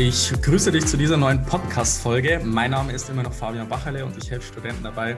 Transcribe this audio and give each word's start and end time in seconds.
Ich 0.00 0.30
grüße 0.42 0.70
dich 0.70 0.86
zu 0.86 0.96
dieser 0.96 1.16
neuen 1.16 1.42
Podcast-Folge. 1.42 2.40
Mein 2.44 2.70
Name 2.70 2.92
ist 2.92 3.10
immer 3.10 3.24
noch 3.24 3.32
Fabian 3.32 3.68
Bacherle 3.68 4.04
und 4.04 4.16
ich 4.16 4.30
helfe 4.30 4.46
Studenten 4.46 4.84
dabei, 4.84 5.16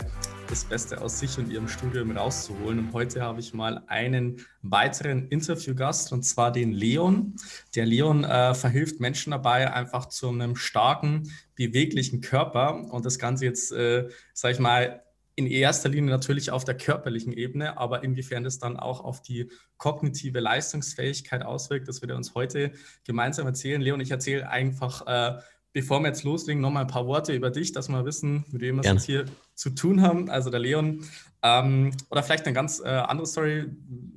das 0.48 0.64
Beste 0.64 1.02
aus 1.02 1.18
sich 1.18 1.36
und 1.36 1.50
ihrem 1.50 1.68
Studium 1.68 2.16
rauszuholen. 2.16 2.78
Und 2.78 2.92
heute 2.94 3.20
habe 3.20 3.40
ich 3.40 3.52
mal 3.52 3.82
einen 3.88 4.40
weiteren 4.62 5.28
Interviewgast 5.28 6.14
und 6.14 6.22
zwar 6.22 6.50
den 6.50 6.72
Leon. 6.72 7.36
Der 7.74 7.84
Leon 7.84 8.24
äh, 8.24 8.54
verhilft 8.54 9.00
Menschen 9.00 9.32
dabei, 9.32 9.70
einfach 9.70 10.06
zu 10.06 10.30
einem 10.30 10.56
starken, 10.56 11.30
beweglichen 11.56 12.22
Körper 12.22 12.90
und 12.90 13.04
das 13.04 13.18
Ganze 13.18 13.44
jetzt, 13.44 13.72
äh, 13.72 14.08
sag 14.32 14.52
ich 14.52 14.60
mal, 14.60 15.02
in 15.40 15.46
erster 15.46 15.88
Linie 15.88 16.10
natürlich 16.10 16.50
auf 16.50 16.64
der 16.64 16.76
körperlichen 16.76 17.32
Ebene, 17.32 17.78
aber 17.78 18.04
inwiefern 18.04 18.44
das 18.44 18.58
dann 18.58 18.76
auch 18.76 19.00
auf 19.02 19.22
die 19.22 19.50
kognitive 19.78 20.38
Leistungsfähigkeit 20.38 21.42
auswirkt, 21.42 21.88
das 21.88 22.02
wird 22.02 22.10
er 22.10 22.18
uns 22.18 22.34
heute 22.34 22.72
gemeinsam 23.04 23.46
erzählen. 23.46 23.80
Leon, 23.80 24.00
ich 24.00 24.10
erzähle 24.10 24.50
einfach, 24.50 25.06
äh, 25.06 25.40
bevor 25.72 26.00
wir 26.00 26.08
jetzt 26.08 26.24
loslegen, 26.24 26.60
nochmal 26.60 26.84
ein 26.84 26.88
paar 26.88 27.06
Worte 27.06 27.32
über 27.32 27.50
dich, 27.50 27.72
dass 27.72 27.88
wir 27.88 28.04
wissen, 28.04 28.44
mit 28.50 28.60
wem 28.60 28.76
wir 28.76 28.80
es 28.80 28.86
jetzt 28.86 29.06
hier 29.06 29.24
zu 29.54 29.70
tun 29.70 30.02
haben. 30.02 30.28
Also 30.28 30.50
der 30.50 30.60
Leon, 30.60 31.06
ähm, 31.42 31.90
oder 32.10 32.22
vielleicht 32.22 32.44
eine 32.44 32.52
ganz 32.52 32.80
äh, 32.80 32.88
andere 32.88 33.26
Story. 33.26 33.64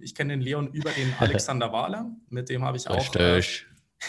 Ich 0.01 0.13
kenne 0.13 0.33
den 0.33 0.41
Leon 0.41 0.67
über 0.73 0.89
den 0.89 1.13
Alexander 1.19 1.71
Wahler, 1.71 2.11
mit 2.29 2.49
dem 2.49 2.65
habe 2.65 2.75
ich 2.75 2.89
auch. 2.89 3.15
Äh, 3.15 3.41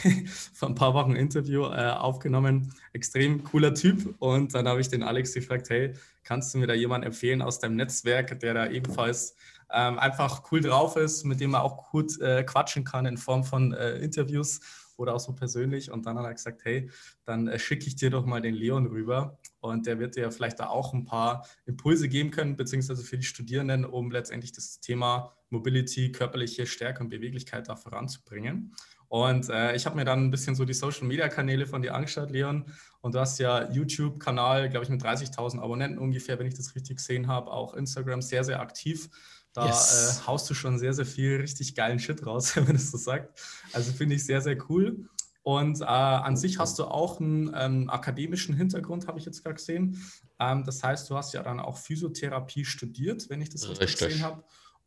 vor 0.53 0.69
ein 0.69 0.75
paar 0.75 0.95
Wochen 0.95 1.13
ein 1.13 1.17
Interview 1.17 1.67
äh, 1.67 1.91
aufgenommen. 1.91 2.75
Extrem 2.93 3.45
cooler 3.45 3.73
Typ. 3.73 4.17
Und 4.19 4.53
dann 4.53 4.67
habe 4.67 4.81
ich 4.81 4.89
den 4.89 5.05
Alex 5.05 5.33
gefragt, 5.33 5.71
hey, 5.71 5.95
kannst 6.25 6.55
du 6.55 6.59
mir 6.59 6.67
da 6.67 6.75
jemanden 6.75 7.07
empfehlen 7.07 7.43
aus 7.43 7.59
deinem 7.59 7.77
Netzwerk, 7.77 8.41
der 8.41 8.55
da 8.55 8.69
ebenfalls 8.69 9.37
ähm, 9.73 9.99
einfach 9.99 10.51
cool 10.51 10.61
drauf 10.61 10.97
ist, 10.97 11.25
mit 11.25 11.41
dem 11.41 11.51
man 11.51 11.63
auch 11.63 11.91
gut 11.91 12.21
äh, 12.21 12.43
quatschen 12.45 12.85
kann 12.85 13.07
in 13.07 13.17
Form 13.17 13.45
von 13.45 13.73
äh, 13.73 13.99
Interviews 13.99 14.61
oder 14.97 15.15
auch 15.15 15.21
so 15.21 15.33
persönlich. 15.33 15.91
Und 15.91 16.07
dann 16.07 16.19
hat 16.19 16.25
er 16.25 16.35
gesagt, 16.35 16.65
hey, 16.65 16.91
dann 17.25 17.49
äh, 17.49 17.59
schicke 17.59 17.87
ich 17.87 17.97
dir 17.97 18.11
doch 18.11 18.25
mal 18.27 18.41
den 18.41 18.55
Leon 18.55 18.87
rüber. 18.87 19.39
Und 19.61 19.87
der 19.87 19.99
wird 19.99 20.17
dir 20.17 20.31
vielleicht 20.31 20.61
da 20.61 20.69
auch 20.69 20.93
ein 20.93 21.05
paar 21.05 21.47
Impulse 21.67 22.09
geben 22.09 22.31
können, 22.31 22.57
beziehungsweise 22.57 23.03
für 23.03 23.19
die 23.19 23.25
Studierenden, 23.25 23.85
um 23.85 24.11
letztendlich 24.11 24.53
das 24.53 24.81
Thema 24.81 25.33
Mobility, 25.51 26.13
körperliche 26.13 26.67
Stärke 26.67 27.03
und 27.03 27.11
Beweglichkeit 27.11 27.69
da 27.69 27.77
voranzubringen. 27.77 28.75
Und 29.15 29.49
äh, 29.49 29.77
ich 29.77 29.87
habe 29.87 29.95
mir 29.95 30.05
dann 30.05 30.25
ein 30.25 30.33
bisschen 30.33 30.57
so 30.57 30.65
die 30.65 30.75
Social-Media-Kanäle 30.75 31.69
von 31.69 31.81
dir 31.81 31.95
angeschaut, 31.95 32.33
Leon. 32.33 32.65
Und 33.01 33.15
du 33.15 33.21
hast 33.21 33.39
ja 33.39 33.71
YouTube-Kanal, 33.71 34.69
glaube 34.71 34.83
ich, 34.83 34.91
mit 34.91 35.01
30.000 35.05 35.61
Abonnenten 35.61 36.01
ungefähr, 36.01 36.37
wenn 36.41 36.49
ich 36.49 36.57
das 36.57 36.75
richtig 36.75 36.97
gesehen 36.97 37.29
habe. 37.29 37.53
Auch 37.53 37.75
Instagram 37.75 38.23
sehr, 38.23 38.43
sehr 38.43 38.59
aktiv. 38.59 39.09
Da 39.53 39.67
yes. 39.67 40.19
äh, 40.21 40.27
haust 40.27 40.51
du 40.51 40.55
schon 40.55 40.81
sehr, 40.81 40.95
sehr 40.95 41.07
viel 41.07 41.37
richtig 41.37 41.77
geilen 41.77 42.01
Shit 42.01 42.27
raus, 42.27 42.57
wenn 42.57 42.73
das 42.73 42.91
so 42.91 42.99
sagt. 42.99 43.41
Also 43.73 43.93
finde 43.93 44.17
ich 44.17 44.27
sehr, 44.27 44.41
sehr 44.41 44.59
cool. 44.69 45.09
Und 45.45 45.81
äh, 45.81 45.85
an 45.85 46.37
sich 46.37 46.59
hast 46.59 46.81
du 46.81 46.85
auch 46.87 47.21
einen 47.21 47.55
ähm, 47.57 47.91
akademischen 47.91 48.57
Hintergrund, 48.57 49.07
habe 49.07 49.21
ich 49.21 49.27
jetzt 49.27 49.45
gerade 49.45 49.55
gesehen. 49.55 50.03
Ähm, 50.41 50.65
das 50.65 50.83
heißt, 50.83 51.09
du 51.09 51.15
hast 51.15 51.35
ja 51.35 51.45
dann 51.45 51.61
auch 51.61 51.79
Physiotherapie 51.79 52.65
studiert, 52.65 53.31
wenn 53.31 53.41
ich 53.41 53.51
das 53.51 53.69
richtig, 53.69 53.81
richtig. 53.91 54.09
gesehen 54.09 54.25
habe. 54.25 54.43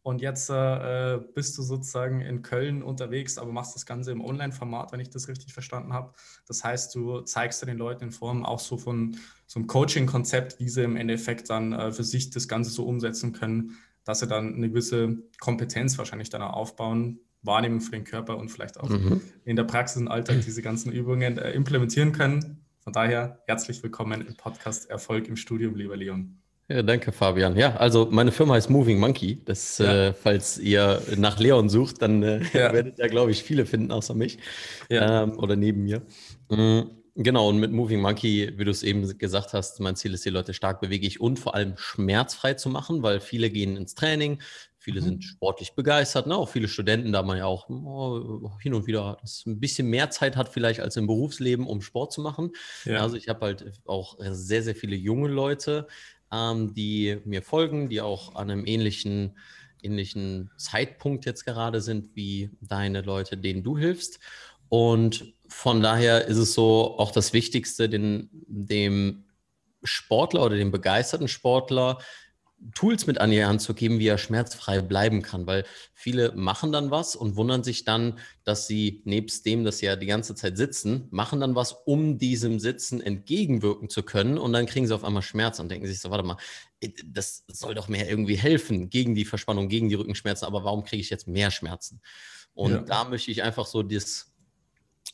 Und 0.07 0.21
jetzt 0.21 0.49
äh, 0.49 1.19
bist 1.35 1.57
du 1.57 1.63
sozusagen 1.63 2.21
in 2.21 2.41
Köln 2.41 2.81
unterwegs, 2.81 3.37
aber 3.37 3.51
machst 3.51 3.75
das 3.75 3.85
Ganze 3.85 4.13
im 4.13 4.23
Online-Format, 4.23 4.93
wenn 4.93 5.01
ich 5.01 5.09
das 5.09 5.27
richtig 5.27 5.51
verstanden 5.51 5.91
habe. 5.91 6.13
Das 6.47 6.63
heißt, 6.63 6.95
du 6.95 7.19
zeigst 7.23 7.61
den 7.67 7.77
Leuten 7.77 8.05
in 8.05 8.11
Form 8.11 8.45
auch 8.45 8.59
so 8.59 8.77
von 8.77 9.17
so 9.47 9.59
einem 9.59 9.67
Coaching-Konzept, 9.67 10.61
wie 10.61 10.69
sie 10.69 10.83
im 10.83 10.95
Endeffekt 10.95 11.49
dann 11.49 11.73
äh, 11.73 11.91
für 11.91 12.05
sich 12.05 12.29
das 12.29 12.47
Ganze 12.47 12.71
so 12.71 12.85
umsetzen 12.85 13.33
können, 13.33 13.75
dass 14.05 14.19
sie 14.19 14.27
dann 14.27 14.55
eine 14.55 14.69
gewisse 14.69 15.17
Kompetenz 15.41 15.97
wahrscheinlich 15.97 16.29
dann 16.29 16.41
auch 16.41 16.53
aufbauen, 16.53 17.19
Wahrnehmung 17.41 17.81
für 17.81 17.91
den 17.91 18.05
Körper 18.05 18.37
und 18.37 18.47
vielleicht 18.47 18.79
auch 18.79 18.87
mhm. 18.87 19.19
in 19.43 19.57
der 19.57 19.65
Praxis 19.65 20.01
und 20.01 20.07
Alltag 20.07 20.39
diese 20.39 20.61
ganzen 20.61 20.89
Übungen 20.89 21.37
äh, 21.37 21.51
implementieren 21.51 22.13
können. 22.13 22.65
Von 22.79 22.93
daher 22.93 23.43
herzlich 23.45 23.83
willkommen 23.83 24.25
im 24.25 24.37
Podcast 24.37 24.89
Erfolg 24.89 25.27
im 25.27 25.35
Studium, 25.35 25.75
lieber 25.75 25.97
Leon. 25.97 26.37
Ja, 26.69 26.83
danke, 26.83 27.13
Fabian. 27.13 27.55
Ja, 27.55 27.77
also 27.77 28.07
meine 28.11 28.31
Firma 28.31 28.55
heißt 28.55 28.69
Moving 28.69 28.99
Monkey. 28.99 29.41
Das, 29.45 29.77
ja. 29.77 30.07
äh, 30.07 30.13
falls 30.13 30.57
ihr 30.57 31.01
nach 31.15 31.39
Leon 31.39 31.69
sucht, 31.69 32.01
dann 32.01 32.21
äh, 32.23 32.39
ja. 32.53 32.73
werdet 32.73 32.99
ihr, 32.99 33.07
glaube 33.07 33.31
ich, 33.31 33.43
viele 33.43 33.65
finden 33.65 33.91
außer 33.91 34.13
mich 34.13 34.37
ähm, 34.89 35.37
oder 35.39 35.55
neben 35.55 35.83
mir. 35.83 36.01
Mhm. 36.49 36.91
Genau, 37.19 37.49
und 37.49 37.57
mit 37.57 37.71
Moving 37.71 37.99
Monkey, 37.99 38.53
wie 38.57 38.63
du 38.63 38.69
es 38.69 38.83
eben 38.83 39.17
gesagt 39.17 39.53
hast, 39.53 39.79
mein 39.79 39.95
Ziel 39.95 40.13
ist, 40.13 40.23
die 40.23 40.29
Leute 40.29 40.53
stark 40.53 40.79
beweglich 40.81 41.19
und 41.19 41.39
vor 41.39 41.55
allem 41.55 41.73
schmerzfrei 41.75 42.53
zu 42.53 42.69
machen, 42.69 43.01
weil 43.01 43.21
viele 43.21 43.49
gehen 43.49 43.75
ins 43.75 43.95
Training, 43.95 44.39
viele 44.77 45.01
mhm. 45.01 45.05
sind 45.05 45.23
sportlich 45.23 45.73
begeistert, 45.73 46.27
ne? 46.27 46.35
auch 46.35 46.47
viele 46.47 46.67
Studenten, 46.67 47.11
da 47.11 47.23
man 47.23 47.39
ja 47.39 47.45
auch 47.45 47.69
oh, 47.69 48.51
hin 48.59 48.75
und 48.75 48.85
wieder 48.85 49.17
ein 49.47 49.59
bisschen 49.59 49.89
mehr 49.89 50.11
Zeit 50.11 50.35
hat 50.35 50.49
vielleicht 50.49 50.79
als 50.79 50.95
im 50.95 51.07
Berufsleben, 51.07 51.65
um 51.65 51.81
Sport 51.81 52.13
zu 52.13 52.21
machen. 52.21 52.51
Ja. 52.85 53.01
Also 53.01 53.15
ich 53.15 53.29
habe 53.29 53.47
halt 53.47 53.81
auch 53.87 54.17
sehr, 54.19 54.61
sehr 54.61 54.75
viele 54.75 54.95
junge 54.95 55.27
Leute, 55.27 55.87
ähm, 56.31 56.73
die 56.73 57.19
mir 57.25 57.41
folgen, 57.41 57.89
die 57.89 58.01
auch 58.01 58.35
an 58.35 58.49
einem 58.49 58.65
ähnlichen, 58.65 59.37
ähnlichen 59.81 60.51
Zeitpunkt 60.57 61.25
jetzt 61.25 61.45
gerade 61.45 61.81
sind 61.81 62.15
wie 62.15 62.49
deine 62.61 63.01
Leute, 63.01 63.37
denen 63.37 63.63
du 63.63 63.77
hilfst. 63.77 64.19
Und 64.69 65.33
von 65.47 65.81
daher 65.81 66.25
ist 66.25 66.37
es 66.37 66.53
so 66.53 66.97
auch 66.97 67.11
das 67.11 67.33
Wichtigste, 67.33 67.87
den, 67.87 68.29
dem 68.47 69.25
Sportler 69.83 70.43
oder 70.43 70.57
dem 70.57 70.71
begeisterten 70.71 71.27
Sportler 71.27 71.99
Tools 72.73 73.05
mit 73.05 73.19
an 73.19 73.29
die 73.29 73.45
Hand 73.45 73.61
zu 73.61 73.73
geben, 73.73 73.99
wie 73.99 74.07
er 74.07 74.17
schmerzfrei 74.17 74.81
bleiben 74.81 75.21
kann, 75.21 75.45
weil 75.45 75.63
viele 75.93 76.31
machen 76.33 76.71
dann 76.71 76.89
was 76.89 77.15
und 77.15 77.35
wundern 77.35 77.63
sich 77.63 77.85
dann, 77.85 78.17
dass 78.43 78.67
sie 78.67 79.01
nebst 79.05 79.45
dem, 79.45 79.63
dass 79.63 79.77
sie 79.77 79.85
ja 79.85 79.95
die 79.95 80.07
ganze 80.07 80.33
Zeit 80.33 80.57
sitzen, 80.57 81.07
machen 81.11 81.39
dann 81.39 81.55
was, 81.55 81.73
um 81.85 82.17
diesem 82.17 82.59
Sitzen 82.59 82.99
entgegenwirken 82.99 83.89
zu 83.89 84.01
können 84.01 84.37
und 84.37 84.53
dann 84.53 84.65
kriegen 84.65 84.87
sie 84.87 84.95
auf 84.95 85.03
einmal 85.03 85.21
Schmerzen 85.21 85.63
und 85.63 85.69
denken 85.69 85.87
sich 85.87 85.99
so, 85.99 86.09
warte 86.09 86.25
mal, 86.25 86.37
äh, 86.79 86.89
das 87.05 87.45
soll 87.47 87.75
doch 87.75 87.89
mehr 87.89 88.09
irgendwie 88.09 88.35
helfen 88.37 88.89
gegen 88.89 89.13
die 89.13 89.25
Verspannung, 89.25 89.69
gegen 89.69 89.89
die 89.89 89.95
Rückenschmerzen, 89.95 90.47
aber 90.47 90.63
warum 90.63 90.83
kriege 90.83 91.01
ich 91.01 91.09
jetzt 91.11 91.27
mehr 91.27 91.51
Schmerzen? 91.51 92.01
Und 92.55 92.71
ja. 92.71 92.79
da 92.79 93.03
möchte 93.03 93.29
ich 93.29 93.43
einfach 93.43 93.67
so 93.67 93.83
das, 93.83 94.33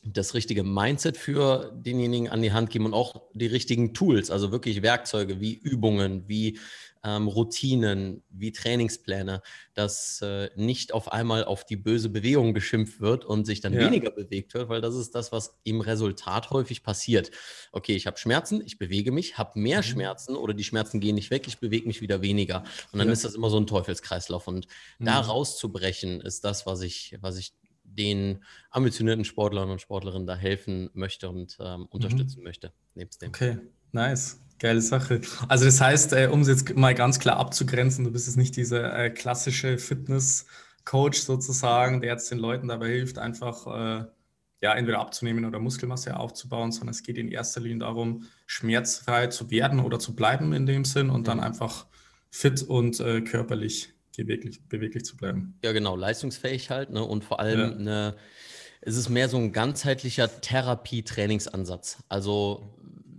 das 0.02 0.32
richtige 0.32 0.64
Mindset 0.64 1.18
für 1.18 1.72
denjenigen 1.76 2.30
an 2.30 2.40
die 2.40 2.52
Hand 2.52 2.70
geben 2.70 2.86
und 2.86 2.94
auch 2.94 3.22
die 3.34 3.46
richtigen 3.46 3.92
Tools, 3.92 4.30
also 4.30 4.50
wirklich 4.50 4.80
Werkzeuge 4.80 5.40
wie 5.40 5.54
Übungen, 5.54 6.26
wie 6.26 6.58
ähm, 7.04 7.28
Routinen, 7.28 8.24
wie 8.30 8.50
Trainingspläne, 8.50 9.42
dass 9.74 10.22
äh, 10.22 10.50
nicht 10.56 10.92
auf 10.92 11.12
einmal 11.12 11.44
auf 11.44 11.64
die 11.64 11.76
böse 11.76 12.08
Bewegung 12.08 12.54
geschimpft 12.54 13.00
wird 13.00 13.24
und 13.24 13.44
sich 13.44 13.60
dann 13.60 13.74
ja. 13.74 13.80
weniger 13.80 14.10
bewegt 14.10 14.54
wird, 14.54 14.68
weil 14.68 14.80
das 14.80 14.94
ist 14.94 15.14
das, 15.14 15.30
was 15.30 15.58
im 15.64 15.80
Resultat 15.82 16.50
häufig 16.50 16.82
passiert. 16.82 17.30
Okay, 17.72 17.94
ich 17.94 18.06
habe 18.06 18.18
Schmerzen, 18.18 18.62
ich 18.64 18.78
bewege 18.78 19.12
mich, 19.12 19.36
habe 19.36 19.58
mehr 19.58 19.78
mhm. 19.78 19.84
Schmerzen 19.84 20.34
oder 20.34 20.54
die 20.54 20.64
Schmerzen 20.64 20.98
gehen 20.98 21.14
nicht 21.14 21.30
weg, 21.30 21.46
ich 21.46 21.58
bewege 21.58 21.86
mich 21.86 22.00
wieder 22.00 22.22
weniger. 22.22 22.64
Und 22.90 22.98
dann 22.98 23.08
ja. 23.08 23.12
ist 23.12 23.24
das 23.24 23.34
immer 23.34 23.50
so 23.50 23.58
ein 23.58 23.66
Teufelskreislauf. 23.66 24.48
Und 24.48 24.66
mhm. 24.98 25.04
da 25.04 25.20
rauszubrechen, 25.20 26.22
ist 26.22 26.44
das, 26.44 26.64
was 26.64 26.80
ich, 26.80 27.18
was 27.20 27.36
ich 27.36 27.52
den 27.84 28.42
ambitionierten 28.70 29.24
Sportlern 29.24 29.70
und 29.70 29.80
Sportlerinnen 29.80 30.26
da 30.26 30.34
helfen 30.34 30.90
möchte 30.94 31.28
und 31.28 31.56
ähm, 31.60 31.80
mhm. 31.80 31.86
unterstützen 31.90 32.38
mhm. 32.38 32.44
möchte. 32.44 32.72
Nebst 32.94 33.20
dem. 33.22 33.28
Okay, 33.28 33.58
nice. 33.92 34.40
Geile 34.58 34.80
Sache. 34.80 35.20
Also 35.48 35.64
das 35.64 35.80
heißt, 35.80 36.12
äh, 36.12 36.28
um 36.30 36.40
es 36.40 36.48
jetzt 36.48 36.76
mal 36.76 36.94
ganz 36.94 37.18
klar 37.18 37.36
abzugrenzen, 37.36 38.04
du 38.04 38.12
bist 38.12 38.26
jetzt 38.26 38.36
nicht 38.36 38.56
dieser 38.56 38.96
äh, 38.96 39.10
klassische 39.10 39.78
Fitness-Coach 39.78 41.20
sozusagen, 41.20 42.00
der 42.00 42.12
jetzt 42.12 42.30
den 42.30 42.38
Leuten 42.38 42.68
dabei 42.68 42.88
hilft, 42.88 43.18
einfach 43.18 43.66
äh, 43.66 44.04
ja, 44.64 44.74
entweder 44.74 45.00
abzunehmen 45.00 45.44
oder 45.44 45.58
Muskelmasse 45.58 46.16
aufzubauen, 46.16 46.72
sondern 46.72 46.94
es 46.94 47.02
geht 47.02 47.18
in 47.18 47.28
erster 47.28 47.60
Linie 47.60 47.80
darum, 47.80 48.24
schmerzfrei 48.46 49.26
zu 49.26 49.50
werden 49.50 49.80
oder 49.80 49.98
zu 49.98 50.14
bleiben 50.14 50.52
in 50.54 50.64
dem 50.64 50.84
Sinn 50.84 51.10
und 51.10 51.28
dann 51.28 51.38
mhm. 51.38 51.44
einfach 51.44 51.86
fit 52.30 52.62
und 52.62 52.98
äh, 53.00 53.20
körperlich 53.20 53.92
beweglich, 54.16 54.66
beweglich 54.68 55.04
zu 55.04 55.16
bleiben. 55.16 55.58
Ja, 55.62 55.72
genau, 55.72 55.96
leistungsfähig 55.96 56.70
halt 56.70 56.90
ne? 56.90 57.04
und 57.04 57.24
vor 57.24 57.40
allem 57.40 57.60
ja. 57.60 57.76
eine, 57.76 58.16
es 58.80 58.96
ist 58.96 59.08
mehr 59.08 59.28
so 59.28 59.36
ein 59.36 59.52
ganzheitlicher 59.52 60.40
Therapie-Trainingsansatz. 60.40 61.98
Also 62.08 62.74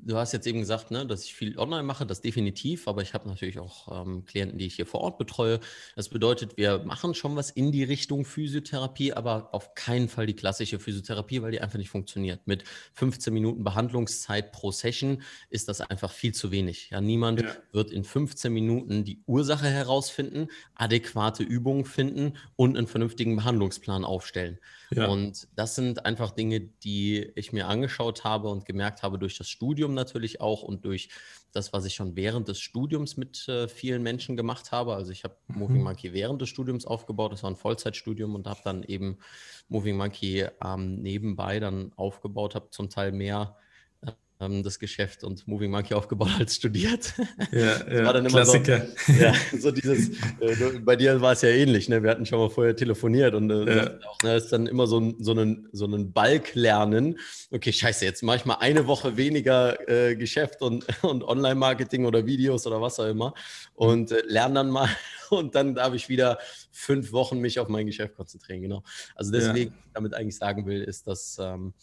du 0.06 0.18
hast 0.18 0.32
jetzt 0.32 0.46
eben 0.48 0.60
gesagt, 0.60 0.92
ne, 0.92 1.06
dass 1.06 1.26
ich 1.26 1.34
viel 1.34 1.58
online 1.58 1.84
mache, 1.84 2.06
das 2.06 2.22
definitiv, 2.22 2.88
aber 2.88 3.02
ich 3.02 3.14
habe 3.14 3.28
natürlich 3.28 3.60
auch 3.60 4.06
ähm, 4.06 4.24
Klienten, 4.26 4.58
die 4.58 4.68
ich 4.68 4.76
hier 4.76 4.86
vor 4.86 5.02
Ort 5.02 5.18
betreue. 5.18 5.60
Das 5.96 6.10
bedeutet, 6.10 6.58
wir 6.58 6.80
machen 6.80 7.16
schon 7.16 7.36
was 7.36 7.50
in 7.50 7.72
die 7.72 7.84
Richtung 7.84 8.24
Physiotherapie, 8.24 9.14
aber 9.14 9.50
auf 9.54 9.74
keinen 9.74 10.08
Fall 10.08 10.28
die 10.28 10.36
klassische 10.36 10.80
Physiotherapie, 10.80 11.42
weil 11.42 11.52
die 11.52 11.62
einfach 11.62 11.80
nicht 11.80 11.90
funktioniert. 11.90 12.46
Mit 12.46 12.64
15 12.94 13.34
Minuten 13.34 13.64
Behandlungszeit 13.64 14.52
pro 14.52 14.72
Session 14.72 15.24
ist 15.50 15.68
das 15.68 15.82
einfach 15.82 16.12
viel 16.12 16.34
zu 16.34 16.52
wenig. 16.52 16.92
Ja, 16.92 17.02
niemand 17.02 17.42
ja. 17.42 17.56
wird 17.72 17.92
in 17.92 18.04
15 18.04 18.54
Minuten 18.54 19.04
die 19.04 19.24
Ursache 19.26 19.68
herausfinden, 19.68 20.48
adäquate 20.76 21.44
Übungen 21.44 21.86
finden 21.86 22.34
und 22.56 22.78
einen 22.78 22.88
vernünftigen 22.88 23.36
Behandlungsplan 23.36 24.06
aufstellen. 24.06 24.60
Ja. 24.96 25.08
Und 25.08 25.48
das 25.56 25.76
sind 25.76 26.06
einfach 26.06 26.32
Dinge, 26.32 26.62
die 26.62 27.32
ich 27.36 27.54
mir 27.54 27.68
angeschaut 27.68 28.24
habe 28.24 28.50
und 28.50 28.66
gemerkt 28.66 29.04
habe 29.04 29.20
durch 29.20 29.38
das 29.38 29.50
Studium 29.50 29.94
natürlich 29.94 30.42
auch 30.42 30.64
und 30.64 30.86
durch 30.86 31.10
das, 31.52 31.74
was 31.74 31.86
ich 31.86 31.96
schon 31.96 32.16
während 32.16 32.48
des 32.48 32.60
Studiums 32.60 33.18
mit 33.18 33.48
äh, 33.48 33.68
vielen 33.68 34.04
Menschen 34.04 34.36
gemacht 34.36 34.72
habe. 34.72 34.96
Also 34.96 35.12
ich 35.12 35.24
habe 35.24 35.36
mhm. 35.48 35.60
Moving 35.60 35.84
Monkey 35.84 36.14
während 36.14 36.42
des 36.42 36.50
Studiums 36.50 36.86
aufgebaut. 36.86 37.32
Das 37.32 37.44
war 37.44 37.50
ein 37.50 37.56
Vollzeitstudium 37.56 38.36
und 38.36 38.48
habe 38.48 38.60
dann 38.64 38.84
eben 38.84 39.18
Moving 39.70 39.98
Monkey 39.98 40.48
ähm, 40.64 41.02
nebenbei 41.02 41.60
dann 41.60 41.92
aufgebaut, 41.96 42.56
habe 42.56 42.70
zum 42.72 42.90
Teil 42.90 43.12
mehr 43.12 43.56
ähm, 44.40 44.64
das 44.64 44.80
Geschäft 44.80 45.24
und 45.24 45.48
Moving 45.48 45.72
Monkey 45.72 45.94
aufgebaut 45.94 46.32
als 46.40 46.56
studiert. 46.56 47.14
Ja, 47.52 47.60
ja 47.92 48.06
war 48.06 48.14
dann 48.14 48.26
immer 48.26 48.42
Klassiker. 48.42 48.86
So, 49.08 49.14
ja, 49.14 49.34
so 49.58 49.72
dieses, 49.72 50.10
äh, 50.40 50.80
bei 50.80 50.96
dir 50.96 51.22
war 51.22 51.34
es 51.34 51.42
ja 51.42 51.50
ähnlich, 51.50 51.88
ne? 51.88 52.04
wir 52.04 52.10
hatten 52.10 52.26
schon 52.26 52.40
mal 52.40 52.50
vorher 52.50 52.76
telefoniert 52.76 53.34
und 53.34 53.50
äh, 53.50 53.78
ja. 53.78 53.92
auch, 54.08 54.22
ne, 54.24 54.36
ist 54.36 54.50
dann 54.50 54.68
immer 54.68 54.88
so 54.88 55.00
ein, 55.00 55.16
so 55.20 55.32
einen, 55.32 55.70
so 55.72 55.86
einen 55.86 56.12
Balk 56.12 56.54
lernen. 56.56 57.18
Okay, 57.52 57.72
scheiße, 57.72 58.04
jetzt 58.04 58.24
mache 58.24 58.38
ich 58.38 58.46
mal 58.46 58.56
eine 58.56 58.88
Woche 58.88 59.16
weniger 59.18 59.90
äh, 59.90 60.16
Geschäft 60.16 60.62
und, 60.62 60.86
und 61.04 61.24
Online-Marketing 61.24 62.06
oder 62.06 62.26
Videos 62.26 62.68
oder 62.68 62.82
was 62.82 63.00
auch 63.00 63.08
immer 63.08 63.34
und 63.74 64.12
äh, 64.12 64.22
lerne 64.28 64.56
dann 64.56 64.70
mal 64.70 64.90
und 65.30 65.56
dann 65.56 65.76
darf 65.76 65.94
ich 65.94 66.10
wieder 66.10 66.40
fünf 66.72 67.12
Wochen 67.14 67.40
mich 67.40 67.60
auf 67.60 67.70
mein 67.70 67.86
Geschäft 67.86 68.16
konzentrieren, 68.16 68.62
genau. 68.62 68.84
Also 69.16 69.32
deswegen, 69.32 69.72
ja. 69.72 69.78
damit 69.94 70.14
eigentlich 70.14 70.38
sagen 70.38 70.66
will, 70.66 70.82
ist, 70.82 71.08
dass 71.08 71.38
ähm, 71.40 71.74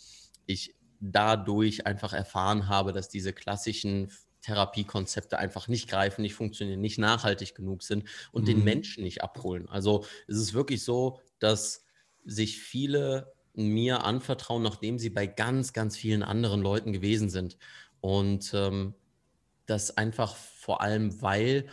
ich 0.47 0.75
dadurch 1.03 1.85
einfach 1.85 2.13
erfahren 2.13 2.69
habe, 2.69 2.93
dass 2.93 3.09
diese 3.09 3.33
klassischen 3.33 4.11
Therapiekonzepte 4.43 5.37
einfach 5.37 5.69
nicht 5.69 5.89
greifen, 5.89 6.23
nicht 6.23 6.35
funktionieren, 6.35 6.81
nicht 6.81 6.99
nachhaltig 6.99 7.55
genug 7.55 7.83
sind 7.83 8.09
und 8.31 8.43
mhm. 8.43 8.47
den 8.47 8.65
Menschen 8.65 9.03
nicht 9.03 9.23
abholen. 9.23 9.69
Also 9.69 10.05
es 10.29 10.37
ist 10.37 10.55
wirklich 10.55 10.85
so, 10.85 11.21
dass 11.41 11.85
sich 12.25 12.61
viele 12.61 13.33
mir 13.55 14.05
anvertrauen, 14.05 14.63
nachdem 14.63 14.99
sie 14.99 15.11
bei 15.11 15.27
ganz, 15.27 15.73
ganz 15.73 15.97
vielen 15.97 16.23
anderen 16.23 16.63
Leuten 16.63 16.93
gewesen 16.93 17.29
sind. 17.31 17.59
Und 18.01 18.53
ähm, 18.55 18.95
das 19.67 19.97
einfach 19.97 20.37
vor 20.37 20.81
allem, 20.81 21.21
weil 21.21 21.67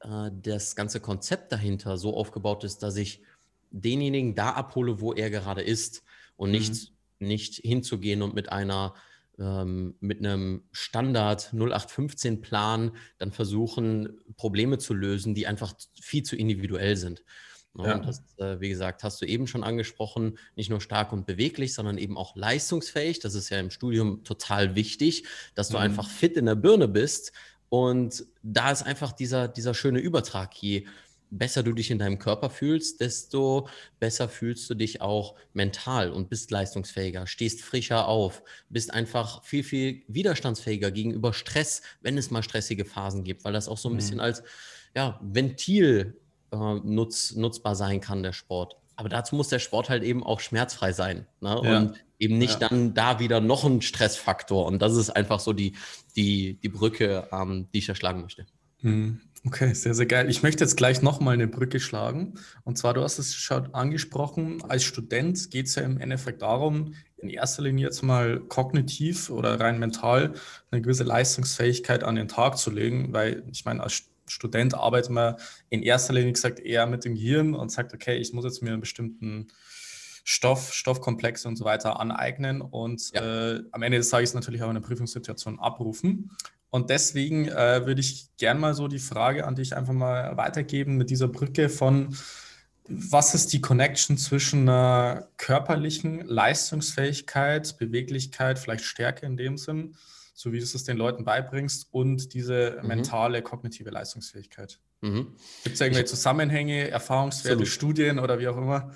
äh, 0.00 0.30
das 0.32 0.76
ganze 0.76 1.00
Konzept 1.00 1.50
dahinter 1.50 1.96
so 1.96 2.14
aufgebaut 2.14 2.62
ist, 2.62 2.82
dass 2.82 2.96
ich 2.96 3.22
denjenigen 3.70 4.34
da 4.34 4.50
abhole, 4.50 5.00
wo 5.00 5.14
er 5.14 5.30
gerade 5.30 5.62
ist 5.62 6.02
und 6.36 6.50
nicht 6.50 6.74
mhm 6.74 6.95
nicht 7.18 7.56
hinzugehen 7.56 8.22
und 8.22 8.34
mit 8.34 8.50
einer 8.50 8.94
ähm, 9.38 9.96
mit 10.00 10.18
einem 10.20 10.64
Standard 10.72 11.52
0815 11.52 12.40
Plan 12.40 12.92
dann 13.18 13.32
versuchen, 13.32 14.18
Probleme 14.36 14.78
zu 14.78 14.94
lösen, 14.94 15.34
die 15.34 15.46
einfach 15.46 15.74
viel 16.00 16.22
zu 16.22 16.36
individuell 16.36 16.96
sind. 16.96 17.22
Ja. 17.78 17.96
Und 17.96 18.06
das, 18.06 18.22
äh, 18.38 18.58
wie 18.60 18.70
gesagt, 18.70 19.04
hast 19.04 19.20
du 19.20 19.26
eben 19.26 19.46
schon 19.46 19.62
angesprochen, 19.62 20.38
nicht 20.54 20.70
nur 20.70 20.80
stark 20.80 21.12
und 21.12 21.26
beweglich, 21.26 21.74
sondern 21.74 21.98
eben 21.98 22.16
auch 22.16 22.34
leistungsfähig. 22.34 23.20
Das 23.20 23.34
ist 23.34 23.50
ja 23.50 23.60
im 23.60 23.70
Studium 23.70 24.24
total 24.24 24.74
wichtig, 24.74 25.24
dass 25.54 25.68
du 25.68 25.76
mhm. 25.76 25.82
einfach 25.82 26.08
fit 26.08 26.36
in 26.36 26.46
der 26.46 26.54
Birne 26.54 26.88
bist. 26.88 27.32
Und 27.68 28.24
da 28.42 28.70
ist 28.70 28.84
einfach 28.84 29.12
dieser, 29.12 29.48
dieser 29.48 29.74
schöne 29.74 29.98
Übertrag. 29.98 30.54
Je 30.54 30.86
besser 31.30 31.62
du 31.62 31.72
dich 31.72 31.90
in 31.90 31.98
deinem 31.98 32.18
Körper 32.18 32.50
fühlst, 32.50 33.00
desto 33.00 33.68
besser 33.98 34.28
fühlst 34.28 34.68
du 34.70 34.74
dich 34.74 35.00
auch 35.00 35.34
mental 35.52 36.10
und 36.10 36.28
bist 36.28 36.50
leistungsfähiger, 36.50 37.26
stehst 37.26 37.62
frischer 37.62 38.08
auf, 38.08 38.42
bist 38.68 38.92
einfach 38.92 39.42
viel, 39.44 39.64
viel 39.64 40.02
widerstandsfähiger 40.08 40.90
gegenüber 40.90 41.32
Stress, 41.32 41.82
wenn 42.00 42.18
es 42.18 42.30
mal 42.30 42.42
stressige 42.42 42.84
Phasen 42.84 43.24
gibt, 43.24 43.44
weil 43.44 43.52
das 43.52 43.68
auch 43.68 43.78
so 43.78 43.88
ein 43.88 43.92
mhm. 43.92 43.96
bisschen 43.96 44.20
als 44.20 44.42
ja, 44.94 45.20
Ventil 45.22 46.16
äh, 46.52 46.56
nutz, 46.56 47.34
nutzbar 47.34 47.74
sein 47.74 48.00
kann, 48.00 48.22
der 48.22 48.32
Sport. 48.32 48.76
Aber 48.96 49.10
dazu 49.10 49.36
muss 49.36 49.48
der 49.48 49.58
Sport 49.58 49.90
halt 49.90 50.02
eben 50.02 50.24
auch 50.24 50.40
schmerzfrei 50.40 50.92
sein. 50.92 51.26
Ne? 51.40 51.60
Ja. 51.62 51.78
Und 51.78 52.04
eben 52.18 52.38
nicht 52.38 52.60
ja. 52.62 52.68
dann 52.68 52.94
da 52.94 53.20
wieder 53.20 53.40
noch 53.40 53.64
ein 53.64 53.82
Stressfaktor. 53.82 54.64
Und 54.64 54.80
das 54.80 54.96
ist 54.96 55.10
einfach 55.10 55.40
so 55.40 55.52
die, 55.52 55.74
die, 56.16 56.54
die 56.54 56.68
Brücke, 56.70 57.28
ähm, 57.30 57.68
die 57.72 57.78
ich 57.78 57.88
erschlagen 57.88 58.22
möchte. 58.22 58.46
Mhm. 58.80 59.20
Okay, 59.46 59.74
sehr, 59.74 59.94
sehr 59.94 60.06
geil. 60.06 60.28
Ich 60.28 60.42
möchte 60.42 60.64
jetzt 60.64 60.76
gleich 60.76 61.02
nochmal 61.02 61.34
eine 61.34 61.46
Brücke 61.46 61.78
schlagen. 61.78 62.34
Und 62.64 62.78
zwar, 62.78 62.94
du 62.94 63.02
hast 63.02 63.18
es 63.18 63.36
schon 63.36 63.72
angesprochen, 63.74 64.60
als 64.68 64.82
Student 64.82 65.52
geht 65.52 65.66
es 65.66 65.76
ja 65.76 65.82
im 65.82 66.00
Endeffekt 66.00 66.42
darum, 66.42 66.94
in 67.18 67.30
erster 67.30 67.62
Linie 67.62 67.86
jetzt 67.86 68.02
mal 68.02 68.40
kognitiv 68.40 69.30
oder 69.30 69.60
rein 69.60 69.78
mental 69.78 70.34
eine 70.72 70.82
gewisse 70.82 71.04
Leistungsfähigkeit 71.04 72.02
an 72.02 72.16
den 72.16 72.26
Tag 72.26 72.58
zu 72.58 72.70
legen, 72.70 73.12
weil 73.12 73.44
ich 73.52 73.64
meine, 73.64 73.84
als 73.84 74.02
Student 74.26 74.74
arbeitet 74.74 75.12
man 75.12 75.36
in 75.70 75.84
erster 75.84 76.12
Linie 76.12 76.32
gesagt 76.32 76.58
eher 76.58 76.86
mit 76.86 77.04
dem 77.04 77.14
Gehirn 77.14 77.54
und 77.54 77.70
sagt, 77.70 77.94
okay, 77.94 78.16
ich 78.16 78.32
muss 78.32 78.44
jetzt 78.44 78.62
mir 78.62 78.72
einen 78.72 78.80
bestimmten 78.80 79.46
Stoff, 80.24 80.74
Stoffkomplexe 80.74 81.46
und 81.46 81.54
so 81.54 81.64
weiter 81.64 82.00
aneignen 82.00 82.60
und 82.60 83.12
ja. 83.12 83.54
äh, 83.54 83.62
am 83.70 83.82
Ende 83.82 83.98
des 83.98 84.08
Tages 84.08 84.34
natürlich 84.34 84.60
auch 84.64 84.68
eine 84.68 84.80
Prüfungssituation 84.80 85.60
abrufen. 85.60 86.32
Und 86.76 86.90
deswegen 86.90 87.48
äh, 87.48 87.86
würde 87.86 88.02
ich 88.02 88.28
gerne 88.36 88.60
mal 88.60 88.74
so 88.74 88.86
die 88.86 88.98
Frage 88.98 89.46
an 89.46 89.54
dich 89.54 89.74
einfach 89.74 89.94
mal 89.94 90.36
weitergeben 90.36 90.98
mit 90.98 91.08
dieser 91.08 91.26
Brücke 91.26 91.70
von, 91.70 92.14
was 92.86 93.34
ist 93.34 93.54
die 93.54 93.62
Connection 93.62 94.18
zwischen 94.18 94.68
einer 94.68 95.26
körperlichen 95.38 96.26
Leistungsfähigkeit, 96.26 97.78
Beweglichkeit, 97.78 98.58
vielleicht 98.58 98.84
Stärke 98.84 99.24
in 99.24 99.38
dem 99.38 99.56
Sinn, 99.56 99.96
so 100.34 100.52
wie 100.52 100.58
du 100.58 100.64
es 100.64 100.84
den 100.84 100.98
Leuten 100.98 101.24
beibringst, 101.24 101.88
und 101.92 102.34
diese 102.34 102.78
mhm. 102.82 102.88
mentale, 102.88 103.40
kognitive 103.40 103.88
Leistungsfähigkeit? 103.88 104.78
Mhm. 105.00 105.28
Gibt 105.64 105.76
es 105.76 105.80
irgendwelche 105.80 106.10
Zusammenhänge, 106.10 106.90
Erfahrungswerte, 106.90 107.62
Absolut. 107.62 107.68
Studien 107.68 108.18
oder 108.18 108.38
wie 108.38 108.48
auch 108.48 108.58
immer? 108.58 108.94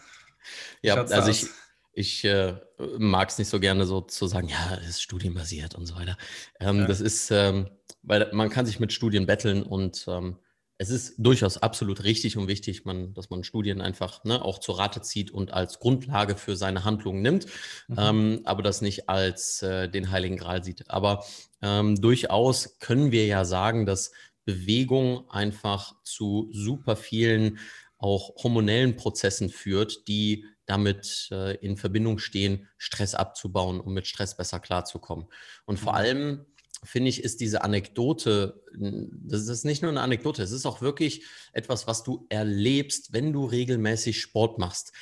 Ja, 0.83 1.03
also 1.03 1.31
ich, 1.31 1.47
ich 1.93 2.25
äh, 2.25 2.55
mag 2.99 3.29
es 3.29 3.39
nicht 3.39 3.49
so 3.49 3.61
gerne 3.61 3.85
so 3.87 4.01
zu 4.01 4.27
sagen, 4.27 4.49
ja, 4.49 4.79
es 4.81 4.89
ist 4.89 5.03
studienbasiert 5.03 5.75
und 5.75 5.87
so 5.87 5.97
weiter. 5.97 6.17
Ähm, 6.61 6.81
ja. 6.81 6.87
Das 6.87 7.01
ist, 7.01 7.31
ähm, 7.31 7.69
weil 8.03 8.31
man 8.33 8.51
kann 8.51 8.67
sich 8.67 8.81
mit 8.81 8.93
Studien 8.93 9.27
betteln 9.27 9.63
und 9.63 10.07
ähm, 10.09 10.37
es 10.81 10.89
ist 10.89 11.17
durchaus 11.19 11.59
absolut 11.59 12.05
richtig 12.05 12.39
und 12.39 12.49
wichtig, 12.49 12.87
man, 12.87 13.13
dass 13.13 13.29
man 13.29 13.45
Studien 13.45 13.83
einfach 13.83 14.25
ne, 14.25 14.43
auch 14.43 14.59
zur 14.59 14.79
Rate 14.79 15.03
zieht 15.03 15.31
und 15.31 15.53
als 15.53 15.79
Grundlage 15.79 16.37
für 16.37 16.57
seine 16.57 16.85
Handlungen 16.85 17.21
nimmt, 17.21 17.45
mhm. 17.89 17.97
ähm, 17.99 18.41
aber 18.45 18.63
das 18.63 18.81
nicht 18.81 19.07
als 19.07 19.61
äh, 19.61 19.91
den 19.91 20.11
Heiligen 20.11 20.39
Gral 20.39 20.65
sieht. 20.65 20.89
Aber 20.91 21.23
ähm, 21.61 22.01
durchaus 22.01 22.79
können 22.79 23.13
wir 23.13 23.27
ja 23.27 23.45
sagen, 23.45 23.85
dass 23.85 24.13
Bewegung 24.47 25.29
einfach 25.29 25.95
zu 26.03 26.49
super 26.51 26.97
vielen 26.97 27.59
auch 28.01 28.35
hormonellen 28.43 28.97
Prozessen 28.97 29.51
führt, 29.51 30.09
die 30.09 30.47
damit 30.67 31.29
äh, 31.33 31.57
in 31.57 31.77
Verbindung 31.77 32.19
stehen, 32.19 32.69
Stress 32.79 33.15
abzubauen, 33.15 33.81
um 33.81 33.93
mit 33.93 34.07
Stress 34.07 34.37
besser 34.37 34.61
klarzukommen. 34.61 35.27
Und 35.67 35.79
vor 35.79 35.93
mhm. 35.93 35.99
allem 35.99 36.47
finde 36.83 37.11
ich, 37.11 37.23
ist 37.23 37.41
diese 37.41 37.63
Anekdote, 37.63 38.63
das 38.73 39.49
ist 39.49 39.65
nicht 39.65 39.83
nur 39.83 39.91
eine 39.91 40.01
Anekdote, 40.01 40.43
es 40.43 40.53
ist 40.53 40.65
auch 40.65 40.81
wirklich 40.81 41.25
etwas, 41.53 41.87
was 41.87 42.03
du 42.03 42.27
erlebst, 42.31 43.13
wenn 43.13 43.33
du 43.33 43.45
regelmäßig 43.45 44.21
Sport 44.21 44.59
machst. 44.59 44.93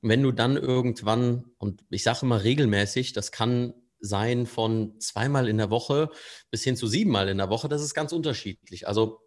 Wenn 0.00 0.22
du 0.22 0.30
dann 0.30 0.56
irgendwann, 0.56 1.44
und 1.58 1.82
ich 1.90 2.02
sage 2.02 2.20
immer 2.22 2.44
regelmäßig, 2.44 3.14
das 3.14 3.32
kann 3.32 3.74
sein 3.98 4.46
von 4.46 5.00
zweimal 5.00 5.48
in 5.48 5.56
der 5.56 5.70
Woche 5.70 6.10
bis 6.50 6.62
hin 6.62 6.76
zu 6.76 6.86
siebenmal 6.86 7.28
in 7.28 7.38
der 7.38 7.48
Woche, 7.48 7.68
das 7.68 7.82
ist 7.82 7.94
ganz 7.94 8.12
unterschiedlich. 8.12 8.86
Also 8.86 9.23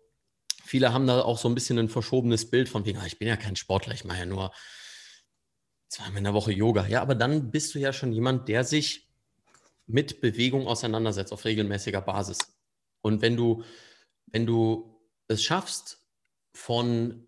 viele 0.67 0.93
haben 0.93 1.07
da 1.07 1.21
auch 1.21 1.38
so 1.38 1.47
ein 1.47 1.55
bisschen 1.55 1.79
ein 1.79 1.89
verschobenes 1.89 2.50
Bild 2.50 2.69
von 2.69 2.86
wegen, 2.86 3.00
ah, 3.00 3.05
ich 3.05 3.17
bin 3.17 3.27
ja 3.27 3.38
kein 3.38 3.55
Sportler, 3.55 3.93
ich 3.93 4.05
mache 4.05 4.19
ja 4.19 4.25
nur 4.25 4.51
zweimal 5.88 6.17
in 6.17 6.25
der 6.25 6.33
Woche 6.33 6.51
Yoga. 6.51 6.86
Ja, 6.88 7.01
aber 7.01 7.15
dann 7.15 7.51
bist 7.51 7.74
du 7.74 7.79
ja 7.79 7.93
schon 7.93 8.12
jemand, 8.12 8.50
der 8.50 8.63
sich 8.63 9.09
mit 9.86 10.19
Bewegung 10.19 10.67
auseinandersetzt 10.67 11.31
auf 11.31 11.45
regelmäßiger 11.45 12.01
Basis. 12.01 12.39
Und 13.01 13.21
wenn 13.21 13.38
du, 13.38 13.63
wenn 14.25 14.45
du 14.45 15.00
es 15.29 15.41
schaffst, 15.43 16.00
von 16.53 17.27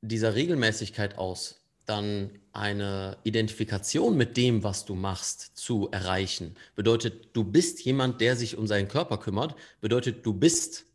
dieser 0.00 0.34
Regelmäßigkeit 0.34 1.18
aus 1.18 1.60
dann 1.84 2.30
eine 2.52 3.18
Identifikation 3.24 4.16
mit 4.16 4.36
dem, 4.36 4.62
was 4.62 4.84
du 4.84 4.94
machst, 4.94 5.56
zu 5.56 5.88
erreichen, 5.90 6.56
bedeutet, 6.74 7.36
du 7.36 7.44
bist 7.44 7.84
jemand, 7.84 8.20
der 8.20 8.36
sich 8.36 8.56
um 8.56 8.66
seinen 8.66 8.88
Körper 8.88 9.18
kümmert, 9.18 9.56
bedeutet, 9.80 10.24
du 10.24 10.32
bist 10.32 10.86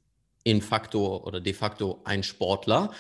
in 0.48 0.62
facto 0.62 1.18
oder 1.26 1.42
de 1.42 1.54
facto 1.54 2.02
ein 2.06 2.24
Sportler, 2.24 2.94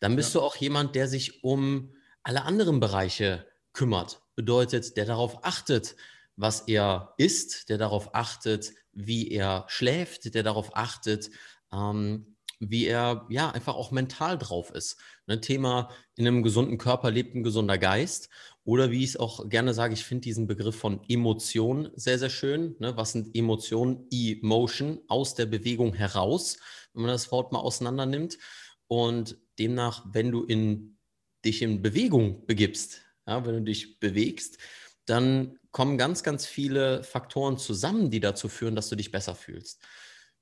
dann 0.00 0.16
bist 0.16 0.34
ja. 0.34 0.40
du 0.40 0.46
auch 0.46 0.56
jemand, 0.56 0.94
der 0.94 1.08
sich 1.08 1.42
um 1.42 1.94
alle 2.22 2.42
anderen 2.42 2.78
Bereiche 2.78 3.46
kümmert. 3.72 4.20
Bedeutet, 4.36 4.98
der 4.98 5.06
darauf 5.06 5.42
achtet, 5.42 5.96
was 6.36 6.60
er 6.62 7.14
isst, 7.16 7.70
der 7.70 7.78
darauf 7.78 8.14
achtet, 8.14 8.74
wie 8.92 9.30
er 9.30 9.64
schläft, 9.68 10.34
der 10.34 10.42
darauf 10.42 10.76
achtet, 10.76 11.30
ähm, 11.72 12.36
wie 12.58 12.84
er 12.84 13.26
ja 13.30 13.50
einfach 13.50 13.74
auch 13.74 13.90
mental 13.90 14.36
drauf 14.36 14.70
ist. 14.70 14.98
Ein 15.26 15.36
ne, 15.36 15.40
Thema, 15.40 15.88
in 16.16 16.26
einem 16.26 16.42
gesunden 16.42 16.76
Körper 16.76 17.10
lebt 17.10 17.34
ein 17.34 17.42
gesunder 17.42 17.78
Geist. 17.78 18.28
Oder 18.64 18.90
wie 18.90 19.02
ich 19.02 19.10
es 19.10 19.16
auch 19.16 19.48
gerne 19.48 19.72
sage, 19.72 19.94
ich 19.94 20.04
finde 20.04 20.20
diesen 20.20 20.46
Begriff 20.46 20.76
von 20.76 21.00
Emotion 21.08 21.90
sehr, 21.94 22.18
sehr 22.18 22.28
schön. 22.28 22.76
Ne? 22.78 22.94
Was 22.96 23.12
sind 23.12 23.34
Emotionen? 23.34 24.06
Emotion, 24.12 25.00
aus 25.08 25.34
der 25.34 25.46
Bewegung 25.46 25.94
heraus, 25.94 26.58
wenn 26.92 27.02
man 27.02 27.10
das 27.10 27.30
Wort 27.30 27.52
mal 27.52 27.60
auseinander 27.60 28.06
nimmt. 28.06 28.38
Und 28.86 29.38
demnach, 29.58 30.04
wenn 30.12 30.30
du 30.30 30.44
in, 30.44 30.98
dich 31.44 31.62
in 31.62 31.82
Bewegung 31.82 32.46
begibst, 32.46 33.02
ja, 33.26 33.44
wenn 33.46 33.54
du 33.54 33.62
dich 33.62 34.00
bewegst, 34.00 34.58
dann 35.06 35.58
kommen 35.70 35.98
ganz, 35.98 36.22
ganz 36.22 36.46
viele 36.46 37.04
Faktoren 37.04 37.58
zusammen, 37.58 38.10
die 38.10 38.20
dazu 38.20 38.48
führen, 38.48 38.74
dass 38.74 38.88
du 38.88 38.96
dich 38.96 39.10
besser 39.10 39.34
fühlst. 39.34 39.80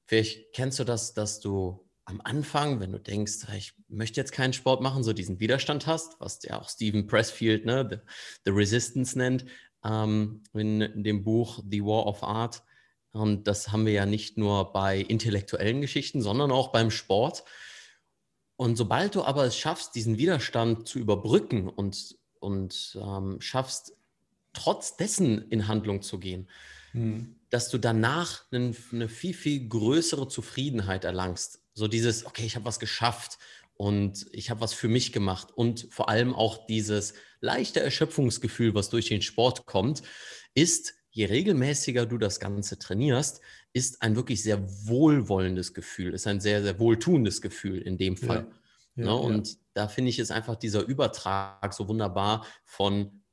Vielleicht 0.06 0.52
kennst 0.54 0.78
du 0.78 0.84
das, 0.84 1.14
dass 1.14 1.40
du 1.40 1.86
am 2.08 2.22
Anfang, 2.24 2.80
wenn 2.80 2.92
du 2.92 2.98
denkst, 2.98 3.46
ich 3.54 3.74
möchte 3.88 4.18
jetzt 4.18 4.32
keinen 4.32 4.54
Sport 4.54 4.80
machen, 4.80 5.04
so 5.04 5.12
diesen 5.12 5.40
Widerstand 5.40 5.86
hast, 5.86 6.18
was 6.20 6.42
ja 6.42 6.58
auch 6.58 6.70
Stephen 6.70 7.06
Pressfield 7.06 7.66
ne, 7.66 7.86
the, 7.90 7.96
the 8.46 8.50
Resistance 8.50 9.16
nennt, 9.18 9.44
ähm, 9.84 10.42
in 10.54 11.02
dem 11.02 11.22
Buch 11.22 11.62
The 11.70 11.82
War 11.82 12.06
of 12.06 12.22
Art. 12.22 12.62
Und 13.12 13.48
das 13.48 13.72
haben 13.72 13.86
wir 13.86 13.92
ja 13.92 14.06
nicht 14.06 14.36
nur 14.36 14.72
bei 14.72 14.98
intellektuellen 14.98 15.80
Geschichten, 15.80 16.22
sondern 16.22 16.52
auch 16.52 16.72
beim 16.72 16.90
Sport. 16.90 17.44
Und 18.56 18.76
sobald 18.76 19.14
du 19.14 19.22
aber 19.22 19.44
es 19.44 19.56
schaffst, 19.56 19.94
diesen 19.94 20.18
Widerstand 20.18 20.88
zu 20.88 20.98
überbrücken 20.98 21.68
und, 21.68 22.16
und 22.40 22.98
ähm, 23.00 23.40
schaffst, 23.40 23.94
trotz 24.52 24.96
dessen 24.96 25.48
in 25.50 25.68
Handlung 25.68 26.02
zu 26.02 26.18
gehen, 26.18 26.48
hm. 26.92 27.36
dass 27.50 27.70
du 27.70 27.78
danach 27.78 28.44
eine, 28.50 28.74
eine 28.92 29.08
viel, 29.08 29.34
viel 29.34 29.68
größere 29.68 30.28
Zufriedenheit 30.28 31.04
erlangst 31.04 31.60
so 31.78 31.88
dieses, 31.88 32.26
okay, 32.26 32.44
ich 32.44 32.56
habe 32.56 32.66
was 32.66 32.80
geschafft 32.80 33.38
und 33.74 34.26
ich 34.32 34.50
habe 34.50 34.60
was 34.60 34.74
für 34.74 34.88
mich 34.88 35.12
gemacht 35.12 35.48
und 35.54 35.86
vor 35.90 36.08
allem 36.08 36.34
auch 36.34 36.66
dieses 36.66 37.14
leichte 37.40 37.80
Erschöpfungsgefühl, 37.80 38.74
was 38.74 38.90
durch 38.90 39.06
den 39.06 39.22
Sport 39.22 39.64
kommt, 39.64 40.02
ist, 40.54 40.94
je 41.18 41.24
regelmäßiger 41.24 42.06
du 42.06 42.16
das 42.16 42.38
Ganze 42.38 42.78
trainierst, 42.78 43.40
ist 43.72 44.02
ein 44.02 44.14
wirklich 44.14 44.40
sehr 44.40 44.62
wohlwollendes 44.86 45.74
Gefühl, 45.74 46.14
ist 46.14 46.28
ein 46.28 46.38
sehr, 46.38 46.62
sehr 46.62 46.78
wohltuendes 46.78 47.42
Gefühl 47.42 47.82
in 47.82 47.98
dem 47.98 48.16
Fall. 48.16 48.46
Ja, 48.94 49.02
ja, 49.02 49.04
ne? 49.06 49.16
Und 49.16 49.48
ja. 49.48 49.54
da 49.74 49.88
finde 49.88 50.10
ich 50.10 50.20
es 50.20 50.30
einfach 50.30 50.54
dieser 50.54 50.84
Übertrag 50.84 51.74
so 51.74 51.88
wunderbar 51.88 52.46
von, 52.64 53.24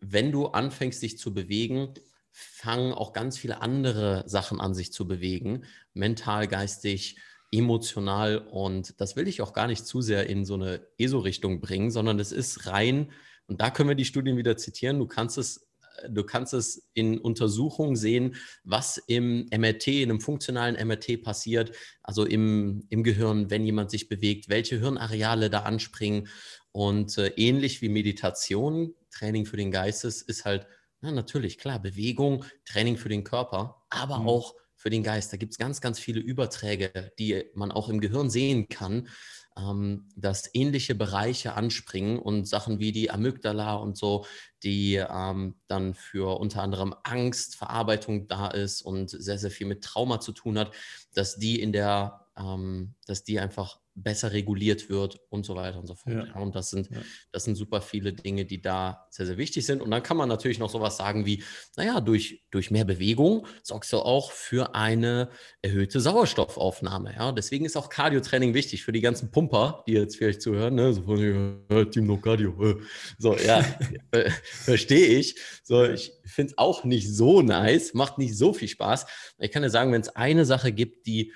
wenn 0.00 0.32
du 0.32 0.48
anfängst, 0.48 1.00
dich 1.00 1.16
zu 1.16 1.32
bewegen, 1.32 1.94
fangen 2.32 2.92
auch 2.92 3.12
ganz 3.12 3.38
viele 3.38 3.62
andere 3.62 4.24
Sachen 4.26 4.60
an, 4.60 4.74
sich 4.74 4.92
zu 4.92 5.06
bewegen, 5.06 5.62
mental, 5.94 6.48
geistig, 6.48 7.18
emotional 7.52 8.38
und 8.38 9.00
das 9.00 9.14
will 9.14 9.28
ich 9.28 9.42
auch 9.42 9.52
gar 9.52 9.68
nicht 9.68 9.86
zu 9.86 10.00
sehr 10.00 10.28
in 10.28 10.44
so 10.44 10.54
eine 10.54 10.84
ESO-Richtung 10.98 11.60
bringen, 11.60 11.92
sondern 11.92 12.18
es 12.18 12.32
ist 12.32 12.66
rein, 12.66 13.12
und 13.46 13.60
da 13.60 13.70
können 13.70 13.90
wir 13.90 13.96
die 13.96 14.04
Studien 14.06 14.36
wieder 14.36 14.56
zitieren, 14.56 14.98
du 14.98 15.06
kannst 15.06 15.38
es 15.38 15.68
du 16.08 16.24
kannst 16.24 16.54
es 16.54 16.88
in 16.94 17.18
Untersuchungen 17.18 17.96
sehen, 17.96 18.36
was 18.64 18.98
im 18.98 19.48
MRT, 19.50 19.88
in 19.88 20.10
einem 20.10 20.20
funktionalen 20.20 20.76
MRT 20.86 21.22
passiert, 21.22 21.72
also 22.02 22.24
im, 22.24 22.84
im 22.88 23.02
Gehirn, 23.02 23.50
wenn 23.50 23.64
jemand 23.64 23.90
sich 23.90 24.08
bewegt, 24.08 24.48
welche 24.48 24.78
Hirnareale 24.78 25.50
da 25.50 25.60
anspringen. 25.60 26.28
Und 26.72 27.18
äh, 27.18 27.28
ähnlich 27.36 27.82
wie 27.82 27.88
Meditation, 27.88 28.94
Training 29.10 29.46
für 29.46 29.56
den 29.56 29.70
Geistes, 29.70 30.22
ist 30.22 30.44
halt, 30.44 30.66
na, 31.00 31.10
natürlich, 31.10 31.58
klar, 31.58 31.80
Bewegung, 31.80 32.44
Training 32.64 32.96
für 32.96 33.08
den 33.08 33.24
Körper, 33.24 33.82
aber 33.90 34.20
mhm. 34.20 34.28
auch 34.28 34.54
für 34.74 34.90
den 34.90 35.02
Geist. 35.02 35.32
Da 35.32 35.36
gibt 35.36 35.52
es 35.52 35.58
ganz, 35.58 35.80
ganz 35.80 35.98
viele 35.98 36.20
Überträge, 36.20 37.12
die 37.18 37.44
man 37.54 37.70
auch 37.70 37.88
im 37.88 38.00
Gehirn 38.00 38.30
sehen 38.30 38.68
kann, 38.68 39.08
ähm, 39.56 40.08
dass 40.16 40.50
ähnliche 40.54 40.94
Bereiche 40.94 41.54
anspringen 41.54 42.18
und 42.18 42.46
Sachen 42.46 42.78
wie 42.78 42.92
die 42.92 43.10
Amygdala 43.10 43.74
und 43.74 43.96
so, 43.96 44.26
die 44.62 44.94
ähm, 44.94 45.56
dann 45.66 45.94
für 45.94 46.38
unter 46.38 46.62
anderem 46.62 46.94
Angstverarbeitung 47.02 48.28
da 48.28 48.48
ist 48.48 48.82
und 48.82 49.10
sehr, 49.10 49.38
sehr 49.38 49.50
viel 49.50 49.66
mit 49.66 49.82
Trauma 49.82 50.20
zu 50.20 50.32
tun 50.32 50.58
hat, 50.58 50.72
dass 51.14 51.36
die 51.36 51.60
in 51.60 51.72
der, 51.72 52.21
ähm, 52.38 52.94
dass 53.06 53.24
die 53.24 53.40
einfach 53.40 53.80
besser 53.94 54.32
reguliert 54.32 54.88
wird 54.88 55.20
und 55.28 55.44
so 55.44 55.54
weiter 55.54 55.78
und 55.78 55.86
so 55.86 55.94
fort. 55.94 56.28
Ja. 56.28 56.40
Und 56.40 56.54
das 56.54 56.70
sind, 56.70 56.88
ja. 56.90 57.02
das 57.30 57.44
sind 57.44 57.56
super 57.56 57.82
viele 57.82 58.12
Dinge, 58.12 58.46
die 58.46 58.62
da 58.62 59.06
sehr, 59.10 59.26
sehr 59.26 59.36
wichtig 59.36 59.66
sind. 59.66 59.82
Und 59.82 59.90
dann 59.90 60.02
kann 60.02 60.16
man 60.16 60.28
natürlich 60.28 60.58
noch 60.58 60.70
sowas 60.70 60.96
sagen 60.96 61.26
wie, 61.26 61.42
naja, 61.76 62.00
durch, 62.00 62.42
durch 62.50 62.70
mehr 62.70 62.84
Bewegung 62.84 63.46
sorgst 63.62 63.92
du 63.92 63.98
auch 63.98 64.32
für 64.32 64.74
eine 64.74 65.28
erhöhte 65.60 66.00
Sauerstoffaufnahme. 66.00 67.14
Ja? 67.14 67.32
Deswegen 67.32 67.66
ist 67.66 67.76
auch 67.76 67.90
Cardio-Training 67.90 68.54
wichtig 68.54 68.82
für 68.82 68.92
die 68.92 69.02
ganzen 69.02 69.30
Pumper, 69.30 69.84
die 69.86 69.92
jetzt 69.92 70.16
vielleicht 70.16 70.40
zuhören. 70.40 70.74
Ne? 70.74 70.94
So 70.94 71.02
von, 71.02 71.64
äh, 71.68 71.86
Team 71.86 72.06
No 72.06 72.16
Cardio. 72.16 72.54
Äh. 72.62 72.76
So, 73.18 73.36
ja, 73.36 73.62
äh, 74.12 74.30
verstehe 74.30 75.18
ich. 75.18 75.38
So, 75.64 75.84
ich 75.84 76.12
finde 76.24 76.52
es 76.52 76.58
auch 76.58 76.84
nicht 76.84 77.14
so 77.14 77.42
nice, 77.42 77.92
macht 77.92 78.16
nicht 78.16 78.38
so 78.38 78.54
viel 78.54 78.68
Spaß. 78.68 79.04
Ich 79.38 79.50
kann 79.50 79.62
dir 79.62 79.70
sagen, 79.70 79.92
wenn 79.92 80.00
es 80.00 80.16
eine 80.16 80.46
Sache 80.46 80.72
gibt, 80.72 81.06
die 81.06 81.32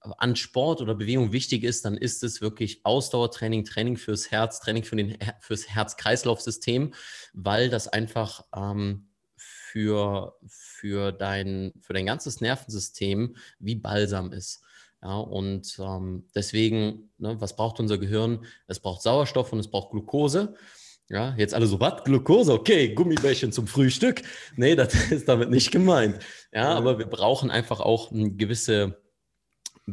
an 0.00 0.36
Sport 0.36 0.80
oder 0.80 0.94
Bewegung 0.94 1.32
wichtig 1.32 1.62
ist, 1.62 1.84
dann 1.84 1.96
ist 1.96 2.22
es 2.22 2.40
wirklich 2.40 2.80
Ausdauertraining, 2.84 3.64
Training 3.64 3.96
fürs 3.96 4.30
Herz, 4.30 4.60
Training 4.60 4.84
für 4.84 4.96
den, 4.96 5.18
fürs 5.40 5.68
Herz-Kreislauf-System, 5.68 6.94
weil 7.34 7.68
das 7.68 7.88
einfach 7.88 8.44
ähm, 8.54 9.08
für, 9.36 10.36
für, 10.46 11.12
dein, 11.12 11.72
für 11.80 11.92
dein 11.92 12.06
ganzes 12.06 12.40
Nervensystem 12.40 13.36
wie 13.58 13.74
Balsam 13.74 14.32
ist. 14.32 14.62
Ja, 15.02 15.16
und 15.16 15.78
ähm, 15.78 16.26
deswegen, 16.34 17.10
ne, 17.18 17.40
was 17.40 17.56
braucht 17.56 17.80
unser 17.80 17.96
Gehirn? 17.96 18.44
Es 18.66 18.80
braucht 18.80 19.02
Sauerstoff 19.02 19.52
und 19.52 19.58
es 19.58 19.70
braucht 19.70 19.92
Glucose. 19.92 20.54
Ja, 21.08 21.34
jetzt 21.36 21.54
alle 21.54 21.66
so, 21.66 21.80
was? 21.80 22.04
Glucose? 22.04 22.52
Okay, 22.52 22.94
Gummibärchen 22.94 23.50
zum 23.50 23.66
Frühstück. 23.66 24.22
Nee, 24.56 24.74
das 24.76 24.94
ist 25.10 25.28
damit 25.28 25.50
nicht 25.50 25.70
gemeint. 25.70 26.18
Ja, 26.52 26.74
aber 26.74 26.98
wir 26.98 27.06
brauchen 27.06 27.50
einfach 27.50 27.80
auch 27.80 28.12
eine 28.12 28.30
gewisse 28.30 29.00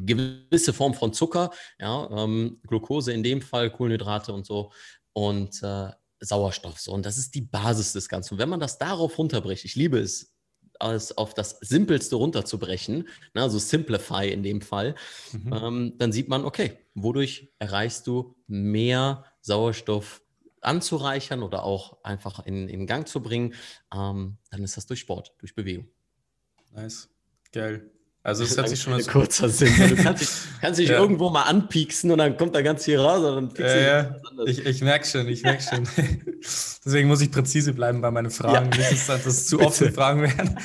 gewisse 0.05 0.73
Form 0.73 0.93
von 0.93 1.13
Zucker, 1.13 1.51
ja, 1.79 2.09
ähm, 2.11 2.59
Glucose 2.67 3.11
in 3.11 3.23
dem 3.23 3.41
Fall, 3.41 3.71
Kohlenhydrate 3.71 4.33
und 4.33 4.45
so 4.45 4.71
und 5.13 5.61
äh, 5.63 5.89
Sauerstoff. 6.19 6.79
So. 6.79 6.91
Und 6.91 7.05
das 7.05 7.17
ist 7.17 7.35
die 7.35 7.41
Basis 7.41 7.93
des 7.93 8.09
Ganzen. 8.09 8.35
Und 8.35 8.39
wenn 8.39 8.49
man 8.49 8.59
das 8.59 8.77
darauf 8.77 9.17
runterbricht, 9.17 9.65
ich 9.65 9.75
liebe 9.75 9.99
es, 9.99 10.33
alles 10.79 11.17
auf 11.17 11.33
das 11.33 11.57
Simpelste 11.61 12.17
runterzubrechen, 12.17 13.07
ne, 13.33 13.41
also 13.41 13.57
Simplify 13.57 14.29
in 14.29 14.43
dem 14.43 14.61
Fall, 14.61 14.95
mhm. 15.31 15.53
ähm, 15.53 15.93
dann 15.97 16.11
sieht 16.11 16.29
man, 16.29 16.45
okay, 16.45 16.77
wodurch 16.93 17.51
erreichst 17.57 18.05
du 18.05 18.35
mehr 18.45 19.25
Sauerstoff 19.41 20.21
anzureichern 20.61 21.43
oder 21.43 21.63
auch 21.63 22.03
einfach 22.03 22.45
in, 22.45 22.67
in 22.67 22.85
Gang 22.87 23.07
zu 23.07 23.21
bringen, 23.21 23.53
ähm, 23.93 24.37
dann 24.51 24.63
ist 24.63 24.77
das 24.77 24.85
durch 24.85 24.99
Sport, 24.99 25.33
durch 25.39 25.55
Bewegung. 25.55 25.87
Nice. 26.71 27.09
Geil. 27.51 27.91
Also 28.27 28.43
es 28.43 28.57
hat 28.57 28.67
sich 28.67 28.81
schon 28.81 28.91
mal 28.91 29.01
so 29.01 29.09
kurzer 29.09 29.47
Sinn. 29.47 29.71
Du 29.77 29.95
kannst 30.03 30.21
dich, 30.21 30.29
kannst 30.59 30.79
dich 30.81 30.89
ja. 30.89 30.99
irgendwo 30.99 31.29
mal 31.29 31.43
anpieksen 31.43 32.11
und 32.11 32.17
dann 32.17 32.35
kommt 32.35 32.55
er 32.57 32.61
ganz 32.61 32.83
hier 32.83 32.99
raus 32.99 33.23
und 33.23 33.57
dann 33.57 33.65
äh, 33.65 33.85
ja. 33.87 34.15
Ich, 34.45 34.65
ich 34.65 34.81
merke 34.81 35.07
schon, 35.07 35.29
ich 35.29 35.43
merke 35.43 35.63
schon. 35.63 35.87
Deswegen 36.85 37.07
muss 37.07 37.21
ich 37.21 37.31
präzise 37.31 37.73
bleiben 37.73 38.01
bei 38.01 38.11
meinen 38.11 38.29
Fragen. 38.29 38.69
Ja. 38.73 38.89
Nicht, 38.89 39.07
dass 39.07 39.23
das 39.23 39.47
zu 39.47 39.59
offene 39.61 39.93
Fragen 39.93 40.23
werden. 40.23 40.59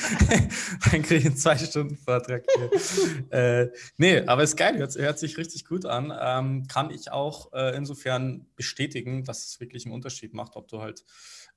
dann 0.90 1.02
kriege 1.02 1.20
ich 1.20 1.26
einen 1.26 1.36
zwei 1.36 1.56
Stunden 1.56 1.96
Vortrag 1.96 2.44
hier. 2.52 3.30
äh, 3.30 3.70
nee, 3.96 4.26
aber 4.26 4.42
ist 4.42 4.56
geil, 4.56 4.78
hört, 4.78 4.96
hört 4.96 5.20
sich 5.20 5.38
richtig 5.38 5.64
gut 5.64 5.86
an. 5.86 6.12
Ähm, 6.20 6.66
kann 6.66 6.90
ich 6.90 7.12
auch 7.12 7.52
äh, 7.52 7.76
insofern 7.76 8.44
bestätigen, 8.56 9.22
dass 9.22 9.46
es 9.46 9.60
wirklich 9.60 9.86
einen 9.86 9.94
Unterschied 9.94 10.34
macht, 10.34 10.56
ob 10.56 10.66
du 10.66 10.80
halt 10.80 11.04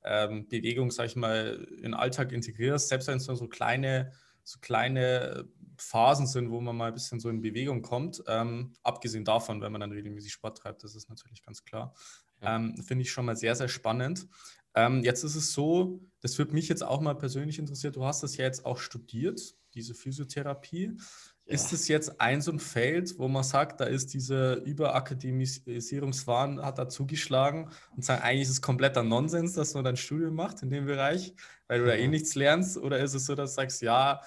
ähm, 0.04 0.48
Bewegung, 0.48 0.92
sag 0.92 1.08
ich 1.08 1.16
mal, 1.16 1.68
in 1.78 1.82
den 1.82 1.94
Alltag 1.96 2.32
integrierst, 2.32 2.90
selbst 2.90 3.08
wenn 3.08 3.18
es 3.18 3.26
nur 3.26 3.38
so 3.38 3.48
kleine 3.48 4.12
so 4.46 4.60
kleine 4.62 5.50
Phasen 5.78 6.28
sind, 6.28 6.52
wo 6.52 6.62
man 6.62 6.78
mal 6.78 6.88
ein 6.88 6.94
bisschen 6.94 7.20
so 7.20 7.30
in 7.30 7.42
Bewegung 7.42 7.82
kommt. 7.82 8.24
Ähm, 8.28 8.74
abgesehen 8.84 9.26
davon, 9.26 9.62
wenn 9.62 9.72
man 9.72 9.82
dann 9.82 9.92
regelmäßig 9.92 10.32
Sport 10.32 10.60
treibt, 10.60 10.84
das 10.84 10.96
ist 10.96 11.10
natürlich 11.10 11.44
ganz 11.44 11.66
klar. 11.66 11.94
Ja. 12.42 12.56
Ähm, 12.56 12.78
Finde 12.84 13.02
ich 13.02 13.12
schon 13.12 13.26
mal 13.26 13.36
sehr, 13.36 13.56
sehr 13.56 13.68
spannend. 13.68 14.28
Ähm, 14.76 15.04
jetzt 15.04 15.24
ist 15.24 15.36
es 15.36 15.54
so, 15.54 16.00
das 16.22 16.38
würde 16.38 16.54
mich 16.54 16.68
jetzt 16.68 16.84
auch 16.84 17.02
mal 17.02 17.16
persönlich 17.16 17.60
interessieren, 17.60 17.94
du 17.94 18.06
hast 18.06 18.24
das 18.24 18.38
ja 18.38 18.46
jetzt 18.46 18.66
auch 18.66 18.78
studiert, 18.78 19.56
diese 19.74 19.94
Physiotherapie. 19.94 20.98
Ja. 21.46 21.54
Ist 21.54 21.72
es 21.74 21.88
jetzt 21.88 22.20
ein 22.20 22.42
so 22.42 22.52
ein 22.52 22.60
Feld, 22.60 23.18
wo 23.18 23.28
man 23.28 23.44
sagt, 23.44 23.80
da 23.80 23.86
ist 23.86 24.14
diese 24.14 24.54
Überakademisierungswahn 24.66 26.62
hat 26.62 26.78
da 26.78 26.90
zugeschlagen 26.90 27.70
und 27.96 28.04
sagen, 28.04 28.22
eigentlich 28.24 28.44
ist 28.44 28.50
es 28.50 28.62
kompletter 28.62 29.04
Nonsens, 29.04 29.54
dass 29.54 29.76
man 29.76 29.86
dein 29.86 29.96
Studium 29.98 30.36
macht 30.36 30.62
in 30.64 30.70
dem 30.70 30.86
Bereich, 30.86 31.34
weil 31.68 31.80
du 31.80 31.86
da 31.86 31.94
eh 31.94 32.08
nichts 32.08 32.36
lernst? 32.36 32.78
Oder 32.78 33.00
ist 33.00 33.14
es 33.14 33.26
so, 33.26 33.36
dass 33.36 33.52
du 33.52 33.56
sagst, 33.56 33.82
ja, 33.82 34.22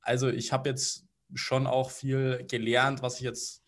also 0.00 0.28
ich 0.28 0.52
habe 0.52 0.68
jetzt 0.68 1.06
schon 1.34 1.66
auch 1.66 1.90
viel 1.90 2.44
gelernt, 2.48 3.02
was 3.02 3.16
ich 3.16 3.22
jetzt 3.22 3.62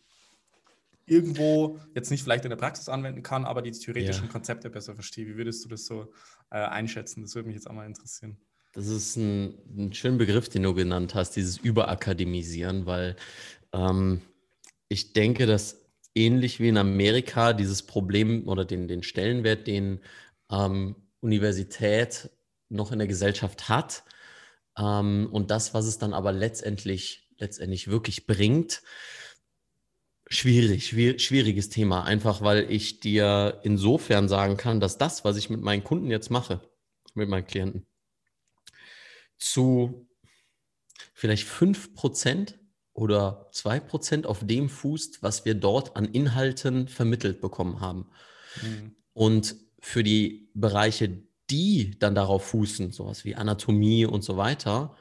irgendwo 1.06 1.78
jetzt 1.94 2.10
nicht 2.10 2.22
vielleicht 2.22 2.44
in 2.44 2.50
der 2.50 2.56
Praxis 2.56 2.88
anwenden 2.88 3.22
kann, 3.22 3.44
aber 3.44 3.62
die 3.62 3.72
theoretischen 3.72 4.26
ja. 4.26 4.32
Konzepte 4.32 4.70
besser 4.70 4.94
verstehe. 4.94 5.26
Wie 5.26 5.36
würdest 5.36 5.64
du 5.64 5.68
das 5.68 5.86
so 5.86 6.12
äh, 6.50 6.56
einschätzen? 6.56 7.22
Das 7.22 7.34
würde 7.34 7.48
mich 7.48 7.56
jetzt 7.56 7.68
auch 7.68 7.74
mal 7.74 7.86
interessieren. 7.86 8.38
Das 8.72 8.88
ist 8.88 9.16
ein, 9.16 9.54
ein 9.76 9.92
schöner 9.92 10.18
Begriff, 10.18 10.48
den 10.48 10.64
du 10.64 10.74
genannt 10.74 11.14
hast, 11.14 11.32
dieses 11.32 11.58
Überakademisieren, 11.58 12.86
weil 12.86 13.16
ähm, 13.72 14.22
ich 14.88 15.12
denke, 15.12 15.46
dass 15.46 15.84
ähnlich 16.14 16.58
wie 16.60 16.68
in 16.68 16.78
Amerika 16.78 17.52
dieses 17.52 17.82
Problem 17.82 18.48
oder 18.48 18.64
den, 18.64 18.88
den 18.88 19.02
Stellenwert, 19.02 19.66
den 19.66 20.00
ähm, 20.50 20.96
Universität 21.20 22.30
noch 22.68 22.92
in 22.92 22.98
der 22.98 23.08
Gesellschaft 23.08 23.68
hat 23.68 24.04
ähm, 24.78 25.28
und 25.32 25.50
das, 25.50 25.74
was 25.74 25.86
es 25.86 25.98
dann 25.98 26.14
aber 26.14 26.32
letztendlich, 26.32 27.28
letztendlich 27.38 27.88
wirklich 27.88 28.26
bringt, 28.26 28.82
Schwierig, 30.30 30.88
schwieriges 31.22 31.68
Thema, 31.68 32.04
einfach 32.04 32.40
weil 32.40 32.70
ich 32.70 32.98
dir 32.98 33.60
insofern 33.62 34.26
sagen 34.26 34.56
kann, 34.56 34.80
dass 34.80 34.96
das, 34.96 35.22
was 35.22 35.36
ich 35.36 35.50
mit 35.50 35.60
meinen 35.60 35.84
Kunden 35.84 36.10
jetzt 36.10 36.30
mache, 36.30 36.62
mit 37.12 37.28
meinen 37.28 37.46
Klienten, 37.46 37.86
zu 39.36 40.08
vielleicht 41.12 41.46
5% 41.46 42.54
oder 42.94 43.50
2% 43.52 44.24
auf 44.24 44.46
dem 44.46 44.70
fußt, 44.70 45.22
was 45.22 45.44
wir 45.44 45.54
dort 45.54 45.94
an 45.94 46.06
Inhalten 46.06 46.88
vermittelt 46.88 47.42
bekommen 47.42 47.80
haben. 47.80 48.10
Mhm. 48.62 48.96
Und 49.12 49.56
für 49.78 50.02
die 50.02 50.48
Bereiche, 50.54 51.22
die 51.50 51.98
dann 51.98 52.14
darauf 52.14 52.44
fußen, 52.46 52.92
sowas 52.92 53.24
wie 53.24 53.34
Anatomie 53.34 54.06
und 54.06 54.22
so 54.22 54.36
weiter, 54.36 54.96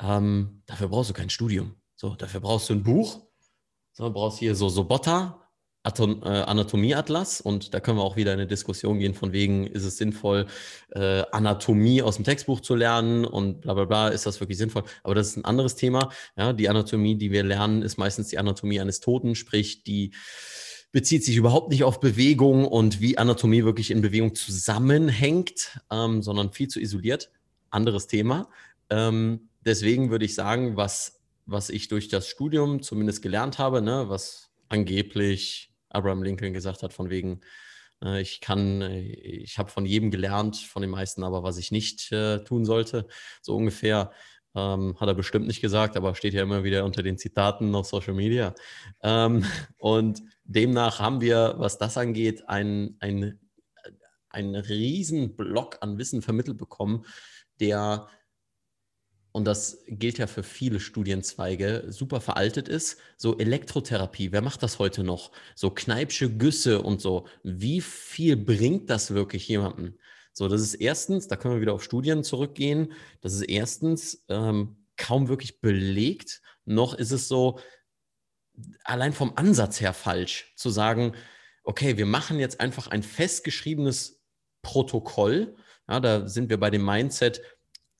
ähm, 0.00 0.62
dafür 0.66 0.88
brauchst 0.88 1.10
du 1.10 1.14
kein 1.14 1.30
Studium. 1.30 1.76
So, 1.94 2.14
dafür 2.14 2.40
brauchst 2.40 2.68
du 2.68 2.74
ein 2.74 2.82
Buch 2.82 3.26
so, 3.96 4.04
du 4.04 4.12
brauchst 4.12 4.38
hier 4.40 4.54
so 4.54 4.68
Sobota, 4.68 5.48
Atom, 5.82 6.22
äh, 6.22 6.26
Anatomieatlas 6.26 7.40
und 7.40 7.72
da 7.72 7.80
können 7.80 7.96
wir 7.96 8.02
auch 8.02 8.16
wieder 8.16 8.34
in 8.34 8.40
eine 8.40 8.46
Diskussion 8.46 8.98
gehen 8.98 9.14
von 9.14 9.32
wegen, 9.32 9.66
ist 9.66 9.84
es 9.84 9.96
sinnvoll, 9.96 10.48
äh, 10.90 11.22
Anatomie 11.32 12.02
aus 12.02 12.16
dem 12.16 12.24
Textbuch 12.26 12.60
zu 12.60 12.74
lernen 12.74 13.24
und 13.24 13.62
bla 13.62 13.72
bla 13.72 13.86
bla, 13.86 14.08
ist 14.08 14.26
das 14.26 14.38
wirklich 14.38 14.58
sinnvoll? 14.58 14.82
Aber 15.02 15.14
das 15.14 15.28
ist 15.28 15.38
ein 15.38 15.46
anderes 15.46 15.76
Thema. 15.76 16.10
Ja, 16.36 16.52
die 16.52 16.68
Anatomie, 16.68 17.16
die 17.16 17.30
wir 17.30 17.42
lernen, 17.42 17.80
ist 17.80 17.96
meistens 17.96 18.28
die 18.28 18.36
Anatomie 18.36 18.80
eines 18.80 19.00
Toten, 19.00 19.34
sprich 19.34 19.82
die 19.82 20.12
bezieht 20.92 21.24
sich 21.24 21.36
überhaupt 21.36 21.70
nicht 21.70 21.84
auf 21.84 22.00
Bewegung 22.00 22.66
und 22.66 23.00
wie 23.00 23.18
Anatomie 23.18 23.64
wirklich 23.64 23.90
in 23.90 24.00
Bewegung 24.00 24.34
zusammenhängt, 24.34 25.80
ähm, 25.90 26.22
sondern 26.22 26.52
viel 26.52 26.68
zu 26.68 26.80
isoliert. 26.80 27.30
Anderes 27.70 28.06
Thema. 28.06 28.48
Ähm, 28.88 29.48
deswegen 29.60 30.10
würde 30.10 30.24
ich 30.24 30.34
sagen, 30.34 30.76
was 30.76 31.16
was 31.46 31.70
ich 31.70 31.88
durch 31.88 32.08
das 32.08 32.28
Studium 32.28 32.82
zumindest 32.82 33.22
gelernt 33.22 33.58
habe, 33.58 33.80
ne, 33.80 34.06
was 34.08 34.50
angeblich 34.68 35.72
Abraham 35.88 36.22
Lincoln 36.22 36.52
gesagt 36.52 36.82
hat, 36.82 36.92
von 36.92 37.08
wegen, 37.08 37.40
äh, 38.04 38.20
ich 38.20 38.40
kann, 38.40 38.82
äh, 38.82 39.00
ich 39.00 39.58
habe 39.58 39.70
von 39.70 39.86
jedem 39.86 40.10
gelernt, 40.10 40.56
von 40.56 40.82
den 40.82 40.90
meisten 40.90 41.22
aber, 41.22 41.44
was 41.44 41.56
ich 41.56 41.70
nicht 41.70 42.10
äh, 42.12 42.40
tun 42.40 42.64
sollte. 42.64 43.06
So 43.40 43.54
ungefähr 43.56 44.10
ähm, 44.56 44.96
hat 44.98 45.08
er 45.08 45.14
bestimmt 45.14 45.46
nicht 45.46 45.60
gesagt, 45.60 45.96
aber 45.96 46.14
steht 46.16 46.34
ja 46.34 46.42
immer 46.42 46.64
wieder 46.64 46.84
unter 46.84 47.02
den 47.02 47.16
Zitaten 47.16 47.74
auf 47.74 47.86
Social 47.86 48.14
Media. 48.14 48.54
Ähm, 49.02 49.44
und 49.78 50.22
demnach 50.46 51.00
haben 51.00 51.20
wir, 51.20 51.54
was 51.58 51.78
das 51.78 51.96
angeht, 51.96 52.48
einen, 52.48 52.96
einen, 53.00 54.54
riesen 54.54 55.34
Block 55.34 55.78
an 55.80 55.98
Wissen 55.98 56.22
vermittelt 56.22 56.58
bekommen, 56.58 57.04
der 57.60 58.08
und 59.32 59.44
das 59.44 59.84
gilt 59.86 60.16
ja 60.16 60.26
für 60.26 60.42
viele 60.42 60.80
Studienzweige, 60.80 61.84
super 61.88 62.22
veraltet 62.22 62.68
ist. 62.68 62.96
So 63.18 63.36
Elektrotherapie, 63.36 64.32
wer 64.32 64.40
macht 64.40 64.62
das 64.62 64.78
heute 64.78 65.04
noch? 65.04 65.30
So 65.54 65.68
Kneipsche 65.68 66.34
Güsse 66.34 66.80
und 66.80 67.02
so. 67.02 67.26
Wie 67.42 67.82
viel 67.82 68.34
bringt 68.38 68.88
das 68.88 69.12
wirklich 69.12 69.46
jemandem? 69.46 69.98
So, 70.32 70.48
das 70.48 70.62
ist 70.62 70.74
erstens, 70.74 71.28
da 71.28 71.36
können 71.36 71.52
wir 71.52 71.60
wieder 71.60 71.74
auf 71.74 71.84
Studien 71.84 72.24
zurückgehen, 72.24 72.92
das 73.20 73.34
ist 73.34 73.42
erstens 73.42 74.24
ähm, 74.28 74.86
kaum 74.96 75.28
wirklich 75.28 75.60
belegt, 75.60 76.40
noch 76.64 76.94
ist 76.94 77.12
es 77.12 77.28
so 77.28 77.58
allein 78.84 79.12
vom 79.12 79.32
Ansatz 79.36 79.80
her 79.80 79.92
falsch 79.92 80.52
zu 80.56 80.70
sagen, 80.70 81.12
okay, 81.64 81.96
wir 81.96 82.06
machen 82.06 82.38
jetzt 82.38 82.60
einfach 82.60 82.88
ein 82.88 83.02
festgeschriebenes 83.02 84.22
Protokoll. 84.62 85.56
Ja, 85.88 86.00
da 86.00 86.28
sind 86.28 86.48
wir 86.48 86.58
bei 86.58 86.70
dem 86.70 86.84
Mindset, 86.84 87.42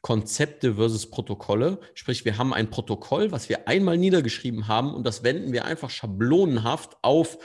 Konzepte 0.02 0.76
versus 0.76 1.10
Protokolle. 1.10 1.80
Sprich, 1.94 2.24
wir 2.24 2.38
haben 2.38 2.54
ein 2.54 2.70
Protokoll, 2.70 3.32
was 3.32 3.48
wir 3.48 3.66
einmal 3.66 3.98
niedergeschrieben 3.98 4.68
haben 4.68 4.94
und 4.94 5.04
das 5.04 5.24
wenden 5.24 5.52
wir 5.52 5.64
einfach 5.64 5.90
schablonenhaft 5.90 6.96
auf 7.02 7.38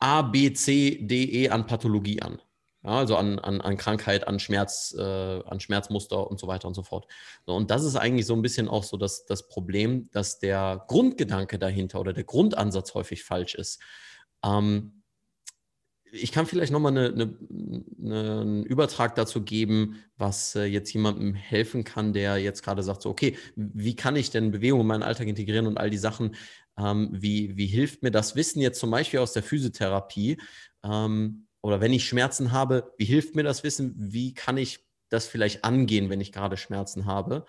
A, 0.00 0.22
B, 0.22 0.52
C, 0.52 0.98
D, 1.02 1.24
E 1.24 1.50
an 1.50 1.66
Pathologie 1.66 2.22
an. 2.22 2.40
Ja, 2.82 2.92
also 2.92 3.16
an, 3.16 3.38
an, 3.38 3.60
an 3.60 3.76
Krankheit, 3.76 4.26
an 4.26 4.38
Schmerz, 4.38 4.94
äh, 4.98 5.02
an 5.02 5.60
Schmerzmuster 5.60 6.30
und 6.30 6.40
so 6.40 6.46
weiter 6.46 6.66
und 6.66 6.74
so 6.74 6.82
fort. 6.82 7.06
So, 7.44 7.54
und 7.54 7.70
das 7.70 7.84
ist 7.84 7.96
eigentlich 7.96 8.24
so 8.24 8.34
ein 8.34 8.40
bisschen 8.40 8.68
auch 8.68 8.84
so 8.84 8.96
das, 8.96 9.26
das 9.26 9.48
Problem, 9.48 10.08
dass 10.12 10.38
der 10.38 10.84
Grundgedanke 10.88 11.58
dahinter 11.58 12.00
oder 12.00 12.14
der 12.14 12.24
Grundansatz 12.24 12.94
häufig 12.94 13.22
falsch 13.22 13.54
ist. 13.54 13.80
Ähm, 14.42 15.02
ich 16.12 16.32
kann 16.32 16.46
vielleicht 16.46 16.72
nochmal 16.72 16.96
eine, 16.96 17.06
eine, 17.08 17.36
eine, 18.02 18.40
einen 18.40 18.64
Übertrag 18.64 19.14
dazu 19.14 19.42
geben, 19.42 20.02
was 20.16 20.56
äh, 20.56 20.64
jetzt 20.64 20.92
jemandem 20.92 21.34
helfen 21.34 21.84
kann, 21.84 22.14
der 22.14 22.38
jetzt 22.38 22.62
gerade 22.62 22.82
sagt, 22.82 23.02
so, 23.02 23.10
okay, 23.10 23.36
wie 23.56 23.94
kann 23.94 24.16
ich 24.16 24.30
denn 24.30 24.50
Bewegung 24.50 24.80
in 24.80 24.86
meinen 24.86 25.02
Alltag 25.02 25.28
integrieren 25.28 25.66
und 25.66 25.78
all 25.78 25.90
die 25.90 25.98
Sachen, 25.98 26.34
ähm, 26.78 27.10
wie, 27.12 27.56
wie 27.58 27.66
hilft 27.66 28.02
mir 28.02 28.10
das 28.10 28.36
Wissen 28.36 28.60
jetzt 28.60 28.80
zum 28.80 28.90
Beispiel 28.90 29.20
aus 29.20 29.34
der 29.34 29.42
Physiotherapie 29.42 30.38
ähm, 30.82 31.46
oder 31.62 31.80
wenn 31.80 31.92
ich 31.92 32.06
Schmerzen 32.06 32.52
habe, 32.52 32.92
wie 32.96 33.04
hilft 33.04 33.34
mir 33.34 33.42
das 33.42 33.62
Wissen, 33.64 33.94
wie 33.96 34.34
kann 34.34 34.56
ich 34.56 34.86
das 35.08 35.26
vielleicht 35.26 35.64
angehen, 35.64 36.10
wenn 36.10 36.20
ich 36.20 36.32
gerade 36.32 36.56
Schmerzen 36.56 37.06
habe? 37.06 37.46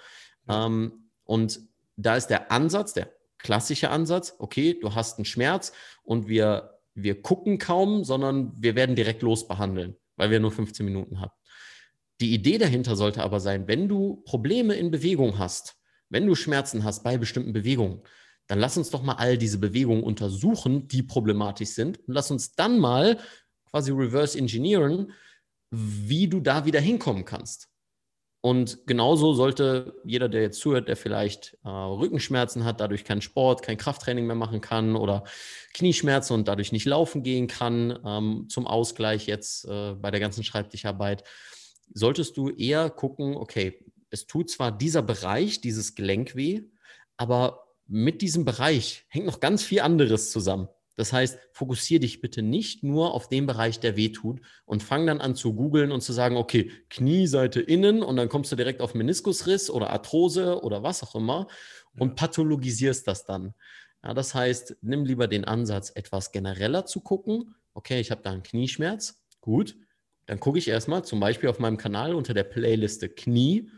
Ähm, 0.50 1.10
und 1.24 1.60
da 1.96 2.16
ist 2.16 2.28
der 2.28 2.52
Ansatz, 2.52 2.94
der 2.94 3.12
klassische 3.38 3.90
Ansatz, 3.90 4.36
okay, 4.40 4.78
du 4.80 4.96
hast 4.96 5.18
einen 5.18 5.26
Schmerz 5.26 5.72
und 6.04 6.28
wir 6.28 6.82
wir 6.94 7.22
gucken 7.22 7.58
kaum, 7.58 8.04
sondern 8.04 8.54
wir 8.58 8.76
werden 8.76 8.96
direkt 8.96 9.22
losbehandeln, 9.22 9.96
weil 10.18 10.32
wir 10.32 10.40
nur 10.40 10.52
15 10.52 10.86
Minuten 10.86 11.20
haben. 11.20 11.32
Die 12.20 12.34
Idee 12.34 12.58
dahinter 12.58 12.96
sollte 12.96 13.24
aber 13.24 13.40
sein, 13.40 13.68
wenn 13.68 13.88
du 13.88 14.22
Probleme 14.26 14.76
in 14.76 14.92
Bewegung 14.92 15.40
hast, 15.40 15.76
wenn 16.10 16.28
du 16.28 16.36
Schmerzen 16.36 16.84
hast 16.84 17.04
bei 17.04 17.18
bestimmten 17.18 17.54
Bewegungen, 17.54 18.02
dann 18.48 18.60
lass 18.60 18.78
uns 18.78 18.90
doch 18.90 19.02
mal 19.02 19.16
all 19.16 19.38
diese 19.38 19.60
Bewegungen 19.60 20.04
untersuchen, 20.04 20.88
die 20.88 21.04
problematisch 21.04 21.70
sind. 21.70 22.00
Und 22.00 22.14
lass 22.14 22.32
uns 22.32 22.54
dann 22.54 22.80
mal 22.80 23.18
quasi 23.72 23.92
reverse 23.92 24.38
engineeren, 24.38 25.14
wie 25.72 26.28
du 26.28 26.40
da 26.40 26.66
wieder 26.66 26.80
hinkommen 26.80 27.26
kannst. 27.26 27.72
Und 28.44 28.88
genauso 28.88 29.34
sollte 29.34 29.94
jeder, 30.04 30.28
der 30.28 30.42
jetzt 30.42 30.60
zuhört, 30.60 30.88
der 30.88 30.98
vielleicht 30.98 31.58
äh, 31.64 31.70
Rückenschmerzen 31.70 32.66
hat, 32.66 32.82
dadurch 32.82 33.06
keinen 33.06 33.22
Sport, 33.22 33.62
kein 33.62 33.78
Krafttraining 33.78 34.26
mehr 34.26 34.36
machen 34.36 34.62
kann 34.62 34.96
oder 34.96 35.24
Knieschmerzen 35.74 36.34
und 36.34 36.48
dadurch 36.48 36.72
nicht 36.72 36.86
laufen 36.86 37.22
gehen 37.22 37.46
kann, 37.46 38.00
ähm, 38.04 38.48
zum 38.50 38.66
Ausgleich 38.66 39.28
jetzt 39.28 39.66
äh, 39.66 39.94
bei 39.94 40.10
der 40.10 40.20
ganzen 40.20 40.44
Schreibtischarbeit, 40.44 41.24
solltest 41.94 42.36
du 42.36 42.50
eher 42.50 42.90
gucken, 42.90 43.36
okay, 43.36 43.86
es 44.10 44.26
tut 44.26 44.50
zwar 44.50 44.72
dieser 44.72 45.04
Bereich, 45.04 45.62
dieses 45.62 45.94
Gelenk 45.94 46.36
weh, 46.36 46.64
aber 47.18 47.64
mit 47.86 48.24
diesem 48.24 48.44
Bereich 48.44 49.06
hängt 49.10 49.28
noch 49.28 49.40
ganz 49.40 49.64
viel 49.64 49.82
anderes 49.82 50.32
zusammen. 50.32 50.68
Das 50.96 51.14
heißt, 51.14 51.40
fokussiere 51.52 52.02
dich 52.02 52.22
bitte 52.22 52.42
nicht 52.42 52.84
nur 52.84 53.14
auf 53.14 53.30
den 53.30 53.46
Bereich, 53.46 53.80
der 53.80 53.96
wehtut 53.96 54.42
und 54.66 54.84
fang 54.84 55.08
dann 55.08 55.22
an 55.22 55.36
zu 55.36 55.54
googeln 55.54 55.92
und 55.92 56.02
zu 56.02 56.14
sagen, 56.14 56.38
okay, 56.38 56.72
Knieseite 56.90 57.62
innen 57.62 58.04
und 58.04 58.18
dann 58.18 58.30
kommst 58.30 58.52
du 58.52 58.56
direkt 58.56 58.82
auf 58.82 58.94
Meniskusriss 58.94 59.70
oder 59.70 59.90
Arthrose 59.90 60.62
oder 60.62 60.84
was 60.84 61.02
auch 61.04 61.16
immer 61.16 61.48
und 61.98 62.10
ja. 62.10 62.16
pathologisierst 62.16 63.08
das 63.08 63.26
dann. 63.26 63.54
Ja, 64.04 64.14
das 64.14 64.34
heißt, 64.36 64.78
nimm 64.82 65.06
lieber 65.06 65.28
den 65.28 65.46
Ansatz, 65.46 65.92
etwas 65.96 66.32
genereller 66.32 66.86
zu 66.86 67.02
gucken. 67.02 67.56
Okay, 67.74 68.00
ich 68.00 68.12
habe 68.12 68.22
da 68.22 68.32
einen 68.32 68.44
Knieschmerz. 68.44 69.24
Gut. 69.40 69.76
Dann 70.26 70.40
gucke 70.40 70.60
ich 70.60 70.68
erstmal 70.68 71.04
zum 71.04 71.20
Beispiel 71.20 71.50
auf 71.50 71.60
meinem 71.60 71.78
Kanal 71.78 72.16
unter 72.16 72.34
der 72.34 72.44
Playliste 72.44 73.10
Knie 73.10 73.70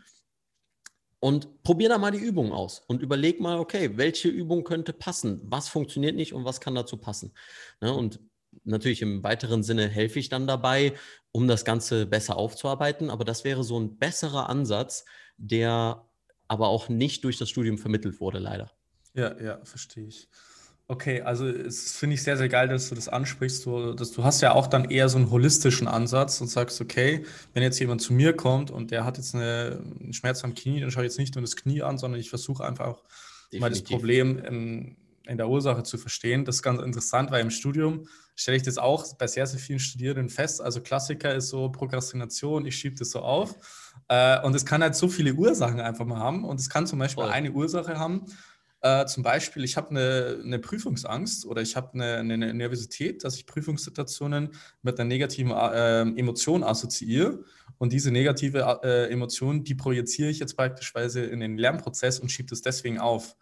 und 1.24 1.62
probier 1.62 1.88
da 1.88 1.96
mal 1.96 2.10
die 2.10 2.18
Übung 2.18 2.52
aus 2.52 2.80
und 2.86 3.00
überleg 3.00 3.40
mal, 3.40 3.58
okay, 3.58 3.96
welche 3.96 4.28
Übung 4.28 4.62
könnte 4.62 4.92
passen? 4.92 5.40
Was 5.44 5.68
funktioniert 5.70 6.16
nicht 6.16 6.34
und 6.34 6.44
was 6.44 6.60
kann 6.60 6.74
dazu 6.74 6.98
passen? 6.98 7.32
Ne? 7.80 7.94
Und 7.94 8.20
natürlich 8.64 9.00
im 9.00 9.22
weiteren 9.22 9.62
Sinne 9.62 9.88
helfe 9.88 10.18
ich 10.18 10.28
dann 10.28 10.46
dabei, 10.46 10.92
um 11.32 11.48
das 11.48 11.64
Ganze 11.64 12.04
besser 12.04 12.36
aufzuarbeiten. 12.36 13.08
Aber 13.08 13.24
das 13.24 13.42
wäre 13.42 13.64
so 13.64 13.80
ein 13.80 13.96
besserer 13.96 14.50
Ansatz, 14.50 15.06
der 15.38 16.04
aber 16.46 16.68
auch 16.68 16.90
nicht 16.90 17.24
durch 17.24 17.38
das 17.38 17.48
Studium 17.48 17.78
vermittelt 17.78 18.20
wurde, 18.20 18.38
leider. 18.38 18.70
Ja, 19.14 19.34
ja, 19.40 19.64
verstehe 19.64 20.08
ich. 20.08 20.28
Okay, 20.86 21.22
also 21.22 21.46
es 21.46 21.92
finde 21.92 22.14
ich 22.14 22.22
sehr, 22.22 22.36
sehr 22.36 22.50
geil, 22.50 22.68
dass 22.68 22.90
du 22.90 22.94
das 22.94 23.08
ansprichst. 23.08 23.64
Du, 23.64 23.94
dass 23.94 24.12
du 24.12 24.22
hast 24.22 24.42
ja 24.42 24.52
auch 24.52 24.66
dann 24.66 24.90
eher 24.90 25.08
so 25.08 25.16
einen 25.16 25.30
holistischen 25.30 25.88
Ansatz 25.88 26.42
und 26.42 26.48
sagst, 26.48 26.78
okay, 26.80 27.24
wenn 27.54 27.62
jetzt 27.62 27.78
jemand 27.78 28.02
zu 28.02 28.12
mir 28.12 28.36
kommt 28.36 28.70
und 28.70 28.90
der 28.90 29.06
hat 29.06 29.16
jetzt 29.16 29.34
eine, 29.34 29.82
einen 30.00 30.12
Schmerz 30.12 30.44
am 30.44 30.54
Knie, 30.54 30.80
dann 30.80 30.90
schaue 30.90 31.04
ich 31.04 31.10
jetzt 31.10 31.18
nicht 31.18 31.34
nur 31.34 31.42
das 31.42 31.56
Knie 31.56 31.82
an, 31.82 31.96
sondern 31.96 32.20
ich 32.20 32.28
versuche 32.28 32.64
einfach 32.64 32.86
auch 32.86 33.02
Definitiv. 33.50 33.60
mal 33.60 33.70
das 33.70 33.82
Problem 33.82 34.42
ähm, 34.44 34.96
in 35.26 35.38
der 35.38 35.48
Ursache 35.48 35.84
zu 35.84 35.96
verstehen. 35.96 36.44
Das 36.44 36.56
ist 36.56 36.62
ganz 36.62 36.82
interessant, 36.82 37.30
weil 37.30 37.40
im 37.40 37.50
Studium 37.50 38.06
stelle 38.36 38.58
ich 38.58 38.62
das 38.62 38.76
auch 38.76 39.16
bei 39.16 39.26
sehr, 39.26 39.46
sehr 39.46 39.60
vielen 39.60 39.78
Studierenden 39.78 40.28
fest. 40.28 40.60
Also 40.60 40.82
Klassiker 40.82 41.34
ist 41.34 41.48
so 41.48 41.70
Prokrastination, 41.70 42.66
ich 42.66 42.76
schiebe 42.76 42.96
das 42.96 43.10
so 43.10 43.20
auf. 43.20 43.54
Äh, 44.08 44.42
und 44.42 44.54
es 44.54 44.66
kann 44.66 44.82
halt 44.82 44.96
so 44.96 45.08
viele 45.08 45.32
Ursachen 45.32 45.80
einfach 45.80 46.04
mal 46.04 46.18
haben. 46.18 46.44
Und 46.44 46.60
es 46.60 46.68
kann 46.68 46.86
zum 46.86 46.98
Beispiel 46.98 47.24
Voll. 47.24 47.32
eine 47.32 47.52
Ursache 47.52 47.98
haben, 47.98 48.26
äh, 48.84 49.06
zum 49.06 49.22
Beispiel, 49.22 49.64
ich 49.64 49.78
habe 49.78 49.90
eine, 49.90 50.40
eine, 50.44 50.58
Prüfungsangst 50.58 51.46
oder 51.46 51.62
ich 51.62 51.74
habe 51.74 51.94
eine, 51.94 52.16
eine, 52.18 52.52
Nervosität, 52.52 53.24
dass 53.24 53.36
ich 53.36 53.46
Prüfungssituationen 53.46 54.50
mit 54.82 55.00
einer 55.00 55.08
negativen 55.08 55.52
äh, 55.52 56.02
Emotion 56.02 56.62
assoziiere. 56.62 57.44
Und 57.78 57.94
diese 57.94 58.10
negative 58.10 58.80
äh, 58.82 59.10
Emotion, 59.10 59.64
die 59.64 59.74
projiziere 59.74 60.28
ich 60.28 60.38
jetzt 60.38 60.54
beispielsweise 60.56 61.24
in 61.24 61.40
den 61.40 61.56
Lernprozess 61.56 62.20
und 62.20 62.30
schiebe 62.30 62.50
das 62.50 62.60
deswegen 62.60 62.98
auf. 62.98 63.36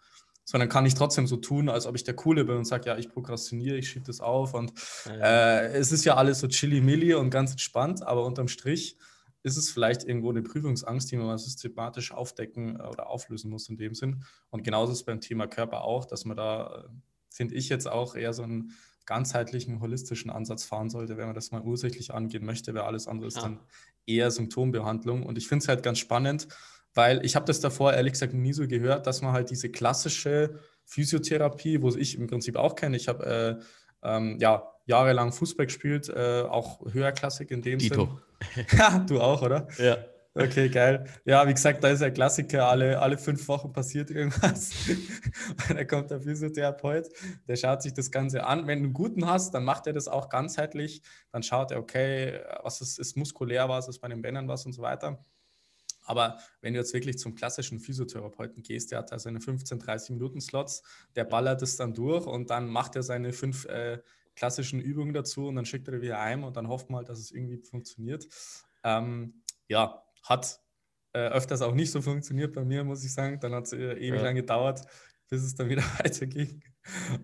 Sondern 0.45 0.69
kann 0.69 0.85
ich 0.85 0.93
trotzdem 0.93 1.27
so 1.27 1.35
tun, 1.35 1.67
als 1.67 1.87
ob 1.87 1.95
ich 1.95 2.05
der 2.05 2.15
Coole 2.15 2.45
bin 2.45 2.55
und 2.55 2.65
sage, 2.65 2.87
ja, 2.87 2.97
ich 2.97 3.09
prokrastiniere, 3.09 3.75
ich 3.75 3.89
schiebe 3.89 4.05
das 4.05 4.21
auf. 4.21 4.53
Und 4.53 4.71
äh, 5.09 5.73
es 5.73 5.91
ist 5.91 6.05
ja 6.05 6.15
alles 6.15 6.39
so 6.39 6.47
chilly-milli 6.47 7.15
und 7.15 7.31
ganz 7.31 7.51
entspannt, 7.51 8.01
aber 8.01 8.25
unterm 8.25 8.47
Strich 8.47 8.97
ist 9.43 9.57
es 9.57 9.69
vielleicht 9.69 10.05
irgendwo 10.05 10.29
eine 10.29 10.41
Prüfungsangst, 10.41 11.11
die 11.11 11.17
man 11.17 11.37
systematisch 11.37 12.11
aufdecken 12.11 12.79
äh, 12.79 12.83
oder 12.83 13.07
auflösen 13.07 13.51
muss 13.51 13.69
in 13.69 13.77
dem 13.77 13.93
Sinn. 13.93 14.23
Und 14.49 14.63
genauso 14.63 14.93
ist 14.93 14.99
es 14.99 15.05
beim 15.05 15.21
Thema 15.21 15.47
Körper 15.47 15.83
auch, 15.83 16.05
dass 16.05 16.25
man 16.25 16.37
da, 16.37 16.85
äh, 16.85 16.89
finde 17.29 17.55
ich 17.55 17.69
jetzt 17.69 17.87
auch 17.87 18.15
eher 18.15 18.33
so 18.33 18.43
einen 18.43 18.71
ganzheitlichen, 19.05 19.81
holistischen 19.81 20.31
Ansatz 20.31 20.63
fahren 20.63 20.89
sollte, 20.89 21.17
wenn 21.17 21.25
man 21.25 21.35
das 21.35 21.51
mal 21.51 21.61
ursächlich 21.61 22.13
angehen 22.13 22.45
möchte, 22.45 22.73
weil 22.73 22.83
alles 22.83 23.07
andere 23.07 23.27
ist 23.27 23.35
ja. 23.35 23.43
dann 23.43 23.59
eher 24.05 24.31
Symptombehandlung. 24.31 25.23
Und 25.23 25.37
ich 25.37 25.47
finde 25.47 25.63
es 25.63 25.67
halt 25.67 25.83
ganz 25.83 25.99
spannend, 25.99 26.47
weil 26.93 27.25
ich 27.25 27.35
habe 27.35 27.45
das 27.45 27.59
davor 27.59 27.93
ehrlich 27.93 28.13
gesagt 28.13 28.33
nie 28.33 28.53
so 28.53 28.67
gehört, 28.67 29.07
dass 29.07 29.21
man 29.21 29.33
halt 29.33 29.49
diese 29.49 29.69
klassische 29.69 30.59
Physiotherapie, 30.85 31.81
wo 31.81 31.89
ich 31.89 32.17
im 32.17 32.27
Prinzip 32.27 32.55
auch 32.55 32.75
kenne, 32.75 32.95
ich 32.95 33.07
habe 33.09 33.25
äh, 33.25 33.63
ähm, 34.03 34.37
ja, 34.39 34.72
jahrelang 34.85 35.31
Fußball 35.31 35.65
gespielt, 35.65 36.09
äh, 36.09 36.41
auch 36.41 36.81
höherklassig 36.91 37.51
in 37.51 37.61
dem 37.61 37.79
Dito. 37.79 38.19
Sinn. 38.55 38.65
ja, 38.77 38.99
du 38.99 39.21
auch, 39.21 39.41
oder? 39.41 39.67
Ja. 39.77 39.97
Okay, 40.35 40.67
geil. 40.67 41.05
Ja, 41.25 41.47
wie 41.47 41.53
gesagt, 41.53 41.83
da 41.83 41.89
ist 41.89 42.01
ja 42.01 42.09
Klassiker, 42.09 42.67
alle, 42.67 42.99
alle 42.99 43.19
fünf 43.19 43.47
Wochen 43.47 43.71
passiert 43.71 44.09
irgendwas. 44.09 44.71
da 45.69 45.85
kommt 45.85 46.09
der 46.09 46.21
Physiotherapeut, 46.21 47.07
der 47.47 47.55
schaut 47.55 47.83
sich 47.83 47.93
das 47.93 48.09
Ganze 48.09 48.43
an. 48.43 48.65
Wenn 48.65 48.79
du 48.79 48.85
einen 48.85 48.93
guten 48.93 49.27
hast, 49.27 49.53
dann 49.53 49.63
macht 49.63 49.85
er 49.85 49.93
das 49.93 50.07
auch 50.07 50.29
ganzheitlich. 50.29 51.03
Dann 51.31 51.43
schaut 51.43 51.69
er, 51.69 51.77
okay, 51.77 52.39
was 52.63 52.81
ist, 52.81 52.97
ist 52.97 53.15
muskulär, 53.15 53.69
was 53.69 53.87
ist 53.87 53.99
bei 53.99 54.07
den 54.07 54.23
Bändern 54.23 54.47
was 54.47 54.65
und 54.65 54.73
so 54.73 54.81
weiter. 54.81 55.23
Aber 56.05 56.39
wenn 56.61 56.73
du 56.73 56.79
jetzt 56.79 56.93
wirklich 56.95 57.19
zum 57.19 57.35
klassischen 57.35 57.79
Physiotherapeuten 57.79 58.63
gehst, 58.63 58.91
der 58.91 58.99
hat 58.99 59.11
da 59.11 59.19
seine 59.19 59.39
15, 59.39 59.79
30 59.79 60.09
Minuten 60.11 60.41
Slots, 60.41 60.81
der 61.15 61.25
ballert 61.25 61.61
es 61.61 61.77
dann 61.77 61.93
durch 61.93 62.25
und 62.25 62.49
dann 62.49 62.67
macht 62.67 62.95
er 62.95 63.03
seine 63.03 63.33
fünf 63.33 63.65
äh, 63.65 63.99
klassischen 64.35 64.79
Übungen 64.79 65.13
dazu 65.13 65.47
und 65.47 65.55
dann 65.55 65.65
schickt 65.65 65.87
er 65.87 66.01
wieder 66.01 66.19
ein 66.19 66.43
und 66.43 66.57
dann 66.57 66.67
hofft 66.67 66.89
man 66.89 66.97
halt, 66.99 67.09
dass 67.09 67.19
es 67.19 67.31
irgendwie 67.31 67.57
funktioniert. 67.57 68.27
Ähm, 68.83 69.43
ja, 69.67 70.03
hat 70.23 70.59
äh, 71.13 71.27
öfters 71.27 71.61
auch 71.61 71.73
nicht 71.73 71.91
so 71.91 72.01
funktioniert 72.01 72.53
bei 72.53 72.63
mir, 72.65 72.83
muss 72.83 73.03
ich 73.03 73.13
sagen. 73.13 73.39
Dann 73.39 73.53
hat 73.53 73.65
es 73.65 73.73
äh, 73.73 73.93
ewig 73.93 74.19
ja. 74.19 74.25
lang 74.25 74.35
gedauert, 74.35 74.81
bis 75.29 75.43
es 75.43 75.55
dann 75.55 75.69
wieder 75.69 75.83
weiterging. 75.99 76.61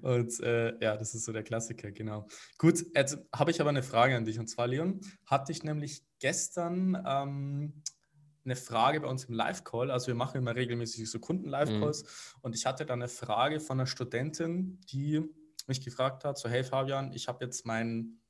Und 0.01 0.39
äh, 0.41 0.77
ja, 0.83 0.95
das 0.95 1.15
ist 1.15 1.25
so 1.25 1.33
der 1.33 1.43
Klassiker, 1.43 1.91
genau. 1.91 2.27
Gut, 2.57 2.85
jetzt 2.95 3.17
habe 3.35 3.51
ich 3.51 3.59
aber 3.59 3.69
eine 3.69 3.83
Frage 3.83 4.15
an 4.15 4.25
dich. 4.25 4.39
Und 4.39 4.47
zwar, 4.47 4.67
Leon, 4.67 5.01
hatte 5.25 5.51
ich 5.51 5.63
nämlich 5.63 6.03
gestern 6.19 7.01
ähm, 7.05 7.83
eine 8.45 8.55
Frage 8.55 9.01
bei 9.01 9.07
uns 9.07 9.25
im 9.25 9.33
Live-Call. 9.33 9.91
Also 9.91 10.07
wir 10.07 10.15
machen 10.15 10.37
immer 10.37 10.55
regelmäßig 10.55 11.09
so 11.09 11.19
Kunden-Live-Calls. 11.19 12.03
Mhm. 12.03 12.39
Und 12.41 12.55
ich 12.55 12.65
hatte 12.65 12.85
dann 12.85 13.01
eine 13.01 13.09
Frage 13.09 13.59
von 13.59 13.79
einer 13.79 13.87
Studentin, 13.87 14.79
die 14.91 15.21
mich 15.69 15.83
gefragt 15.83 16.25
hat, 16.25 16.37
so 16.37 16.49
hey 16.49 16.63
Fabian, 16.63 17.13
ich 17.13 17.27
habe 17.27 17.45
jetzt 17.45 17.65
meinen 17.65 18.21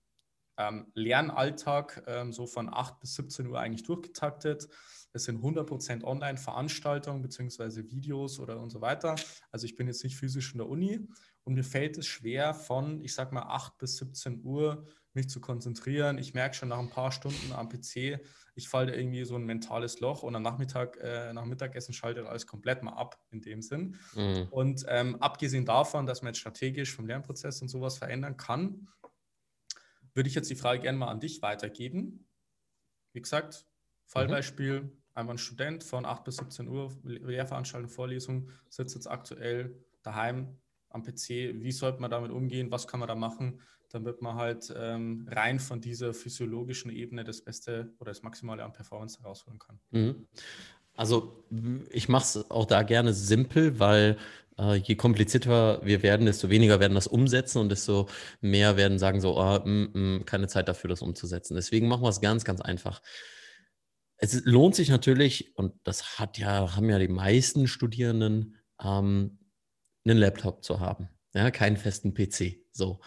ähm, 0.58 0.92
Lernalltag 0.94 2.04
ähm, 2.06 2.34
so 2.34 2.46
von 2.46 2.72
8 2.72 3.00
bis 3.00 3.16
17 3.16 3.48
Uhr 3.48 3.60
eigentlich 3.60 3.84
durchgetaktet. 3.84 4.68
Es 5.14 5.24
sind 5.24 5.42
100% 5.42 6.04
Online-Veranstaltungen 6.04 7.22
beziehungsweise 7.22 7.90
Videos 7.90 8.40
oder 8.40 8.60
und 8.60 8.70
so 8.70 8.82
weiter. 8.82 9.16
Also 9.52 9.66
ich 9.66 9.76
bin 9.76 9.88
jetzt 9.88 10.04
nicht 10.04 10.18
physisch 10.18 10.52
in 10.52 10.60
der 10.60 10.68
Uni 10.68 11.08
und 11.44 11.56
mir 11.56 11.64
fällt 11.64 11.98
es 11.98 12.06
schwer 12.06 12.54
von, 12.54 13.02
ich 13.02 13.16
sag 13.16 13.32
mal, 13.32 13.44
8 13.44 13.78
bis 13.80 13.98
17 13.98 14.44
Uhr 14.44 14.86
mich 15.14 15.30
zu 15.30 15.42
konzentrieren. 15.42 16.18
Ich 16.18 16.34
merke 16.34 16.56
schon 16.56 16.70
nach 16.70 16.80
ein 16.80 16.90
paar 16.90 17.12
Stunden 17.12 17.52
am 17.54 17.70
PC, 17.70 18.20
ich 18.56 18.68
falle 18.68 18.96
irgendwie 18.96 19.24
so 19.24 19.36
ein 19.36 19.46
mentales 19.46 20.00
Loch 20.00 20.24
und 20.24 20.36
am 20.36 20.44
Nachmittag, 20.44 20.98
äh, 20.98 21.34
nach 21.34 21.46
Mittagessen 21.46 21.94
schaltet 21.94 22.26
alles 22.26 22.46
komplett 22.46 22.84
mal 22.84 22.94
ab 22.94 23.18
in 23.32 23.42
dem 23.42 23.62
Sinn. 23.62 23.98
Mhm. 24.16 24.48
Und 24.52 24.86
ähm, 24.88 25.16
abgesehen 25.22 25.66
davon, 25.66 26.06
dass 26.06 26.22
man 26.22 26.34
jetzt 26.34 26.40
strategisch 26.40 26.94
vom 26.94 27.08
Lernprozess 27.08 27.62
und 27.62 27.70
sowas 27.70 27.98
verändern 27.98 28.38
kann, 28.38 28.88
würde 30.14 30.28
ich 30.28 30.36
jetzt 30.36 30.50
die 30.50 30.56
Frage 30.56 30.82
gerne 30.82 30.98
mal 30.98 31.08
an 31.08 31.20
dich 31.20 31.42
weitergeben. 31.42 32.28
Wie 33.14 33.22
gesagt, 33.22 33.66
Fallbeispiel, 34.06 34.82
mhm. 34.82 34.92
einmal 35.14 35.36
ein 35.36 35.40
Student 35.40 35.84
von 35.84 36.06
8 36.06 36.24
bis 36.24 36.38
17 36.38 36.68
Uhr, 36.68 36.92
Lehrveranstaltung, 37.04 37.90
Vorlesung, 37.90 38.50
sitzt 38.70 38.96
jetzt 38.96 39.08
aktuell 39.08 39.84
daheim 40.02 40.58
am 40.90 41.04
PC. 41.04 41.30
Wie 41.62 41.72
sollte 41.72 42.02
man 42.02 42.12
damit 42.12 42.32
umgehen? 42.32 42.72
Was 42.72 42.88
kann 42.88 43.00
man 43.00 43.08
da 43.08 43.16
machen? 43.16 43.62
Damit 43.90 44.22
man 44.22 44.36
halt 44.36 44.74
ähm, 44.76 45.28
rein 45.30 45.60
von 45.60 45.82
dieser 45.82 46.14
physiologischen 46.14 46.92
Ebene 46.92 47.24
das 47.24 47.42
Beste 47.42 47.94
oder 48.00 48.12
das 48.12 48.22
Maximale 48.24 48.64
an 48.64 48.74
Performance 48.74 49.20
herausholen 49.20 49.60
kann. 49.60 49.80
Mhm. 49.92 50.28
Also 50.96 51.46
ich 51.92 52.10
mache 52.10 52.24
es 52.24 52.52
auch 52.52 52.66
da 52.66 52.84
gerne 52.84 53.14
simpel, 53.14 53.80
weil 53.80 54.18
äh, 54.58 54.76
je 54.76 54.96
komplizierter 54.96 55.80
wir 55.86 56.04
werden, 56.04 56.26
desto 56.26 56.50
weniger 56.50 56.80
werden 56.80 56.96
das 56.96 57.08
umsetzen 57.08 57.60
und 57.60 57.70
desto 57.70 58.10
mehr 58.42 58.78
werden 58.78 59.00
sagen 59.00 59.22
so, 59.22 59.40
oh, 59.40 59.60
mm, 59.64 60.18
mm, 60.18 60.26
keine 60.26 60.48
Zeit 60.48 60.68
dafür, 60.68 60.90
das 60.90 61.02
umzusetzen. 61.02 61.56
Deswegen 61.56 61.88
machen 61.88 62.04
wir 62.04 62.10
es 62.10 62.22
ganz, 62.22 62.44
ganz 62.44 62.60
einfach. 62.62 63.02
Es 64.18 64.44
lohnt 64.44 64.76
sich 64.76 64.90
natürlich, 64.90 65.56
und 65.56 65.74
das 65.86 66.20
hat 66.20 66.38
ja, 66.38 66.76
haben 66.76 66.90
ja 66.90 67.00
die 67.00 67.08
meisten 67.08 67.68
Studierenden, 67.68 68.58
ähm, 68.84 69.40
einen 70.06 70.18
Laptop 70.18 70.64
zu 70.64 70.82
haben. 70.82 71.10
Ja, 71.34 71.52
keinen 71.52 71.78
festen 71.78 72.14
PC. 72.14 72.66
So. 72.74 73.00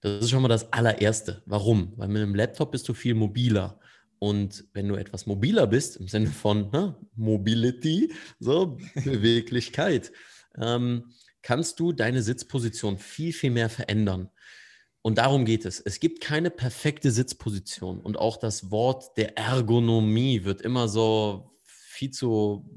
Das 0.00 0.24
ist 0.24 0.30
schon 0.30 0.42
mal 0.42 0.48
das 0.48 0.72
allererste. 0.72 1.42
Warum? 1.46 1.92
Weil 1.96 2.08
mit 2.08 2.22
einem 2.22 2.34
Laptop 2.34 2.72
bist 2.72 2.88
du 2.88 2.94
viel 2.94 3.14
mobiler. 3.14 3.78
Und 4.18 4.64
wenn 4.74 4.88
du 4.88 4.96
etwas 4.96 5.26
mobiler 5.26 5.66
bist, 5.66 5.96
im 5.96 6.08
Sinne 6.08 6.28
von 6.28 6.70
ne, 6.70 6.96
Mobility, 7.16 8.12
so 8.38 8.78
Beweglichkeit, 8.94 10.12
ähm, 10.58 11.12
kannst 11.42 11.80
du 11.80 11.92
deine 11.92 12.22
Sitzposition 12.22 12.98
viel, 12.98 13.32
viel 13.32 13.50
mehr 13.50 13.70
verändern. 13.70 14.30
Und 15.02 15.18
darum 15.18 15.46
geht 15.46 15.64
es. 15.64 15.80
Es 15.80 16.00
gibt 16.00 16.20
keine 16.20 16.50
perfekte 16.50 17.10
Sitzposition. 17.10 18.00
Und 18.00 18.18
auch 18.18 18.36
das 18.36 18.70
Wort 18.70 19.16
der 19.16 19.38
Ergonomie 19.38 20.44
wird 20.44 20.60
immer 20.60 20.88
so 20.88 21.58
viel 21.62 22.10
zu 22.10 22.68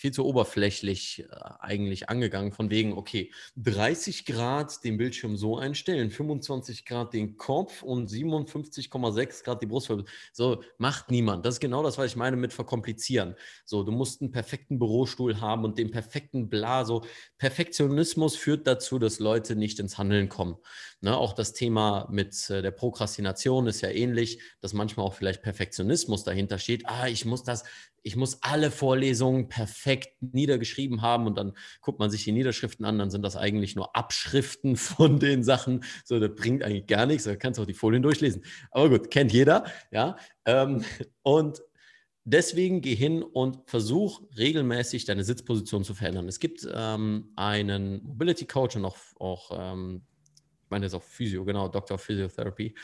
viel 0.00 0.12
zu 0.12 0.24
oberflächlich 0.24 1.26
äh, 1.30 1.36
eigentlich 1.58 2.08
angegangen, 2.08 2.52
von 2.52 2.70
wegen, 2.70 2.94
okay, 2.94 3.30
30 3.56 4.24
Grad 4.24 4.82
den 4.82 4.96
Bildschirm 4.96 5.36
so 5.36 5.58
einstellen, 5.58 6.10
25 6.10 6.86
Grad 6.86 7.12
den 7.12 7.36
Kopf 7.36 7.82
und 7.82 8.08
57,6 8.08 9.44
Grad 9.44 9.60
die 9.60 9.66
Brustwirbel. 9.66 10.06
So 10.32 10.62
macht 10.78 11.10
niemand. 11.10 11.44
Das 11.44 11.56
ist 11.56 11.60
genau 11.60 11.82
das, 11.82 11.98
was 11.98 12.06
ich 12.06 12.16
meine 12.16 12.38
mit 12.38 12.54
verkomplizieren. 12.54 13.34
So, 13.66 13.82
du 13.82 13.92
musst 13.92 14.22
einen 14.22 14.30
perfekten 14.30 14.78
Bürostuhl 14.78 15.38
haben 15.38 15.64
und 15.64 15.76
den 15.76 15.90
perfekten 15.90 16.48
Bla. 16.48 16.86
So, 16.86 17.04
Perfektionismus 17.36 18.36
führt 18.36 18.66
dazu, 18.66 18.98
dass 18.98 19.18
Leute 19.18 19.54
nicht 19.54 19.78
ins 19.80 19.98
Handeln 19.98 20.30
kommen. 20.30 20.56
Ne, 21.02 21.16
auch 21.16 21.32
das 21.32 21.54
Thema 21.54 22.06
mit 22.10 22.50
äh, 22.50 22.60
der 22.60 22.72
Prokrastination 22.72 23.66
ist 23.66 23.80
ja 23.80 23.88
ähnlich, 23.88 24.40
dass 24.60 24.74
manchmal 24.74 25.06
auch 25.06 25.14
vielleicht 25.14 25.42
Perfektionismus 25.42 26.24
dahinter 26.24 26.58
steht. 26.58 26.82
Ah, 26.86 27.08
ich 27.08 27.24
muss 27.24 27.42
das 27.42 27.64
ich 28.02 28.16
muss 28.16 28.42
alle 28.42 28.70
Vorlesungen 28.70 29.48
perfekt 29.48 30.10
niedergeschrieben 30.20 31.02
haben 31.02 31.26
und 31.26 31.36
dann 31.36 31.52
guckt 31.80 31.98
man 31.98 32.10
sich 32.10 32.24
die 32.24 32.32
Niederschriften 32.32 32.84
an, 32.84 32.98
dann 32.98 33.10
sind 33.10 33.22
das 33.22 33.36
eigentlich 33.36 33.76
nur 33.76 33.94
Abschriften 33.96 34.76
von 34.76 35.18
den 35.18 35.42
Sachen. 35.42 35.84
So, 36.04 36.18
das 36.18 36.34
bringt 36.34 36.62
eigentlich 36.62 36.86
gar 36.86 37.06
nichts, 37.06 37.24
da 37.24 37.36
kannst 37.36 37.58
du 37.58 37.62
auch 37.62 37.66
die 37.66 37.74
Folien 37.74 38.02
durchlesen. 38.02 38.44
Aber 38.70 38.90
gut, 38.90 39.10
kennt 39.10 39.32
jeder, 39.32 39.64
ja. 39.90 40.16
Ähm, 40.44 40.84
und 41.22 41.62
deswegen 42.24 42.80
geh 42.80 42.94
hin 42.94 43.22
und 43.22 43.58
versuch 43.66 44.22
regelmäßig 44.36 45.04
deine 45.04 45.24
Sitzposition 45.24 45.84
zu 45.84 45.94
verändern. 45.94 46.28
Es 46.28 46.40
gibt 46.40 46.66
ähm, 46.72 47.32
einen 47.36 48.04
Mobility 48.04 48.46
Coach 48.46 48.76
und 48.76 48.84
auch, 48.84 48.96
auch 49.18 49.50
ähm, 49.52 50.02
meine, 50.70 50.86
das 50.86 50.92
ist 50.92 50.98
auch 50.98 51.02
Physio, 51.02 51.44
genau, 51.44 51.66
of 51.66 52.02
Physiotherapy, 52.02 52.74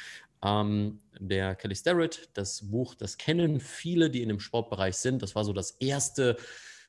ähm, 0.45 1.01
der 1.19 1.55
Kelly 1.55 1.75
Starrett, 1.75 2.29
das 2.35 2.69
Buch, 2.71 2.95
das 2.95 3.17
kennen 3.17 3.61
viele, 3.61 4.11
die 4.11 4.23
in 4.23 4.29
dem 4.29 4.41
Sportbereich 4.41 4.97
sind. 4.97 5.23
Das 5.23 5.35
war 5.35 5.45
so 5.45 5.53
das 5.53 5.73
erste 5.73 6.37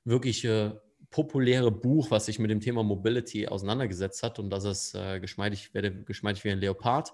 wirkliche 0.03 0.81
populäre 1.09 1.71
Buch, 1.71 2.11
was 2.11 2.25
sich 2.25 2.39
mit 2.39 2.51
dem 2.51 2.59
Thema 2.59 2.83
Mobility 2.83 3.47
auseinandergesetzt 3.47 4.23
hat. 4.23 4.39
Und 4.39 4.49
das 4.49 4.65
ist 4.65 4.95
äh, 4.95 5.19
geschmeidig, 5.19 5.73
werde 5.73 6.03
geschmeidig 6.03 6.43
wie 6.43 6.51
ein 6.51 6.59
Leopard. 6.59 7.13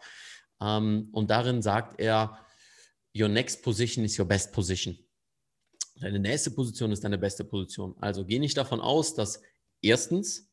Ähm, 0.61 1.09
und 1.11 1.29
darin 1.29 1.61
sagt 1.61 1.99
er, 1.99 2.39
Your 3.15 3.29
next 3.29 3.61
position 3.61 4.03
is 4.03 4.17
your 4.17 4.25
best 4.25 4.51
position. 4.51 4.97
Deine 6.01 6.19
nächste 6.19 6.49
Position 6.49 6.91
ist 6.91 7.03
deine 7.03 7.19
beste 7.19 7.43
Position. 7.43 7.95
Also 7.99 8.25
geh 8.25 8.39
nicht 8.39 8.57
davon 8.57 8.81
aus, 8.81 9.13
dass 9.13 9.41
erstens 9.81 10.49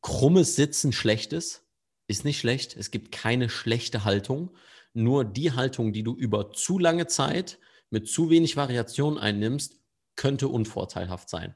krummes 0.00 0.54
Sitzen 0.54 0.92
schlecht 0.92 1.32
ist. 1.32 1.66
Ist 2.10 2.24
nicht 2.24 2.40
schlecht. 2.40 2.76
Es 2.76 2.90
gibt 2.90 3.12
keine 3.12 3.48
schlechte 3.48 4.04
Haltung. 4.04 4.50
Nur 4.94 5.24
die 5.24 5.52
Haltung, 5.52 5.92
die 5.92 6.02
du 6.02 6.16
über 6.16 6.50
zu 6.50 6.76
lange 6.76 7.06
Zeit 7.06 7.60
mit 7.88 8.08
zu 8.08 8.30
wenig 8.30 8.56
Variation 8.56 9.16
einnimmst, 9.16 9.78
könnte 10.16 10.48
unvorteilhaft 10.48 11.28
sein. 11.28 11.54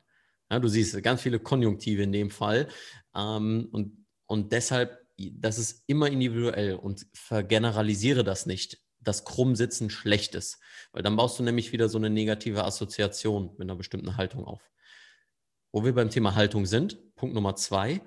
Ja, 0.48 0.60
du 0.60 0.68
siehst 0.68 1.02
ganz 1.02 1.22
viele 1.22 1.40
Konjunktive 1.40 2.04
in 2.04 2.12
dem 2.12 2.30
Fall. 2.30 2.68
Ähm, 3.16 3.68
und, 3.72 4.06
und 4.26 4.52
deshalb, 4.52 5.04
das 5.18 5.58
ist 5.58 5.82
immer 5.88 6.06
individuell 6.06 6.76
und 6.76 7.04
vergeneralisiere 7.14 8.22
das 8.22 8.46
nicht, 8.46 8.78
dass 9.00 9.24
Krummsitzen 9.24 9.90
schlecht 9.90 10.36
ist. 10.36 10.60
Weil 10.92 11.02
dann 11.02 11.16
baust 11.16 11.36
du 11.36 11.42
nämlich 11.42 11.72
wieder 11.72 11.88
so 11.88 11.98
eine 11.98 12.10
negative 12.10 12.62
Assoziation 12.64 13.50
mit 13.58 13.62
einer 13.62 13.74
bestimmten 13.74 14.16
Haltung 14.16 14.44
auf. 14.44 14.70
Wo 15.72 15.84
wir 15.84 15.96
beim 15.96 16.10
Thema 16.10 16.36
Haltung 16.36 16.64
sind, 16.64 17.16
Punkt 17.16 17.34
Nummer 17.34 17.56
zwei, 17.56 18.02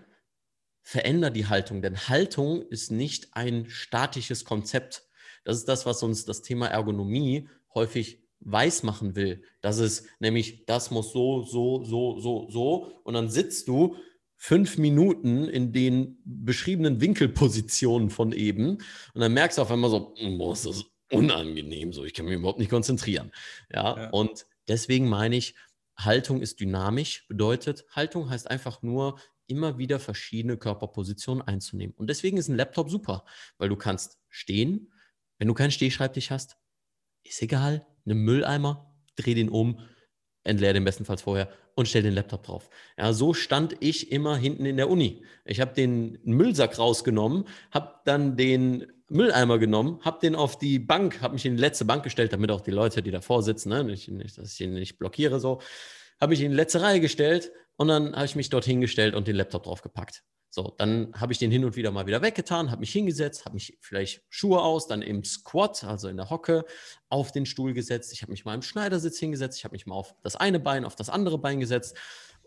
veränder 0.88 1.32
die 1.32 1.48
Haltung. 1.48 1.82
Denn 1.82 2.08
Haltung 2.08 2.62
ist 2.62 2.92
nicht 2.92 3.34
ein 3.34 3.66
statisches 3.68 4.46
Konzept. 4.46 5.04
Das 5.44 5.58
ist 5.58 5.68
das, 5.68 5.86
was 5.86 6.02
uns 6.02 6.24
das 6.24 6.44
Thema 6.44 6.68
Ergonomie 6.68 7.50
häufig 7.74 8.24
weiß 8.40 8.84
machen 8.84 9.18
will. 9.18 9.44
Das 9.60 9.80
ist 9.80 10.08
nämlich, 10.20 10.66
das 10.66 10.90
muss 10.90 11.12
so, 11.12 11.44
so, 11.44 11.84
so, 11.84 12.22
so, 12.22 12.50
so. 12.50 13.02
Und 13.04 13.16
dann 13.16 13.30
sitzt 13.30 13.68
du 13.68 13.98
fünf 14.38 14.78
Minuten 14.78 15.50
in 15.50 15.74
den 15.74 16.22
beschriebenen 16.24 17.02
Winkelpositionen 17.02 18.10
von 18.10 18.32
eben 18.32 18.78
und 19.14 19.20
dann 19.20 19.34
merkst 19.34 19.58
du 19.58 19.64
auf 19.64 19.72
einmal 19.72 19.90
so, 19.90 20.16
boah, 20.38 20.54
ist 20.54 20.68
das 20.68 20.86
unangenehm, 21.12 21.92
so 21.92 22.06
ich 22.06 22.14
kann 22.14 22.26
mich 22.26 22.36
überhaupt 22.36 22.60
nicht 22.60 22.72
konzentrieren. 22.72 23.34
Ja, 23.74 23.98
ja. 23.98 24.10
und 24.12 24.46
deswegen 24.70 25.10
meine 25.10 25.36
ich, 25.36 25.56
Haltung 25.98 26.42
ist 26.42 26.62
dynamisch, 26.62 27.28
bedeutet, 27.28 27.86
Haltung 27.92 28.30
heißt 28.30 28.50
einfach 28.50 28.84
nur, 28.84 29.20
immer 29.48 29.78
wieder 29.78 30.00
verschiedene 30.00 30.58
Körperpositionen 30.58 31.42
einzunehmen. 31.42 31.96
Und 31.98 32.10
deswegen 32.10 32.38
ist 32.38 32.48
ein 32.48 32.56
Laptop 32.56 32.90
super, 32.90 33.26
weil 33.58 33.70
du 33.70 33.76
kannst 33.76 34.20
stehen, 34.30 34.92
wenn 35.38 35.48
du 35.48 35.54
keinen 35.54 35.72
Stehschreibtisch 35.72 36.32
hast, 36.32 36.58
ist 37.24 37.42
egal, 37.42 37.86
einen 38.06 38.20
Mülleimer, 38.20 38.94
dreh 39.16 39.34
den 39.34 39.50
um, 39.50 39.80
entleer 40.44 40.74
den 40.74 40.84
bestenfalls 40.84 41.22
vorher 41.22 41.52
und 41.76 41.88
stell 41.88 42.02
den 42.02 42.14
Laptop 42.14 42.44
drauf. 42.44 42.70
Ja, 42.98 43.14
so 43.14 43.34
stand 43.34 43.76
ich 43.82 44.12
immer 44.12 44.38
hinten 44.38 44.66
in 44.66 44.78
der 44.78 44.90
Uni. 44.90 45.24
Ich 45.46 45.62
habe 45.62 45.74
den 45.74 46.18
Müllsack 46.24 46.80
rausgenommen, 46.80 47.46
habe 47.72 48.00
dann 48.06 48.36
den 48.36 48.88
Mülleimer 49.10 49.60
genommen, 49.60 50.00
habe 50.02 50.20
den 50.20 50.36
auf 50.36 50.58
die 50.58 50.80
Bank, 50.80 51.22
habe 51.22 51.36
mich 51.36 51.46
in 51.46 51.56
die 51.56 51.62
letzte 51.62 51.86
Bank 51.86 52.04
gestellt, 52.04 52.34
damit 52.34 52.52
auch 52.52 52.62
die 52.62 52.72
Leute, 52.72 53.02
die 53.02 53.12
davor 53.12 53.44
sitzen, 53.44 53.70
ne, 53.70 53.84
nicht, 53.84 54.10
nicht, 54.10 54.38
dass 54.38 54.54
ich 54.54 54.62
ihn 54.62 54.74
nicht 54.74 54.98
blockiere, 54.98 55.40
so, 55.40 55.62
habe 56.20 56.32
mich 56.32 56.42
in 56.42 56.52
die 56.52 56.58
letzte 56.58 56.82
Reihe 56.82 57.00
gestellt 57.00 57.52
und 57.78 57.88
dann 57.88 58.16
habe 58.16 58.26
ich 58.26 58.36
mich 58.36 58.50
dort 58.50 58.66
hingestellt 58.66 59.16
und 59.16 59.28
den 59.28 59.36
Laptop 59.36 59.64
draufgepackt. 59.64 60.24
So, 60.50 60.74
dann 60.78 61.14
habe 61.14 61.34
ich 61.34 61.40
den 61.40 61.52
hin 61.52 61.66
und 61.66 61.76
wieder 61.76 61.92
mal 61.92 62.08
wieder 62.08 62.22
weggetan, 62.22 62.72
habe 62.72 62.80
mich 62.80 62.92
hingesetzt, 62.92 63.46
habe 63.46 63.54
mich 63.54 63.78
vielleicht 63.82 64.24
Schuhe 64.30 64.62
aus, 64.62 64.88
dann 64.88 65.02
im 65.02 65.24
Squat, 65.24 65.84
also 65.84 66.08
in 66.08 66.18
der 66.18 66.30
Hocke, 66.30 66.66
auf 67.10 67.32
den 67.32 67.46
Stuhl 67.46 67.74
gesetzt. 67.74 68.12
Ich 68.14 68.22
habe 68.22 68.32
mich 68.32 68.46
mal 68.46 68.56
im 68.56 68.62
Schneidersitz 68.62 69.20
hingesetzt, 69.20 69.58
ich 69.58 69.66
habe 69.66 69.74
mich 69.74 69.86
mal 69.86 69.96
auf 69.96 70.16
das 70.24 70.36
eine 70.36 70.60
Bein, 70.60 70.86
auf 70.86 70.96
das 70.96 71.10
andere 71.10 71.38
Bein 71.38 71.60
gesetzt 71.60 71.96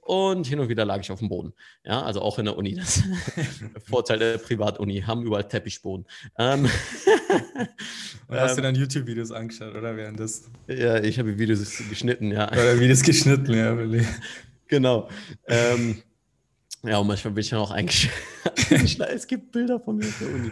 und 0.03 0.47
hin 0.47 0.59
und 0.59 0.69
wieder 0.69 0.85
lag 0.85 0.99
ich 1.01 1.13
auf 1.13 1.21
dem 1.21 1.29
Boden. 1.29 1.53
Ja, 1.85 2.03
also 2.03 2.21
auch 2.21 2.39
in 2.39 2.47
der 2.47 2.57
Uni. 2.57 2.75
Das 2.75 3.01
Vorteil 3.89 4.19
der 4.19 4.39
Privatuni, 4.39 5.03
haben 5.03 5.23
überall 5.23 5.47
Teppichboden. 5.47 6.07
Ähm, 6.37 6.65
und 8.29 8.41
hast 8.41 8.59
du 8.59 8.63
dann 8.63 8.75
YouTube-Videos 8.75 9.31
angeschaut, 9.31 9.75
oder 9.75 9.97
während 9.97 10.19
das? 10.19 10.51
Ja, 10.67 11.01
ich 11.01 11.19
habe 11.19 11.39
Videos 11.39 11.61
geschnitten, 11.89 12.33
ja. 12.33 12.51
Oder 12.51 12.81
Videos 12.81 13.03
geschnitten, 13.03 13.55
ja. 13.55 13.77
genau. 14.71 15.09
Ähm, 15.47 16.03
ja, 16.83 16.97
und 16.97 17.09
manchmal 17.09 17.35
bin 17.35 17.43
ich 17.43 17.51
dann 17.51 17.59
auch 17.59 17.73
eingeschlafen. 17.73 18.15
es 19.13 19.27
gibt 19.27 19.53
Bilder 19.53 19.79
von 19.79 19.97
mir 19.97 20.07
auf 20.07 20.19
der 20.19 20.29
Uni. 20.29 20.51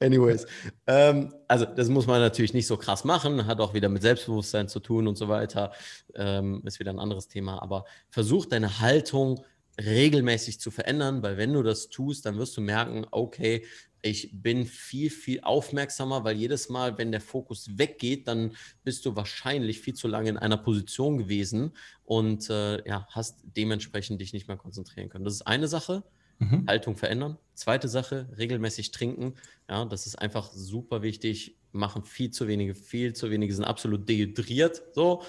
Anyways. 0.00 0.46
Ähm, 0.86 1.34
also, 1.48 1.66
das 1.66 1.90
muss 1.90 2.06
man 2.06 2.20
natürlich 2.20 2.54
nicht 2.54 2.66
so 2.66 2.78
krass 2.78 3.04
machen. 3.04 3.46
Hat 3.46 3.60
auch 3.60 3.74
wieder 3.74 3.90
mit 3.90 4.00
Selbstbewusstsein 4.00 4.68
zu 4.68 4.80
tun 4.80 5.06
und 5.06 5.16
so 5.16 5.28
weiter. 5.28 5.72
Ähm, 6.14 6.62
ist 6.64 6.80
wieder 6.80 6.92
ein 6.92 6.98
anderes 6.98 7.28
Thema. 7.28 7.60
Aber 7.60 7.84
versuch 8.08 8.46
deine 8.46 8.80
Haltung 8.80 9.44
regelmäßig 9.80 10.60
zu 10.60 10.70
verändern, 10.70 11.22
weil 11.22 11.36
wenn 11.36 11.52
du 11.52 11.62
das 11.62 11.88
tust, 11.88 12.26
dann 12.26 12.38
wirst 12.38 12.56
du 12.56 12.60
merken, 12.60 13.06
okay, 13.10 13.64
ich 14.02 14.30
bin 14.32 14.66
viel, 14.66 15.10
viel 15.10 15.40
aufmerksamer, 15.40 16.22
weil 16.24 16.36
jedes 16.36 16.68
Mal, 16.68 16.96
wenn 16.96 17.10
der 17.10 17.20
Fokus 17.20 17.76
weggeht, 17.76 18.28
dann 18.28 18.52
bist 18.84 19.04
du 19.04 19.16
wahrscheinlich 19.16 19.80
viel 19.80 19.94
zu 19.94 20.06
lange 20.06 20.28
in 20.28 20.36
einer 20.36 20.56
Position 20.56 21.18
gewesen 21.18 21.72
und 22.04 22.48
äh, 22.48 22.86
ja, 22.88 23.06
hast 23.10 23.40
dementsprechend 23.44 24.20
dich 24.20 24.32
nicht 24.32 24.48
mehr 24.48 24.56
konzentrieren 24.56 25.08
können. 25.08 25.24
Das 25.24 25.34
ist 25.34 25.46
eine 25.46 25.68
Sache. 25.68 26.04
Mhm. 26.38 26.66
Haltung 26.68 26.96
verändern. 26.96 27.38
Zweite 27.54 27.88
Sache, 27.88 28.28
regelmäßig 28.36 28.90
trinken. 28.90 29.34
Ja, 29.68 29.86
das 29.86 30.06
ist 30.06 30.16
einfach 30.16 30.52
super 30.52 31.02
wichtig. 31.02 31.56
Machen 31.72 32.04
viel 32.04 32.30
zu 32.30 32.46
wenige, 32.46 32.74
viel 32.74 33.14
zu 33.14 33.30
wenige 33.30 33.54
sind 33.54 33.64
absolut 33.64 34.08
dehydriert. 34.08 34.82
So. 34.94 35.22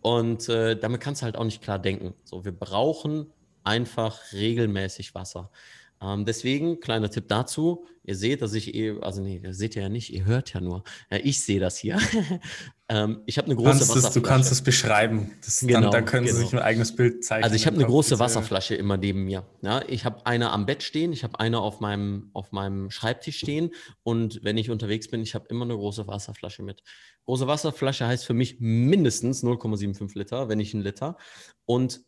Und 0.00 0.48
äh, 0.48 0.74
damit 0.76 1.00
kannst 1.00 1.20
du 1.22 1.26
halt 1.26 1.36
auch 1.36 1.44
nicht 1.44 1.62
klar 1.62 1.78
denken. 1.78 2.14
So, 2.24 2.44
wir 2.44 2.52
brauchen 2.52 3.26
einfach 3.64 4.32
regelmäßig 4.32 5.14
Wasser. 5.14 5.50
Ähm, 6.04 6.24
deswegen, 6.24 6.80
kleiner 6.80 7.10
Tipp 7.10 7.28
dazu, 7.28 7.86
ihr 8.02 8.16
seht, 8.16 8.42
dass 8.42 8.52
ich, 8.52 8.74
eh, 8.74 8.98
also 9.00 9.22
nee, 9.22 9.40
das 9.40 9.56
seht 9.56 9.74
ihr 9.76 9.82
ja 9.82 9.88
nicht, 9.88 10.12
ihr 10.12 10.24
hört 10.26 10.52
ja 10.52 10.60
nur. 10.60 10.84
Ja, 11.10 11.18
ich 11.22 11.40
sehe 11.40 11.60
das 11.60 11.78
hier. 11.78 11.98
ähm, 12.90 13.22
ich 13.26 13.38
habe 13.38 13.46
eine 13.46 13.56
große 13.56 13.68
kannst 13.68 13.82
Wasserflasche. 13.88 14.08
Es, 14.08 14.14
du 14.14 14.22
kannst 14.22 14.52
es 14.52 14.62
beschreiben. 14.62 15.30
Das, 15.42 15.60
genau, 15.60 15.80
dann, 15.80 15.90
dann 15.90 16.04
können 16.04 16.26
genau. 16.26 16.36
sie 16.36 16.44
sich 16.44 16.52
ein 16.52 16.58
eigenes 16.58 16.94
Bild 16.94 17.24
zeigen. 17.24 17.44
Also 17.44 17.56
ich 17.56 17.66
habe 17.66 17.76
eine 17.76 17.86
große 17.86 18.18
Wasserflasche 18.18 18.74
immer 18.74 18.98
neben 18.98 19.24
mir. 19.24 19.46
Ja, 19.62 19.82
ich 19.88 20.04
habe 20.04 20.26
eine 20.26 20.50
am 20.50 20.66
Bett 20.66 20.82
stehen, 20.82 21.12
ich 21.12 21.24
habe 21.24 21.40
eine 21.40 21.60
auf 21.60 21.80
meinem, 21.80 22.30
auf 22.34 22.52
meinem 22.52 22.90
Schreibtisch 22.90 23.38
stehen 23.38 23.70
und 24.02 24.40
wenn 24.42 24.58
ich 24.58 24.70
unterwegs 24.70 25.08
bin, 25.08 25.22
ich 25.22 25.34
habe 25.34 25.46
immer 25.48 25.64
eine 25.64 25.76
große 25.76 26.06
Wasserflasche 26.06 26.62
mit. 26.62 26.82
Große 27.24 27.46
Wasserflasche 27.46 28.06
heißt 28.06 28.26
für 28.26 28.34
mich 28.34 28.56
mindestens 28.60 29.42
0,75 29.42 30.18
Liter, 30.18 30.48
wenn 30.50 30.58
nicht 30.58 30.74
ein 30.74 30.82
Liter. 30.82 31.16
Und 31.64 32.02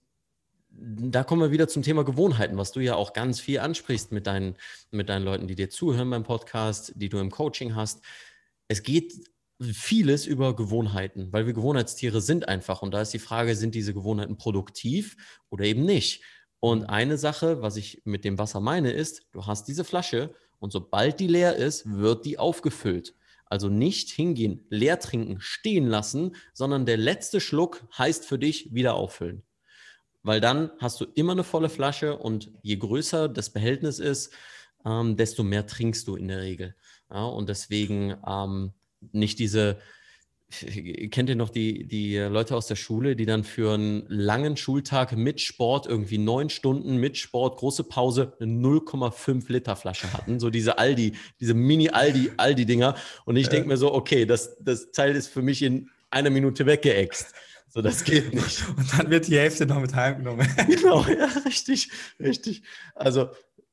da 0.78 1.24
kommen 1.24 1.42
wir 1.42 1.50
wieder 1.50 1.68
zum 1.68 1.82
Thema 1.82 2.04
Gewohnheiten, 2.04 2.56
was 2.56 2.72
du 2.72 2.80
ja 2.80 2.94
auch 2.94 3.12
ganz 3.12 3.40
viel 3.40 3.60
ansprichst 3.60 4.12
mit 4.12 4.26
deinen, 4.26 4.56
mit 4.90 5.08
deinen 5.08 5.24
Leuten, 5.24 5.46
die 5.46 5.54
dir 5.54 5.70
zuhören 5.70 6.10
beim 6.10 6.24
Podcast, 6.24 6.92
die 6.96 7.08
du 7.08 7.18
im 7.18 7.30
Coaching 7.30 7.74
hast. 7.74 8.02
Es 8.68 8.82
geht 8.82 9.14
vieles 9.60 10.26
über 10.26 10.54
Gewohnheiten, 10.54 11.32
weil 11.32 11.46
wir 11.46 11.54
Gewohnheitstiere 11.54 12.20
sind 12.20 12.48
einfach. 12.48 12.82
Und 12.82 12.92
da 12.92 13.00
ist 13.00 13.14
die 13.14 13.18
Frage, 13.18 13.56
sind 13.56 13.74
diese 13.74 13.94
Gewohnheiten 13.94 14.36
produktiv 14.36 15.16
oder 15.48 15.64
eben 15.64 15.84
nicht? 15.84 16.22
Und 16.60 16.84
eine 16.84 17.16
Sache, 17.16 17.62
was 17.62 17.76
ich 17.76 18.02
mit 18.04 18.24
dem 18.24 18.38
Wasser 18.38 18.60
meine, 18.60 18.90
ist, 18.90 19.26
du 19.32 19.46
hast 19.46 19.68
diese 19.68 19.84
Flasche 19.84 20.34
und 20.58 20.72
sobald 20.72 21.20
die 21.20 21.28
leer 21.28 21.56
ist, 21.56 21.90
wird 21.90 22.24
die 22.24 22.38
aufgefüllt. 22.38 23.14
Also 23.46 23.68
nicht 23.68 24.10
hingehen, 24.10 24.66
leer 24.68 24.98
trinken, 24.98 25.40
stehen 25.40 25.86
lassen, 25.86 26.34
sondern 26.52 26.84
der 26.84 26.96
letzte 26.96 27.40
Schluck 27.40 27.86
heißt 27.96 28.26
für 28.26 28.38
dich 28.38 28.74
wieder 28.74 28.94
auffüllen 28.94 29.45
weil 30.26 30.40
dann 30.40 30.70
hast 30.80 31.00
du 31.00 31.06
immer 31.14 31.32
eine 31.32 31.44
volle 31.44 31.68
Flasche 31.68 32.16
und 32.18 32.50
je 32.60 32.76
größer 32.76 33.28
das 33.28 33.50
Behältnis 33.50 34.00
ist, 34.00 34.32
ähm, 34.84 35.16
desto 35.16 35.44
mehr 35.44 35.66
trinkst 35.66 36.08
du 36.08 36.16
in 36.16 36.26
der 36.26 36.40
Regel. 36.40 36.74
Ja, 37.08 37.26
und 37.26 37.48
deswegen 37.48 38.16
ähm, 38.26 38.72
nicht 39.12 39.38
diese, 39.38 39.78
kennt 41.10 41.28
ihr 41.28 41.36
noch 41.36 41.50
die, 41.50 41.86
die 41.86 42.16
Leute 42.16 42.56
aus 42.56 42.66
der 42.66 42.74
Schule, 42.74 43.14
die 43.14 43.24
dann 43.24 43.44
für 43.44 43.74
einen 43.74 44.04
langen 44.08 44.56
Schultag 44.56 45.16
mit 45.16 45.40
Sport, 45.40 45.86
irgendwie 45.86 46.18
neun 46.18 46.50
Stunden 46.50 46.96
mit 46.96 47.16
Sport, 47.16 47.58
große 47.58 47.84
Pause, 47.84 48.32
eine 48.40 48.52
0,5 48.52 49.44
Liter 49.52 49.76
Flasche 49.76 50.12
hatten, 50.12 50.40
so 50.40 50.50
diese 50.50 50.78
Aldi, 50.78 51.12
diese 51.38 51.54
Mini-Aldi, 51.54 52.32
Aldi-Dinger. 52.36 52.96
Und 53.26 53.36
ich 53.36 53.48
denke 53.48 53.68
mir 53.68 53.76
so, 53.76 53.94
okay, 53.94 54.26
das, 54.26 54.56
das 54.58 54.90
Teil 54.90 55.14
ist 55.14 55.28
für 55.28 55.42
mich 55.42 55.62
in 55.62 55.88
einer 56.10 56.30
Minute 56.30 56.66
weggeext. 56.66 57.32
So, 57.76 57.82
das 57.82 58.04
geht 58.04 58.32
nicht. 58.32 58.66
Und 58.74 58.90
dann 58.98 59.10
wird 59.10 59.28
die 59.28 59.36
Hälfte 59.36 59.66
noch 59.66 59.78
mit 59.78 59.94
heimgenommen. 59.94 60.48
genau, 60.66 61.04
ja, 61.04 61.26
richtig, 61.44 61.90
richtig. 62.18 62.62
Also 62.94 63.28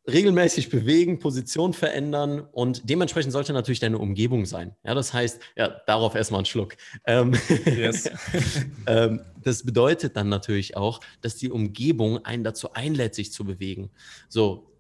regelmäßig 0.05 0.69
bewegen, 0.69 1.19
Position 1.19 1.71
verändern 1.71 2.41
und 2.41 2.89
dementsprechend 2.89 3.31
sollte 3.31 3.53
natürlich 3.53 3.79
deine 3.79 3.99
Umgebung 3.99 4.45
sein. 4.45 4.75
Ja, 4.83 4.93
das 4.93 5.13
heißt, 5.13 5.39
ja, 5.55 5.69
darauf 5.87 6.15
erstmal 6.15 6.39
einen 6.39 6.45
Schluck. 6.47 6.75
Ähm, 7.05 7.33
yes. 7.65 8.09
ähm, 8.87 9.21
das 9.41 9.63
bedeutet 9.63 10.17
dann 10.17 10.27
natürlich 10.27 10.75
auch, 10.75 10.99
dass 11.21 11.37
die 11.37 11.49
Umgebung 11.49 12.25
einen 12.25 12.43
dazu 12.43 12.73
einlädt, 12.73 13.15
sich 13.15 13.31
zu 13.31 13.45
bewegen. 13.45 13.89
So, 14.27 14.75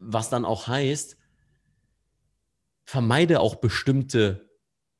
was 0.00 0.28
dann 0.28 0.44
auch 0.44 0.66
heißt, 0.66 1.16
vermeide 2.84 3.38
auch 3.38 3.54
bestimmte 3.54 4.50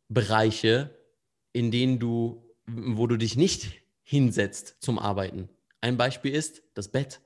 Bereiche, 0.09 0.97
in 1.53 1.73
denen 1.73 1.99
du 1.99 2.47
wo 2.67 3.07
du 3.07 3.17
dich 3.17 3.37
nicht 3.37 3.83
hinsetzt 4.03 4.77
zum 4.81 4.99
Arbeiten. 4.99 5.49
Ein 5.81 5.97
Beispiel 5.97 6.35
ist 6.35 6.63
das 6.75 6.89
Bett. 6.89 7.21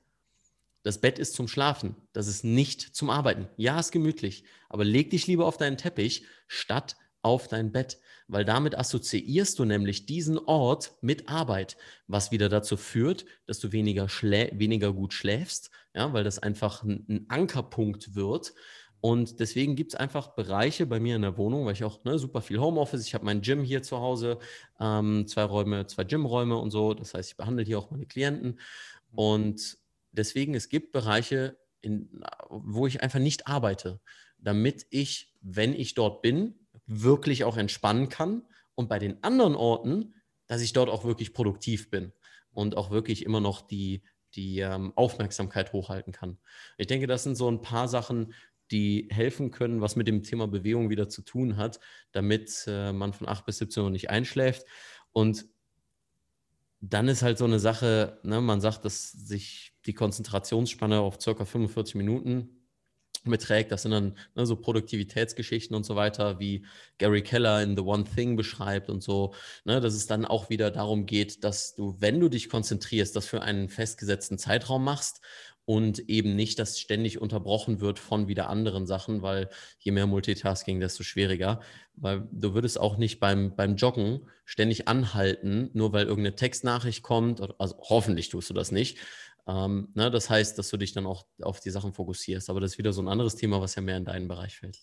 Das 0.83 1.01
Bett 1.01 1.17
ist 1.17 1.33
zum 1.33 1.47
Schlafen, 1.47 1.95
das 2.13 2.27
ist 2.27 2.43
nicht 2.43 2.81
zum 2.95 3.09
Arbeiten. 3.09 3.47
Ja, 3.57 3.79
ist 3.79 3.91
gemütlich, 3.91 4.43
aber 4.69 4.85
leg 4.85 5.09
dich 5.09 5.25
lieber 5.25 5.47
auf 5.47 5.57
deinen 5.57 5.77
Teppich, 5.77 6.25
statt 6.47 6.95
auf 7.23 7.47
dein 7.47 7.71
Bett, 7.71 7.97
weil 8.27 8.45
damit 8.45 8.77
assoziierst 8.77 9.57
du 9.57 9.65
nämlich 9.65 10.05
diesen 10.05 10.37
Ort 10.37 10.93
mit 11.01 11.27
Arbeit, 11.27 11.75
was 12.05 12.31
wieder 12.31 12.49
dazu 12.49 12.77
führt, 12.77 13.25
dass 13.47 13.59
du 13.59 13.71
weniger, 13.71 14.07
weniger 14.07 14.93
gut 14.93 15.13
schläfst, 15.13 15.71
ja, 15.95 16.13
weil 16.13 16.23
das 16.23 16.37
einfach 16.37 16.83
ein, 16.83 17.03
ein 17.09 17.25
Ankerpunkt 17.29 18.13
wird. 18.13 18.53
Und 19.05 19.39
deswegen 19.39 19.75
gibt 19.75 19.93
es 19.93 19.99
einfach 19.99 20.29
Bereiche 20.29 20.87
bei 20.87 20.99
mir 20.99 21.15
in 21.15 21.21
der 21.21 21.37
Wohnung, 21.37 21.63
weil 21.67 21.73
ich 21.73 21.83
auch 21.83 22.03
ne, 22.05 22.17
super 22.17 22.41
viel 22.41 22.59
Homeoffice, 22.59 23.05
ich 23.05 23.13
habe 23.13 23.23
mein 23.23 23.41
Gym 23.41 23.63
hier 23.63 23.83
zu 23.83 23.99
Hause, 23.99 24.39
ähm, 24.79 25.27
zwei 25.27 25.43
Räume, 25.43 25.85
zwei 25.85 26.05
Gymräume 26.05 26.57
und 26.57 26.71
so. 26.71 26.95
Das 26.95 27.13
heißt, 27.13 27.29
ich 27.29 27.37
behandle 27.37 27.63
hier 27.63 27.77
auch 27.77 27.91
meine 27.91 28.07
Klienten. 28.07 28.59
Und 29.13 29.77
deswegen, 30.11 30.55
es 30.55 30.69
gibt 30.69 30.91
Bereiche, 30.91 31.55
in, 31.81 32.23
wo 32.49 32.87
ich 32.87 33.03
einfach 33.03 33.19
nicht 33.19 33.45
arbeite, 33.45 33.99
damit 34.39 34.87
ich, 34.89 35.35
wenn 35.39 35.75
ich 35.75 35.93
dort 35.93 36.23
bin, 36.23 36.55
wirklich 36.87 37.43
auch 37.43 37.57
entspannen 37.57 38.09
kann. 38.09 38.41
Und 38.73 38.89
bei 38.89 38.97
den 38.97 39.23
anderen 39.23 39.53
Orten, 39.53 40.15
dass 40.47 40.61
ich 40.61 40.73
dort 40.73 40.89
auch 40.89 41.05
wirklich 41.05 41.31
produktiv 41.31 41.91
bin 41.91 42.11
und 42.53 42.75
auch 42.75 42.89
wirklich 42.89 43.23
immer 43.23 43.39
noch 43.39 43.61
die, 43.61 44.01
die 44.33 44.61
ähm, 44.61 44.93
Aufmerksamkeit 44.95 45.73
hochhalten 45.73 46.11
kann. 46.11 46.39
Ich 46.79 46.87
denke, 46.87 47.05
das 47.05 47.21
sind 47.21 47.35
so 47.35 47.47
ein 47.51 47.61
paar 47.61 47.87
Sachen, 47.87 48.33
die 48.71 49.07
helfen 49.11 49.51
können, 49.51 49.81
was 49.81 49.95
mit 49.95 50.07
dem 50.07 50.23
Thema 50.23 50.47
Bewegung 50.47 50.89
wieder 50.89 51.09
zu 51.09 51.21
tun 51.21 51.57
hat, 51.57 51.79
damit 52.11 52.65
äh, 52.67 52.91
man 52.91 53.13
von 53.13 53.27
8 53.27 53.45
bis 53.45 53.59
17 53.59 53.83
Uhr 53.83 53.89
nicht 53.89 54.09
einschläft. 54.09 54.65
Und 55.11 55.45
dann 56.81 57.07
ist 57.07 57.21
halt 57.21 57.37
so 57.37 57.45
eine 57.45 57.59
Sache, 57.59 58.19
ne, 58.23 58.41
man 58.41 58.61
sagt, 58.61 58.85
dass 58.85 59.11
sich 59.11 59.73
die 59.85 59.93
Konzentrationsspanne 59.93 60.99
auf 60.99 61.21
circa 61.21 61.45
45 61.45 61.95
Minuten 61.95 62.65
beträgt. 63.23 63.71
Das 63.71 63.83
sind 63.83 63.91
dann 63.91 64.17
ne, 64.35 64.45
so 64.45 64.55
Produktivitätsgeschichten 64.55 65.75
und 65.75 65.83
so 65.83 65.95
weiter, 65.95 66.39
wie 66.39 66.65
Gary 66.97 67.21
Keller 67.21 67.61
in 67.63 67.75
The 67.75 67.81
One 67.81 68.03
Thing 68.03 68.35
beschreibt 68.35 68.89
und 68.89 69.01
so, 69.01 69.33
ne, 69.63 69.81
dass 69.81 69.93
es 69.93 70.07
dann 70.07 70.25
auch 70.25 70.49
wieder 70.49 70.71
darum 70.71 71.05
geht, 71.05 71.43
dass 71.43 71.75
du, 71.75 71.95
wenn 71.99 72.19
du 72.19 72.29
dich 72.29 72.49
konzentrierst, 72.49 73.15
das 73.15 73.25
für 73.25 73.41
einen 73.41 73.69
festgesetzten 73.69 74.37
Zeitraum 74.37 74.83
machst 74.83 75.21
und 75.65 76.09
eben 76.09 76.35
nicht, 76.35 76.59
dass 76.59 76.79
ständig 76.79 77.19
unterbrochen 77.19 77.81
wird 77.81 77.97
von 77.97 78.27
wieder 78.27 78.49
anderen 78.49 78.85
Sachen, 78.85 79.21
weil 79.21 79.49
je 79.79 79.91
mehr 79.91 80.05
Multitasking, 80.05 80.79
desto 80.79 81.03
schwieriger. 81.03 81.59
Weil 81.95 82.27
du 82.31 82.53
würdest 82.53 82.79
auch 82.79 82.97
nicht 82.97 83.19
beim, 83.19 83.55
beim 83.55 83.75
Joggen 83.75 84.27
ständig 84.45 84.87
anhalten, 84.87 85.71
nur 85.73 85.91
weil 85.91 86.05
irgendeine 86.05 86.35
Textnachricht 86.35 87.01
kommt. 87.01 87.41
Also 87.59 87.77
hoffentlich 87.79 88.29
tust 88.29 88.49
du 88.49 88.53
das 88.53 88.71
nicht. 88.71 88.99
Ähm, 89.47 89.89
ne, 89.95 90.11
das 90.11 90.29
heißt, 90.29 90.57
dass 90.57 90.69
du 90.69 90.77
dich 90.77 90.93
dann 90.93 91.07
auch 91.07 91.25
auf 91.41 91.59
die 91.59 91.71
Sachen 91.71 91.93
fokussierst. 91.93 92.49
Aber 92.49 92.59
das 92.59 92.73
ist 92.73 92.77
wieder 92.77 92.93
so 92.93 93.01
ein 93.01 93.07
anderes 93.07 93.35
Thema, 93.35 93.59
was 93.59 93.75
ja 93.75 93.81
mehr 93.81 93.97
in 93.97 94.05
deinen 94.05 94.27
Bereich 94.27 94.57
fällt. 94.57 94.79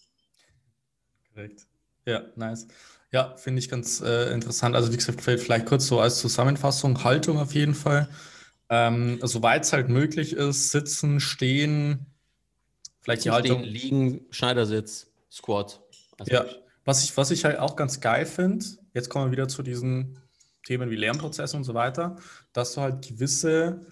Korrekt. 1.32 1.66
Ja, 2.06 2.24
nice. 2.34 2.66
Ja, 3.12 3.36
finde 3.36 3.60
ich 3.60 3.68
ganz 3.68 4.00
äh, 4.00 4.32
interessant. 4.32 4.74
Also, 4.74 4.92
wie 4.92 4.96
gesagt, 4.96 5.20
vielleicht 5.20 5.66
kurz 5.66 5.86
so 5.86 6.00
als 6.00 6.18
Zusammenfassung: 6.18 7.04
Haltung 7.04 7.38
auf 7.38 7.54
jeden 7.54 7.74
Fall. 7.74 8.08
Ähm, 8.74 9.18
Soweit 9.20 9.64
es 9.64 9.74
halt 9.74 9.90
möglich 9.90 10.32
ist, 10.32 10.70
sitzen, 10.70 11.20
stehen, 11.20 12.06
vielleicht 13.02 13.26
die 13.26 13.30
Haltung. 13.30 13.60
Stehen, 13.60 13.70
liegen, 13.70 14.20
Schneidersitz, 14.30 15.12
Squat. 15.30 15.82
Also 16.18 16.32
ja, 16.32 16.46
was 16.86 17.04
ich, 17.04 17.14
was 17.18 17.30
ich 17.30 17.44
halt 17.44 17.58
auch 17.58 17.76
ganz 17.76 18.00
geil 18.00 18.24
finde, 18.24 18.64
jetzt 18.94 19.10
kommen 19.10 19.26
wir 19.26 19.32
wieder 19.32 19.46
zu 19.46 19.62
diesen 19.62 20.18
Themen 20.64 20.88
wie 20.88 20.96
Lernprozesse 20.96 21.54
und 21.54 21.64
so 21.64 21.74
weiter, 21.74 22.16
dass 22.54 22.72
du 22.72 22.80
halt 22.80 23.06
gewisse 23.06 23.84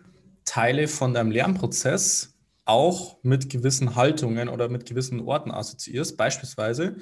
Teile 0.46 0.88
von 0.88 1.12
deinem 1.12 1.30
Lernprozess 1.30 2.38
auch 2.64 3.18
mit 3.22 3.50
gewissen 3.50 3.96
Haltungen 3.96 4.48
oder 4.48 4.70
mit 4.70 4.86
gewissen 4.86 5.20
Orten 5.20 5.50
assoziierst. 5.50 6.16
Beispielsweise, 6.16 6.96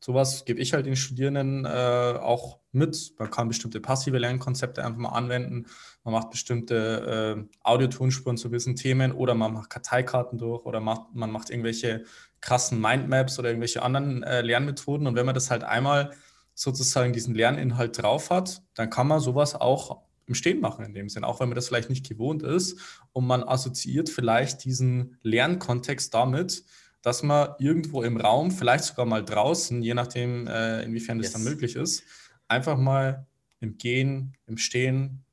sowas 0.00 0.44
gebe 0.46 0.60
ich 0.60 0.72
halt 0.72 0.86
den 0.86 0.96
Studierenden 0.96 1.64
äh, 1.64 1.68
auch 2.18 2.58
mit. 2.72 3.14
Man 3.18 3.30
kann 3.30 3.46
bestimmte 3.46 3.80
passive 3.80 4.18
Lernkonzepte 4.18 4.84
einfach 4.84 4.98
mal 4.98 5.10
anwenden. 5.10 5.66
Man 6.02 6.14
macht 6.14 6.30
bestimmte 6.30 7.36
äh, 7.38 7.56
Audiotonsspuren 7.62 8.36
zu 8.36 8.48
gewissen 8.48 8.76
Themen 8.76 9.12
oder 9.12 9.34
man 9.34 9.52
macht 9.52 9.70
Karteikarten 9.70 10.38
durch 10.38 10.64
oder 10.64 10.80
macht, 10.80 11.14
man 11.14 11.30
macht 11.30 11.50
irgendwelche 11.50 12.04
krassen 12.40 12.80
Mindmaps 12.80 13.38
oder 13.38 13.48
irgendwelche 13.48 13.82
anderen 13.82 14.22
äh, 14.22 14.40
Lernmethoden. 14.40 15.06
Und 15.06 15.14
wenn 15.14 15.26
man 15.26 15.34
das 15.34 15.50
halt 15.50 15.62
einmal 15.62 16.12
sozusagen 16.54 17.12
diesen 17.12 17.34
Lerninhalt 17.34 18.02
drauf 18.02 18.30
hat, 18.30 18.62
dann 18.74 18.88
kann 18.88 19.06
man 19.08 19.20
sowas 19.20 19.54
auch 19.54 20.02
im 20.26 20.34
Stehen 20.34 20.60
machen 20.60 20.84
in 20.84 20.94
dem 20.94 21.08
Sinn, 21.08 21.24
auch 21.24 21.40
wenn 21.40 21.48
man 21.48 21.56
das 21.56 21.68
vielleicht 21.68 21.90
nicht 21.90 22.08
gewohnt 22.08 22.42
ist. 22.42 22.78
Und 23.12 23.26
man 23.26 23.42
assoziiert 23.42 24.08
vielleicht 24.08 24.64
diesen 24.64 25.18
Lernkontext 25.22 26.14
damit, 26.14 26.64
dass 27.02 27.22
man 27.22 27.54
irgendwo 27.58 28.02
im 28.02 28.16
Raum, 28.16 28.50
vielleicht 28.50 28.84
sogar 28.84 29.06
mal 29.06 29.24
draußen, 29.24 29.82
je 29.82 29.94
nachdem, 29.94 30.46
äh, 30.46 30.82
inwiefern 30.82 31.18
yes. 31.18 31.32
das 31.32 31.42
dann 31.42 31.50
möglich 31.50 31.76
ist, 31.76 32.04
einfach 32.46 32.76
mal 32.78 33.26
im 33.60 33.76
Gehen, 33.76 34.36
im 34.46 34.56
Stehen 34.56 35.24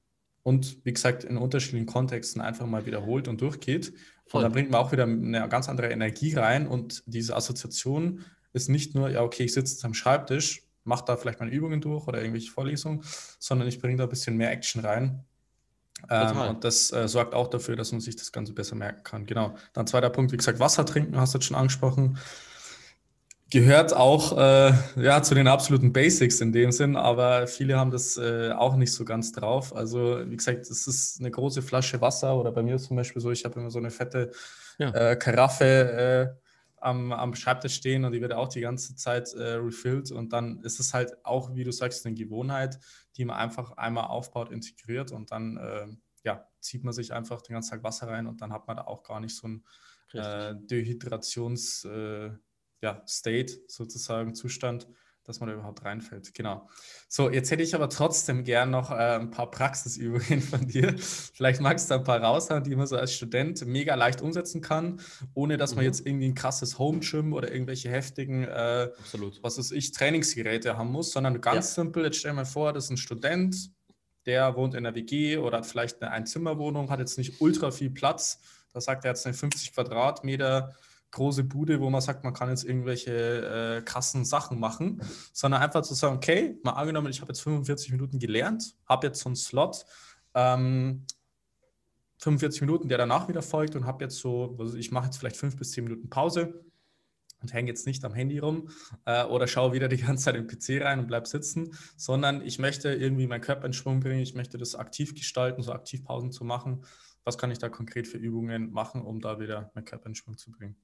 und 0.48 0.78
wie 0.86 0.94
gesagt 0.94 1.26
in 1.26 1.36
unterschiedlichen 1.36 1.88
Kontexten 1.88 2.42
einfach 2.42 2.66
mal 2.66 2.86
wiederholt 2.86 3.28
und 3.28 3.42
durchgeht. 3.42 3.92
Voll. 4.28 4.42
Und 4.42 4.50
da 4.50 4.54
bringt 4.54 4.72
man 4.72 4.80
auch 4.80 4.94
wieder 4.94 5.04
eine 5.04 5.50
ganz 5.50 5.68
andere 5.68 5.92
Energie 5.92 6.34
rein 6.36 6.68
und 6.68 7.04
diese 7.06 7.36
Assoziation 7.36 8.24
ist 8.54 8.70
nicht 8.70 8.96
nur, 8.96 9.10
ja, 9.10 9.24
okay, 9.24 9.44
ich 9.44 9.54
sitze 9.54 9.74
jetzt 9.74 9.84
am 9.84 9.94
Schreibtisch, 9.94 10.64
mache 10.86 11.04
da 11.06 11.18
vielleicht 11.18 11.42
meine 11.42 11.52
Übungen 11.52 11.82
durch 11.82 12.08
oder 12.08 12.20
irgendwelche 12.22 12.50
Vorlesungen, 12.50 13.04
sondern 13.40 13.68
ich 13.68 13.82
bringe 13.82 13.98
da 13.98 14.04
ein 14.04 14.10
bisschen 14.10 14.38
mehr 14.38 14.50
Action 14.50 14.86
rein. 14.86 15.26
Ähm, 16.10 16.38
und 16.38 16.64
das 16.64 16.94
äh, 16.94 17.10
sorgt 17.10 17.34
auch 17.34 17.50
dafür, 17.50 17.76
dass 17.76 17.92
man 17.92 18.00
sich 18.00 18.16
das 18.16 18.32
Ganze 18.32 18.54
besser 18.54 18.76
merken 18.76 19.04
kann. 19.04 19.26
Genau. 19.26 19.54
Dann 19.74 19.86
zweiter 19.86 20.10
Punkt, 20.10 20.32
wie 20.32 20.38
gesagt, 20.38 20.62
Wasser 20.62 20.86
trinken, 20.86 21.18
hast 21.18 21.34
du 21.34 21.40
jetzt 21.40 21.46
schon 21.48 21.58
angesprochen. 21.58 22.20
Gehört 23.50 23.96
auch 23.96 24.38
äh, 24.38 24.74
ja, 24.98 25.24
zu 25.24 25.34
den 25.34 25.48
absoluten 25.48 25.94
Basics 25.94 26.42
in 26.42 26.52
dem 26.52 26.74
Sinn, 26.74 26.98
aber 26.98 27.48
viele 27.48 27.78
haben 27.78 27.92
das 27.92 28.18
äh, 28.18 28.52
auch 28.52 28.76
nicht 28.76 28.92
so 28.92 29.06
ganz 29.06 29.32
drauf. 29.32 29.74
Also, 29.74 30.20
wie 30.30 30.36
gesagt, 30.36 30.70
es 30.70 30.86
ist 30.86 31.22
eine 31.22 31.32
große 31.32 31.62
Flasche 31.62 32.02
Wasser 32.02 32.38
oder 32.38 32.52
bei 32.52 32.62
mir 32.62 32.78
zum 32.78 32.98
Beispiel 32.98 33.22
so, 33.22 33.32
ich 33.32 33.46
habe 33.46 33.58
immer 33.58 33.72
so 33.72 33.80
eine 33.80 33.90
fette 33.90 34.32
ja. 34.78 34.90
Äh, 34.90 35.16
Karaffe 35.16 35.66
äh, 35.66 36.28
am, 36.82 37.14
am 37.14 37.36
Schreibtisch 37.36 37.76
stehen 37.76 38.04
und 38.04 38.12
die 38.12 38.20
wird 38.20 38.34
auch 38.34 38.50
die 38.50 38.60
ganze 38.60 38.96
Zeit 38.96 39.34
äh, 39.34 39.54
refilled. 39.54 40.12
Und 40.12 40.34
dann 40.34 40.60
ist 40.64 40.82
es 40.82 40.94
halt 40.94 41.14
auch, 41.26 41.56
wie 41.56 41.64
du 41.64 41.72
sagst, 41.72 42.06
eine 42.06 42.16
Gewohnheit, 42.16 42.78
die 43.16 43.24
man 43.24 43.38
einfach 43.38 43.78
einmal 43.78 44.08
aufbaut, 44.08 44.52
integriert 44.52 45.14
und 45.14 45.32
dann 45.32 45.56
äh, 45.56 45.88
ja, 46.24 46.46
zieht 46.60 46.84
man 46.84 46.94
sich 46.94 47.14
einfach 47.14 47.42
den 47.42 47.54
ganzen 47.54 47.72
Tag 47.72 47.84
Wasser 47.84 48.10
rein 48.10 48.28
und 48.28 48.42
dann 48.42 48.52
hat 48.52 48.68
man 48.68 48.76
da 48.76 48.84
auch 48.84 49.04
gar 49.04 49.22
nicht 49.22 49.38
so 49.38 49.48
ein 49.48 49.64
Dehydrations- 50.14 51.88
ja, 52.82 53.02
State 53.08 53.54
sozusagen, 53.68 54.36
Zustand, 54.36 54.88
dass 55.28 55.42
man 55.42 55.50
da 55.50 55.56
überhaupt 55.56 55.84
reinfällt. 55.84 56.34
Genau. 56.34 56.70
So, 57.10 57.30
jetzt 57.30 57.52
hätte 57.52 57.62
ich 57.62 57.76
aber 57.76 57.90
trotzdem 57.90 58.46
gern 58.46 58.72
noch 58.72 58.92
äh, 58.92 59.18
ein 59.20 59.30
paar 59.30 59.52
Praxisübungen 59.52 60.42
von 60.42 60.68
dir. 60.68 60.96
Vielleicht 60.98 61.60
magst 61.60 61.92
du 61.92 61.96
ein 61.96 62.04
paar 62.04 62.22
raushauen, 62.22 62.64
die 62.64 62.76
man 62.76 62.88
so 62.88 62.96
als 62.96 63.14
Student 63.14 63.66
mega 63.66 63.96
leicht 63.96 64.22
umsetzen 64.22 64.62
kann, 64.62 65.02
ohne 65.34 65.58
dass 65.58 65.72
mhm. 65.72 65.78
man 65.78 65.86
jetzt 65.86 66.06
irgendwie 66.06 66.30
ein 66.30 66.36
krasses 66.36 66.80
Home-Gym 66.80 67.34
oder 67.34 67.52
irgendwelche 67.52 67.90
heftigen, 67.90 68.46
äh, 68.46 68.90
was 69.42 69.58
weiß 69.58 69.72
ich, 69.72 69.92
Trainingsgeräte 69.92 70.78
haben 70.78 70.92
muss, 70.92 71.12
sondern 71.12 71.42
ganz 71.42 71.76
ja. 71.76 71.84
simpel. 71.84 72.06
Jetzt 72.06 72.18
stell 72.18 72.32
dir 72.32 72.38
mal 72.38 72.46
vor, 72.46 72.72
das 72.72 72.86
ist 72.86 72.92
ein 72.92 72.98
Student, 72.98 73.72
der 74.26 74.56
wohnt 74.56 74.76
in 74.76 74.86
der 74.86 74.96
WG 74.96 75.38
oder 75.38 75.58
hat 75.58 75.66
vielleicht 75.66 76.02
eine 76.02 76.12
Einzimmerwohnung, 76.12 76.90
hat 76.90 77.00
jetzt 77.00 77.18
nicht 77.18 77.42
ultra 77.42 77.72
viel 77.72 77.90
Platz. 77.90 78.40
Da 78.74 78.80
sagt 78.80 79.04
er 79.04 79.12
jetzt 79.12 79.26
eine 79.26 79.34
50 79.34 79.74
Quadratmeter 79.74 80.74
große 81.12 81.44
Bude, 81.44 81.80
wo 81.80 81.90
man 81.90 82.02
sagt, 82.02 82.24
man 82.24 82.34
kann 82.34 82.50
jetzt 82.50 82.64
irgendwelche 82.64 83.78
äh, 83.78 83.82
krassen 83.82 84.26
Sachen 84.26 84.60
machen, 84.60 85.02
sondern 85.34 85.62
einfach 85.62 85.82
zu 85.82 85.94
sagen, 85.94 86.18
okay, 86.18 86.60
mal 86.64 86.74
angenommen, 86.74 87.10
ich 87.10 87.22
habe 87.22 87.32
jetzt 87.32 87.42
45 87.42 87.92
Minuten 87.92 88.20
gelernt, 88.20 88.76
habe 88.86 89.08
jetzt 89.08 89.20
so 89.20 89.30
einen 89.30 89.36
Slot, 89.36 89.86
ähm, 90.34 91.06
45 92.20 92.62
Minuten, 92.62 92.90
der 92.90 92.98
danach 92.98 93.28
wieder 93.28 93.42
folgt 93.42 93.76
und 93.76 93.86
habe 93.86 94.04
jetzt 94.04 94.18
so, 94.18 94.56
also 94.60 94.78
ich 94.78 94.92
mache 94.92 95.06
jetzt 95.06 95.18
vielleicht 95.18 95.38
fünf 95.38 95.56
bis 95.56 95.72
zehn 95.72 95.84
Minuten 95.84 96.10
Pause 96.10 96.66
und 97.42 97.54
hänge 97.54 97.70
jetzt 97.70 97.86
nicht 97.86 98.04
am 98.04 98.14
Handy 98.14 98.40
rum 98.40 98.70
äh, 99.06 99.24
oder 99.26 99.48
schaue 99.48 99.74
wieder 99.74 99.88
die 99.88 99.98
ganze 99.98 100.26
Zeit 100.26 100.36
im 100.36 100.48
PC 100.48 100.82
rein 100.84 101.00
und 101.00 101.08
bleib 101.08 101.28
sitzen, 101.28 101.78
sondern 101.96 102.42
ich 102.46 102.60
möchte 102.60 102.90
irgendwie 102.94 103.28
meinen 103.28 103.42
Körper 103.42 103.66
in 103.68 103.74
Schwung 103.74 104.00
bringen, 104.00 104.22
ich 104.22 104.34
möchte 104.34 104.58
das 104.58 104.76
aktiv 104.76 105.14
gestalten, 105.14 105.62
so 105.62 105.72
Aktivpausen 105.72 106.32
zu 106.32 106.44
machen. 106.44 106.84
Was 107.24 107.38
kann 107.38 107.52
ich 107.52 107.60
da 107.60 107.70
konkret 107.70 108.08
für 108.08 108.18
Übungen 108.18 108.72
machen, 108.72 109.02
um 109.02 109.22
da 109.22 109.40
wieder 109.40 109.72
meinen 109.76 109.86
Körper 109.86 110.08
in 110.08 110.16
Schwung 110.16 110.38
zu 110.38 110.52
bringen? 110.52 110.78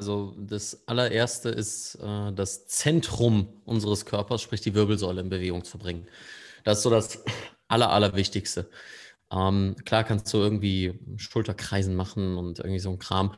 Also 0.00 0.34
das 0.38 0.88
allererste 0.88 1.50
ist 1.50 1.96
äh, 1.96 2.32
das 2.32 2.66
Zentrum 2.66 3.60
unseres 3.66 4.06
Körpers, 4.06 4.40
sprich 4.40 4.62
die 4.62 4.74
Wirbelsäule 4.74 5.20
in 5.20 5.28
Bewegung 5.28 5.62
zu 5.62 5.76
bringen. 5.76 6.08
Das 6.64 6.78
ist 6.78 6.84
so 6.84 6.90
das 6.90 7.22
aller, 7.68 7.90
allerwichtigste. 7.90 8.70
Ähm, 9.30 9.76
klar 9.84 10.04
kannst 10.04 10.32
du 10.32 10.38
irgendwie 10.38 10.98
Schulterkreisen 11.16 11.94
machen 11.94 12.38
und 12.38 12.60
irgendwie 12.60 12.78
so 12.78 12.88
ein 12.88 12.98
Kram. 12.98 13.34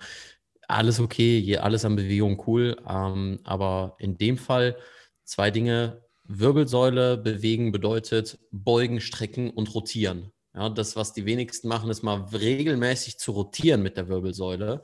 Alles 0.68 1.01
okay, 1.01 1.59
alles 1.59 1.85
an 1.85 1.96
Bewegung 1.96 2.40
cool. 2.46 2.77
Ähm, 2.88 3.40
aber 3.42 3.96
in 3.98 4.16
dem 4.16 4.38
Fall 4.38 4.77
zwei 5.25 5.51
Dinge. 5.51 6.01
Wirbelsäule 6.25 7.16
bewegen 7.16 7.72
bedeutet 7.72 8.38
beugen, 8.53 9.01
strecken 9.01 9.51
und 9.51 9.75
rotieren. 9.75 10.31
Ja, 10.55 10.68
das, 10.68 10.94
was 10.94 11.12
die 11.12 11.27
wenigsten 11.27 11.66
machen, 11.66 11.91
ist 11.91 12.05
mal 12.05 12.20
regelmäßig 12.32 13.18
zu 13.18 13.32
rotieren 13.32 13.82
mit 13.82 13.97
der 13.97 14.09
Wirbelsäule. 14.09 14.82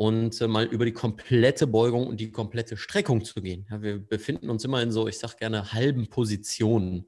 Und 0.00 0.40
äh, 0.40 0.48
mal 0.48 0.64
über 0.64 0.86
die 0.86 0.94
komplette 0.94 1.66
Beugung 1.66 2.06
und 2.06 2.20
die 2.20 2.32
komplette 2.32 2.78
Streckung 2.78 3.22
zu 3.22 3.42
gehen. 3.42 3.66
Ja, 3.70 3.82
wir 3.82 3.98
befinden 3.98 4.48
uns 4.48 4.64
immer 4.64 4.80
in 4.80 4.92
so, 4.92 5.06
ich 5.06 5.18
sage 5.18 5.34
gerne, 5.38 5.74
halben 5.74 6.08
Positionen. 6.08 7.04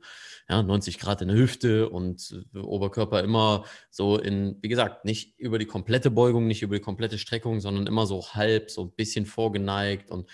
Ja, 0.46 0.62
90 0.62 0.98
Grad 0.98 1.22
in 1.22 1.28
der 1.28 1.38
Hüfte 1.38 1.88
und 1.88 2.38
äh, 2.54 2.58
Oberkörper 2.58 3.24
immer 3.24 3.64
so 3.88 4.18
in, 4.18 4.58
wie 4.60 4.68
gesagt, 4.68 5.06
nicht 5.06 5.40
über 5.40 5.58
die 5.58 5.64
komplette 5.64 6.10
Beugung, 6.10 6.46
nicht 6.46 6.60
über 6.60 6.74
die 6.74 6.82
komplette 6.82 7.16
Streckung, 7.16 7.60
sondern 7.60 7.86
immer 7.86 8.04
so 8.04 8.34
halb, 8.34 8.70
so 8.70 8.82
ein 8.82 8.92
bisschen 8.94 9.24
vorgeneigt 9.24 10.10
und 10.10 10.28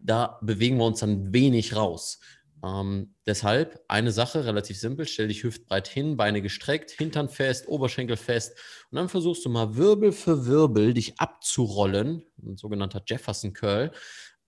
da 0.00 0.38
bewegen 0.40 0.76
wir 0.76 0.84
uns 0.84 1.00
dann 1.00 1.32
wenig 1.32 1.74
raus. 1.74 2.20
Ähm, 2.64 3.14
deshalb 3.26 3.84
eine 3.88 4.10
Sache, 4.10 4.44
relativ 4.44 4.78
simpel, 4.78 5.06
stell 5.06 5.28
dich 5.28 5.44
hüftbreit 5.44 5.86
hin, 5.86 6.16
Beine 6.16 6.42
gestreckt, 6.42 6.90
Hintern 6.90 7.28
fest, 7.28 7.68
Oberschenkel 7.68 8.16
fest 8.16 8.58
und 8.90 8.96
dann 8.96 9.08
versuchst 9.08 9.44
du 9.44 9.48
mal 9.48 9.76
Wirbel 9.76 10.12
für 10.12 10.46
Wirbel 10.46 10.94
dich 10.94 11.20
abzurollen, 11.20 12.24
ein 12.42 12.56
sogenannter 12.56 13.02
Jefferson 13.06 13.52
Curl, 13.52 13.92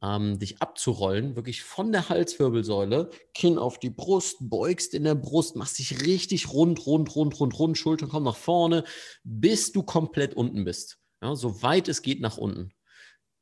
ähm, 0.03 0.39
dich 0.39 0.61
abzurollen, 0.61 1.37
wirklich 1.37 1.63
von 1.63 1.93
der 1.93 2.09
Halswirbelsäule, 2.09 3.11
Kinn 3.35 3.59
auf 3.59 3.79
die 3.79 3.91
Brust, 3.91 4.39
beugst 4.41 4.95
in 4.95 5.05
der 5.05 5.15
Brust, 5.15 5.57
machst 5.57 5.79
dich 5.79 6.05
richtig 6.05 6.53
rund, 6.53 6.87
rund, 6.87 7.15
rund, 7.15 7.39
rund, 7.39 7.59
rund, 7.59 7.79
Schultern 7.79 8.09
kommen 8.09 8.25
nach 8.25 8.37
vorne, 8.37 8.85
bis 9.23 9.73
du 9.73 9.83
komplett 9.83 10.35
unten 10.35 10.65
bist. 10.65 10.99
Ja, 11.23 11.37
so 11.37 11.63
weit 11.63 11.89
es 11.89 12.03
geht 12.03 12.21
nach 12.21 12.39
unten. 12.39 12.73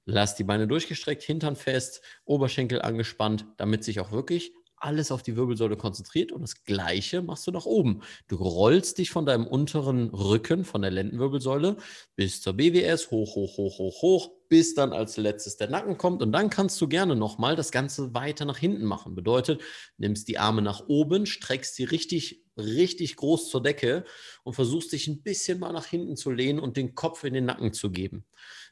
Lass 0.05 0.35
die 0.35 0.45
Beine 0.45 0.66
durchgestreckt, 0.66 1.23
Hintern 1.23 1.55
fest, 1.55 2.01
Oberschenkel 2.25 2.83
angespannt, 2.83 3.47
damit 3.59 3.85
sich 3.85 4.01
auch 4.01 4.11
wirklich 4.11 4.53
alles 4.81 5.11
auf 5.11 5.22
die 5.22 5.37
Wirbelsäule 5.37 5.76
konzentriert 5.76 6.33
und 6.33 6.43
das 6.43 6.64
Gleiche 6.64 7.22
machst 7.22 7.47
du 7.47 7.51
nach 7.51 7.66
oben. 7.66 8.03
Du 8.29 8.37
rollst 8.37 8.99
dich 8.99 9.11
von 9.11 9.26
deinem 9.26 9.47
unteren 9.47 10.11
Rücken, 10.11 10.64
von 10.64 10.83
der 10.83 10.91
Lendenwirbelsäule 10.91 11.76
bis 12.16 12.41
zur 12.41 12.55
BWS, 12.55 13.11
hoch, 13.11 13.35
hoch, 13.35 13.57
hoch, 13.57 13.79
hoch, 13.79 14.03
hoch, 14.03 14.31
bis 14.49 14.74
dann 14.74 14.93
als 14.93 15.16
letztes 15.16 15.57
der 15.57 15.68
Nacken 15.68 15.99
kommt 15.99 16.22
und 16.22 16.33
dann 16.33 16.51
kannst 16.51 16.81
du 16.81 16.89
gerne 16.89 17.16
nochmal 17.16 17.57
das 17.57 17.70
Ganze 17.70 18.14
weiter 18.14 18.45
nach 18.45 18.59
hinten 18.59 18.85
machen. 18.85 19.14
Bedeutet, 19.14 19.61
nimmst 19.99 20.29
die 20.29 20.39
Arme 20.39 20.62
nach 20.62 20.89
oben, 20.89 21.26
streckst 21.26 21.74
sie 21.74 21.85
richtig, 21.85 22.45
richtig 22.57 23.16
groß 23.16 23.51
zur 23.51 23.62
Decke 23.62 24.05
und 24.45 24.55
versuchst 24.55 24.93
dich 24.93 25.07
ein 25.07 25.22
bisschen 25.22 25.59
mal 25.59 25.72
nach 25.72 25.87
hinten 25.87 26.16
zu 26.16 26.31
lehnen 26.31 26.59
und 26.59 26.76
den 26.76 26.95
Kopf 26.95 27.24
in 27.24 27.35
den 27.35 27.45
Nacken 27.45 27.72
zu 27.72 27.91
geben. 27.91 28.24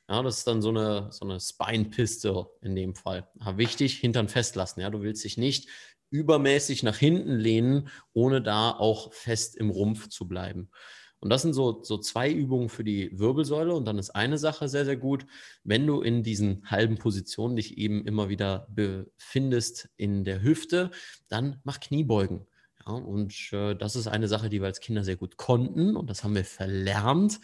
Ja, 0.09 0.23
das 0.23 0.39
ist 0.39 0.47
dann 0.47 0.63
so 0.63 0.69
eine, 0.69 1.09
so 1.11 1.25
eine 1.25 1.41
Spine-Piste 1.41 2.47
in 2.63 2.77
dem 2.77 2.95
Fall. 2.95 3.29
Aber 3.41 3.59
wichtig, 3.59 3.99
Hintern 3.99 4.29
festlassen. 4.29 4.81
Ja, 4.81 4.91
du 4.91 5.03
willst 5.03 5.25
dich 5.25 5.37
nicht 5.37 5.69
übermäßig 6.11 6.83
nach 6.83 6.97
hinten 6.97 7.37
lehnen, 7.37 7.89
ohne 8.13 8.43
da 8.43 8.71
auch 8.71 9.13
fest 9.13 9.57
im 9.57 9.71
Rumpf 9.71 10.09
zu 10.09 10.29
bleiben. 10.29 10.71
Und 11.19 11.31
das 11.31 11.43
sind 11.43 11.55
so, 11.55 11.83
so 11.83 11.99
zwei 11.99 12.31
Übungen 12.31 12.69
für 12.69 12.85
die 12.85 13.19
Wirbelsäule. 13.19 13.75
Und 13.75 13.87
dann 13.87 13.99
ist 13.99 14.11
eine 14.11 14.39
Sache 14.39 14.69
sehr, 14.69 14.85
sehr 14.85 14.97
gut, 14.97 15.27
wenn 15.65 15.87
du 15.87 16.03
in 16.03 16.23
diesen 16.23 16.63
halben 16.71 16.99
Positionen 16.99 17.57
dich 17.57 17.79
eben 17.79 18.05
immer 18.05 18.29
wieder 18.29 18.69
befindest 18.71 19.89
in 19.97 20.25
der 20.25 20.43
Hüfte, 20.43 20.91
dann 21.29 21.61
mach 21.65 21.81
Kniebeugen. 21.81 22.47
Ja, 22.87 22.93
und 22.93 23.35
äh, 23.53 23.75
das 23.75 23.97
ist 23.97 24.07
eine 24.07 24.29
Sache, 24.29 24.51
die 24.51 24.61
wir 24.61 24.67
als 24.67 24.81
Kinder 24.81 25.05
sehr 25.05 25.17
gut 25.17 25.37
konnten. 25.37 25.97
Und 25.97 26.11
das 26.11 26.23
haben 26.23 26.35
wir 26.35 26.45
verlernt, 26.45 27.41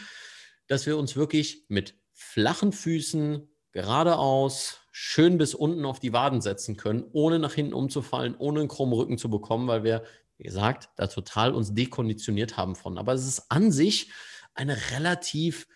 dass 0.69 0.87
wir 0.87 0.99
uns 0.99 1.17
wirklich 1.17 1.65
mit 1.69 1.97
flachen 2.13 2.73
Füßen 2.73 3.49
geradeaus 3.73 4.82
schön 4.93 5.39
bis 5.39 5.55
unten 5.55 5.87
auf 5.87 5.99
die 5.99 6.13
Waden 6.13 6.43
setzen 6.43 6.77
können, 6.77 7.05
ohne 7.13 7.39
nach 7.39 7.55
hinten 7.55 7.73
umzufallen, 7.73 8.37
ohne 8.37 8.61
einen 8.61 8.69
krummen 8.69 8.95
Rücken 8.95 9.19
zu 9.19 9.31
bekommen, 9.31 9.67
weil 9.67 9.83
wir, 9.83 10.05
wie 10.37 10.45
gesagt, 10.45 10.91
da 10.97 11.07
total 11.07 11.55
uns 11.55 11.75
dekonditioniert 11.75 12.59
haben 12.59 12.77
von. 12.77 12.99
Aber 12.99 13.15
es 13.15 13.27
ist 13.27 13.51
an 13.51 13.73
sich 13.73 14.13
eine 14.55 14.77
relativ, 14.93 15.67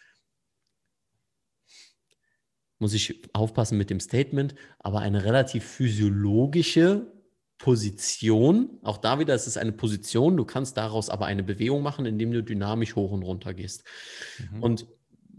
muss 2.78 2.92
ich 2.92 3.22
aufpassen 3.32 3.78
mit 3.78 3.88
dem 3.88 4.00
Statement, 4.00 4.54
aber 4.78 5.00
eine 5.00 5.24
relativ 5.24 5.64
physiologische 5.64 7.10
Position. 7.56 8.78
Auch 8.82 8.98
da 8.98 9.18
wieder, 9.18 9.34
es 9.34 9.46
ist 9.46 9.56
eine 9.56 9.72
Position, 9.72 10.36
du 10.36 10.44
kannst 10.44 10.76
daraus 10.76 11.08
aber 11.08 11.24
eine 11.24 11.42
Bewegung 11.42 11.82
machen, 11.82 12.04
indem 12.04 12.32
du 12.32 12.42
dynamisch 12.42 12.96
hoch 12.96 13.12
und 13.12 13.22
runter 13.22 13.54
gehst. 13.54 13.84
Mhm. 14.52 14.62
Und 14.62 14.86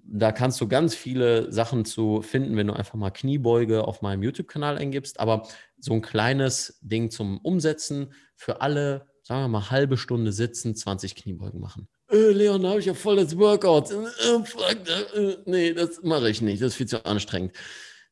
da 0.10 0.32
kannst 0.32 0.60
du 0.62 0.68
ganz 0.68 0.96
viele 0.96 1.52
Sachen 1.52 1.86
zu 1.86 2.22
finden, 2.22 2.56
wenn 2.56 2.68
du 2.68 2.74
einfach 2.74 2.96
mal 2.96 3.12
Kniebeuge 3.12 3.86
auf 3.86 4.02
meinem 4.02 4.24
YouTube-Kanal 4.24 4.78
eingibst. 4.78 5.20
Aber 5.20 5.48
so 5.80 5.94
ein 5.94 6.02
kleines 6.02 6.80
Ding 6.82 7.12
zum 7.12 7.40
Umsetzen 7.40 8.14
für 8.36 8.62
alle, 8.62 9.08
sagen 9.24 9.42
wir 9.42 9.48
mal, 9.50 9.70
halbe 9.70 9.98
Stunde 9.98 10.32
sitzen, 10.32 10.76
20 10.76 11.16
Kniebeugen 11.16 11.60
machen. 11.60 11.88
Äh, 12.10 12.32
Leon, 12.32 12.64
da 12.64 12.70
habe 12.70 12.80
ich 12.80 12.86
ja 12.86 12.94
voll 12.94 13.18
das 13.18 13.38
Workout. 13.38 13.92
Äh, 13.92 15.20
äh, 15.20 15.38
nee, 15.46 15.74
das 15.74 16.02
mache 16.04 16.30
ich 16.30 16.42
nicht. 16.42 16.62
Das 16.62 16.70
ist 16.70 16.76
viel 16.76 16.88
zu 16.88 17.06
anstrengend. 17.06 17.52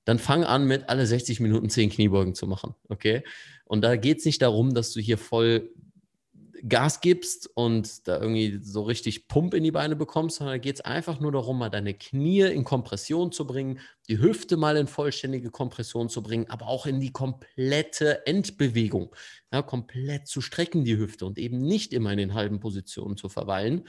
Dann 0.04 0.20
fang 0.20 0.44
an 0.44 0.66
mit 0.66 0.90
alle 0.90 1.06
60 1.06 1.40
Minuten 1.40 1.70
10 1.70 1.90
Kniebeugen 1.92 2.36
zu 2.36 2.46
machen. 2.46 2.76
Okay? 2.90 3.24
Und 3.64 3.82
da 3.82 3.96
geht 3.96 4.20
es 4.20 4.26
nicht 4.26 4.42
darum, 4.42 4.74
dass 4.74 4.92
du 4.92 5.00
hier 5.00 5.18
voll 5.18 5.72
Gas 6.68 7.02
gibst 7.02 7.50
und 7.56 8.08
da 8.08 8.20
irgendwie 8.20 8.60
so 8.62 8.84
richtig 8.84 9.28
Pump 9.28 9.54
in 9.54 9.64
die 9.64 9.72
Beine 9.72 9.96
bekommst, 9.96 10.38
sondern 10.38 10.56
da 10.56 10.58
geht 10.58 10.76
es 10.76 10.82
einfach 10.82 11.20
nur 11.20 11.32
darum, 11.32 11.60
mal 11.60 11.70
deine 11.70 11.94
Knie 11.94 12.42
in 12.42 12.64
Kompression 12.64 13.32
zu 13.32 13.46
bringen, 13.46 13.80
die 14.08 14.20
Hüfte 14.20 14.58
mal 14.58 14.78
in 14.78 14.88
vollständige 14.88 15.50
Kompression 15.50 16.10
zu 16.10 16.22
bringen, 16.22 16.50
aber 16.50 16.68
auch 16.68 16.86
in 16.86 17.00
die 17.00 17.12
komplette 17.12 18.26
Endbewegung. 18.26 19.16
Ja, 19.52 19.62
komplett 19.62 20.28
zu 20.28 20.42
strecken, 20.42 20.84
die 20.84 20.98
Hüfte 20.98 21.26
und 21.26 21.38
eben 21.38 21.60
nicht 21.60 21.94
immer 21.94 22.12
in 22.12 22.18
den 22.18 22.34
halben 22.34 22.60
Positionen 22.60 23.16
zu 23.16 23.30
verweilen. 23.30 23.88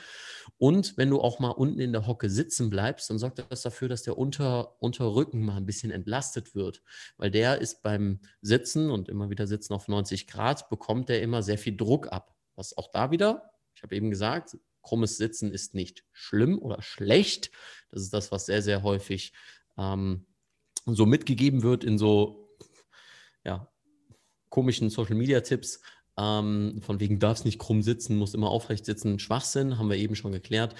Und 0.59 0.97
wenn 0.97 1.11
du 1.11 1.21
auch 1.21 1.39
mal 1.39 1.51
unten 1.51 1.81
in 1.81 1.93
der 1.93 2.07
Hocke 2.07 2.31
sitzen 2.31 2.71
bleibst, 2.71 3.11
dann 3.11 3.19
sorgt 3.19 3.45
das 3.49 3.63
dafür, 3.63 3.89
dass 3.89 4.03
der 4.03 4.17
Unter, 4.17 4.81
Unterrücken 4.81 5.45
mal 5.45 5.57
ein 5.57 5.67
bisschen 5.67 5.91
entlastet 5.91 6.55
wird. 6.55 6.83
Weil 7.17 7.31
der 7.31 7.61
ist 7.61 7.83
beim 7.83 8.21
Sitzen 8.43 8.91
und 8.91 9.09
immer 9.09 9.29
wieder 9.31 9.47
sitzen 9.47 9.75
auf 9.75 9.89
90 9.89 10.27
Grad, 10.27 10.69
bekommt 10.71 11.09
der 11.09 11.21
immer 11.23 11.43
sehr 11.43 11.59
viel 11.59 11.77
Druck 11.77 12.13
ab. 12.13 12.36
Was 12.57 12.77
auch 12.77 12.91
da 12.91 13.11
wieder, 13.11 13.51
ich 13.75 13.83
habe 13.83 13.95
eben 13.95 14.11
gesagt, 14.11 14.57
krummes 14.83 15.17
Sitzen 15.17 15.53
ist 15.53 15.75
nicht 15.75 16.05
schlimm 16.13 16.59
oder 16.59 16.81
schlecht. 16.81 17.51
Das 17.91 18.03
ist 18.03 18.15
das, 18.15 18.33
was 18.33 18.47
sehr, 18.47 18.63
sehr 18.63 18.83
häufig 18.83 19.33
ähm, 19.77 20.27
so 20.87 21.07
mitgegeben 21.07 21.63
wird 21.63 21.85
in 21.85 21.99
so 21.99 22.57
ja, 23.45 23.69
komischen 24.49 24.91
Social-Media-Tipps. 24.91 25.81
Ähm, 26.19 26.81
von 26.81 27.01
wegen 27.01 27.19
darfst 27.19 27.45
nicht 27.45 27.59
krumm 27.59 27.83
sitzen, 27.83 28.17
muss 28.17 28.33
immer 28.33 28.51
aufrecht 28.51 28.87
sitzen. 28.87 29.19
Schwachsinn, 29.19 29.79
haben 29.79 29.91
wir 29.91 29.99
eben 29.99 30.17
schon 30.17 30.33
geklärt. 30.33 30.75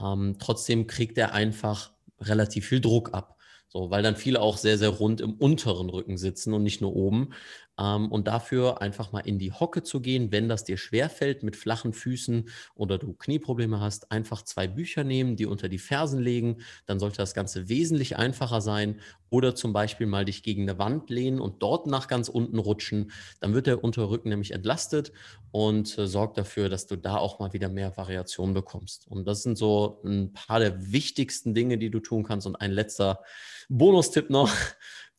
Ähm, 0.00 0.36
trotzdem 0.38 0.86
kriegt 0.86 1.18
er 1.18 1.34
einfach 1.34 1.92
relativ 2.20 2.66
viel 2.66 2.80
Druck 2.80 3.12
ab. 3.12 3.36
So, 3.68 3.90
weil 3.90 4.02
dann 4.02 4.16
viele 4.16 4.40
auch 4.40 4.56
sehr, 4.56 4.78
sehr 4.78 4.88
rund 4.88 5.20
im 5.20 5.34
unteren 5.34 5.90
Rücken 5.90 6.18
sitzen 6.18 6.54
und 6.54 6.62
nicht 6.62 6.80
nur 6.80 6.96
oben. 6.96 7.34
Ähm, 7.80 8.12
und 8.12 8.28
dafür 8.28 8.82
einfach 8.82 9.12
mal 9.12 9.20
in 9.20 9.38
die 9.38 9.52
Hocke 9.52 9.82
zu 9.82 10.00
gehen, 10.00 10.30
wenn 10.30 10.48
das 10.48 10.64
dir 10.64 10.76
schwerfällt 10.76 11.42
mit 11.42 11.56
flachen 11.56 11.92
Füßen 11.92 12.48
oder 12.74 12.98
du 12.98 13.14
Knieprobleme 13.14 13.80
hast, 13.80 14.12
einfach 14.12 14.42
zwei 14.42 14.68
Bücher 14.68 15.02
nehmen, 15.02 15.36
die 15.36 15.46
unter 15.46 15.68
die 15.68 15.78
Fersen 15.78 16.20
legen. 16.20 16.58
Dann 16.86 17.00
sollte 17.00 17.16
das 17.16 17.34
Ganze 17.34 17.68
wesentlich 17.68 18.16
einfacher 18.16 18.60
sein. 18.60 19.00
Oder 19.30 19.54
zum 19.54 19.72
Beispiel 19.72 20.08
mal 20.08 20.24
dich 20.24 20.42
gegen 20.42 20.62
eine 20.62 20.78
Wand 20.78 21.08
lehnen 21.08 21.40
und 21.40 21.62
dort 21.62 21.86
nach 21.86 22.08
ganz 22.08 22.28
unten 22.28 22.58
rutschen. 22.58 23.12
Dann 23.38 23.54
wird 23.54 23.68
der 23.68 23.84
Unterrücken 23.84 24.28
nämlich 24.28 24.50
entlastet 24.50 25.12
und 25.52 25.96
äh, 25.98 26.08
sorgt 26.08 26.36
dafür, 26.36 26.68
dass 26.68 26.86
du 26.88 26.96
da 26.96 27.16
auch 27.16 27.38
mal 27.38 27.52
wieder 27.52 27.68
mehr 27.68 27.96
Variation 27.96 28.54
bekommst. 28.54 29.06
Und 29.08 29.26
das 29.26 29.44
sind 29.44 29.56
so 29.56 30.00
ein 30.04 30.32
paar 30.32 30.58
der 30.58 30.92
wichtigsten 30.92 31.54
Dinge, 31.54 31.78
die 31.78 31.90
du 31.90 32.00
tun 32.00 32.24
kannst. 32.24 32.46
Und 32.46 32.56
ein 32.56 32.72
letzter 32.72 33.20
Bonustipp 33.68 34.30
noch. 34.30 34.50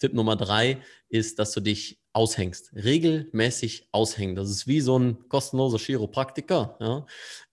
Tipp 0.01 0.13
Nummer 0.13 0.35
drei 0.35 0.79
ist, 1.09 1.39
dass 1.39 1.51
du 1.51 1.61
dich 1.61 1.99
aushängst. 2.13 2.71
Regelmäßig 2.75 3.87
aushängen. 3.91 4.35
Das 4.35 4.49
ist 4.49 4.67
wie 4.67 4.81
so 4.81 4.97
ein 4.97 5.29
kostenloser 5.29 5.77
Chiropraktiker. 5.77 6.75
Ja? 6.79 7.05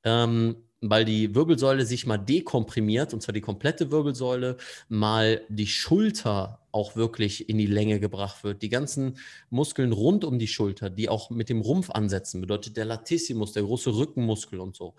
Ähm, 0.03 0.57
weil 0.81 1.05
die 1.05 1.35
Wirbelsäule 1.35 1.85
sich 1.85 2.07
mal 2.07 2.19
dekomprimiert, 2.19 3.13
und 3.13 3.21
zwar 3.21 3.33
die 3.33 3.41
komplette 3.41 3.91
Wirbelsäule, 3.91 4.57
mal 4.89 5.43
die 5.49 5.67
Schulter 5.67 6.61
auch 6.71 6.95
wirklich 6.95 7.49
in 7.49 7.59
die 7.59 7.67
Länge 7.67 7.99
gebracht 7.99 8.45
wird. 8.45 8.63
Die 8.63 8.69
ganzen 8.69 9.19
Muskeln 9.51 9.93
rund 9.93 10.25
um 10.25 10.39
die 10.39 10.47
Schulter, 10.47 10.91
die 10.91 11.09
auch 11.09 11.31
mit 11.31 11.49
dem 11.49 11.61
Rumpf 11.61 11.91
ansetzen, 11.91 12.41
bedeutet 12.41 12.77
der 12.77 12.85
Latissimus, 12.85 13.53
der 13.53 13.65
große 13.65 13.95
Rückenmuskel 13.97 14.61
und 14.61 14.77
so, 14.77 14.95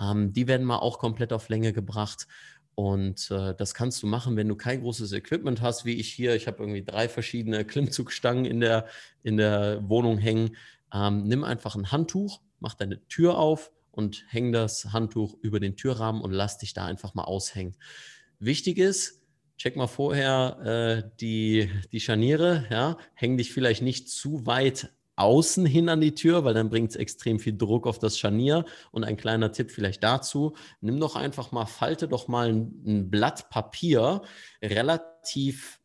ähm, 0.00 0.32
die 0.32 0.46
werden 0.46 0.66
mal 0.66 0.78
auch 0.78 0.98
komplett 0.98 1.32
auf 1.32 1.48
Länge 1.48 1.72
gebracht. 1.72 2.28
Und 2.76 3.30
äh, 3.30 3.54
das 3.54 3.72
kannst 3.72 4.02
du 4.02 4.06
machen, 4.06 4.36
wenn 4.36 4.48
du 4.48 4.54
kein 4.54 4.82
großes 4.82 5.12
Equipment 5.12 5.62
hast, 5.62 5.86
wie 5.86 5.94
ich 5.94 6.12
hier. 6.12 6.36
Ich 6.36 6.46
habe 6.46 6.62
irgendwie 6.62 6.84
drei 6.84 7.08
verschiedene 7.08 7.64
Klimmzugstangen 7.64 8.44
in 8.44 8.60
der, 8.60 8.86
in 9.22 9.38
der 9.38 9.88
Wohnung 9.88 10.18
hängen. 10.18 10.54
Ähm, 10.92 11.24
nimm 11.24 11.42
einfach 11.42 11.74
ein 11.74 11.90
Handtuch, 11.90 12.42
mach 12.60 12.74
deine 12.74 13.02
Tür 13.08 13.38
auf 13.38 13.72
und 13.92 14.26
häng 14.28 14.52
das 14.52 14.92
Handtuch 14.92 15.38
über 15.40 15.58
den 15.58 15.76
Türrahmen 15.76 16.20
und 16.20 16.32
lass 16.32 16.58
dich 16.58 16.74
da 16.74 16.84
einfach 16.84 17.14
mal 17.14 17.24
aushängen. 17.24 17.76
Wichtig 18.40 18.76
ist, 18.76 19.22
check 19.56 19.76
mal 19.76 19.86
vorher 19.86 21.02
äh, 21.06 21.10
die, 21.18 21.70
die 21.92 22.00
Scharniere, 22.00 22.66
ja, 22.68 22.98
häng 23.14 23.38
dich 23.38 23.54
vielleicht 23.54 23.80
nicht 23.80 24.10
zu 24.10 24.44
weit 24.44 24.92
außen 25.16 25.66
hin 25.66 25.88
an 25.88 26.00
die 26.00 26.14
Tür, 26.14 26.44
weil 26.44 26.54
dann 26.54 26.70
bringt 26.70 26.90
es 26.90 26.96
extrem 26.96 27.38
viel 27.38 27.56
Druck 27.56 27.86
auf 27.86 27.98
das 27.98 28.18
Scharnier. 28.18 28.64
Und 28.92 29.04
ein 29.04 29.16
kleiner 29.16 29.52
Tipp 29.52 29.70
vielleicht 29.70 30.04
dazu, 30.04 30.54
nimm 30.80 31.00
doch 31.00 31.16
einfach 31.16 31.52
mal, 31.52 31.66
falte 31.66 32.06
doch 32.06 32.28
mal 32.28 32.48
ein, 32.50 32.82
ein 32.86 33.10
Blatt 33.10 33.50
Papier 33.50 34.22
relativ 34.62 35.80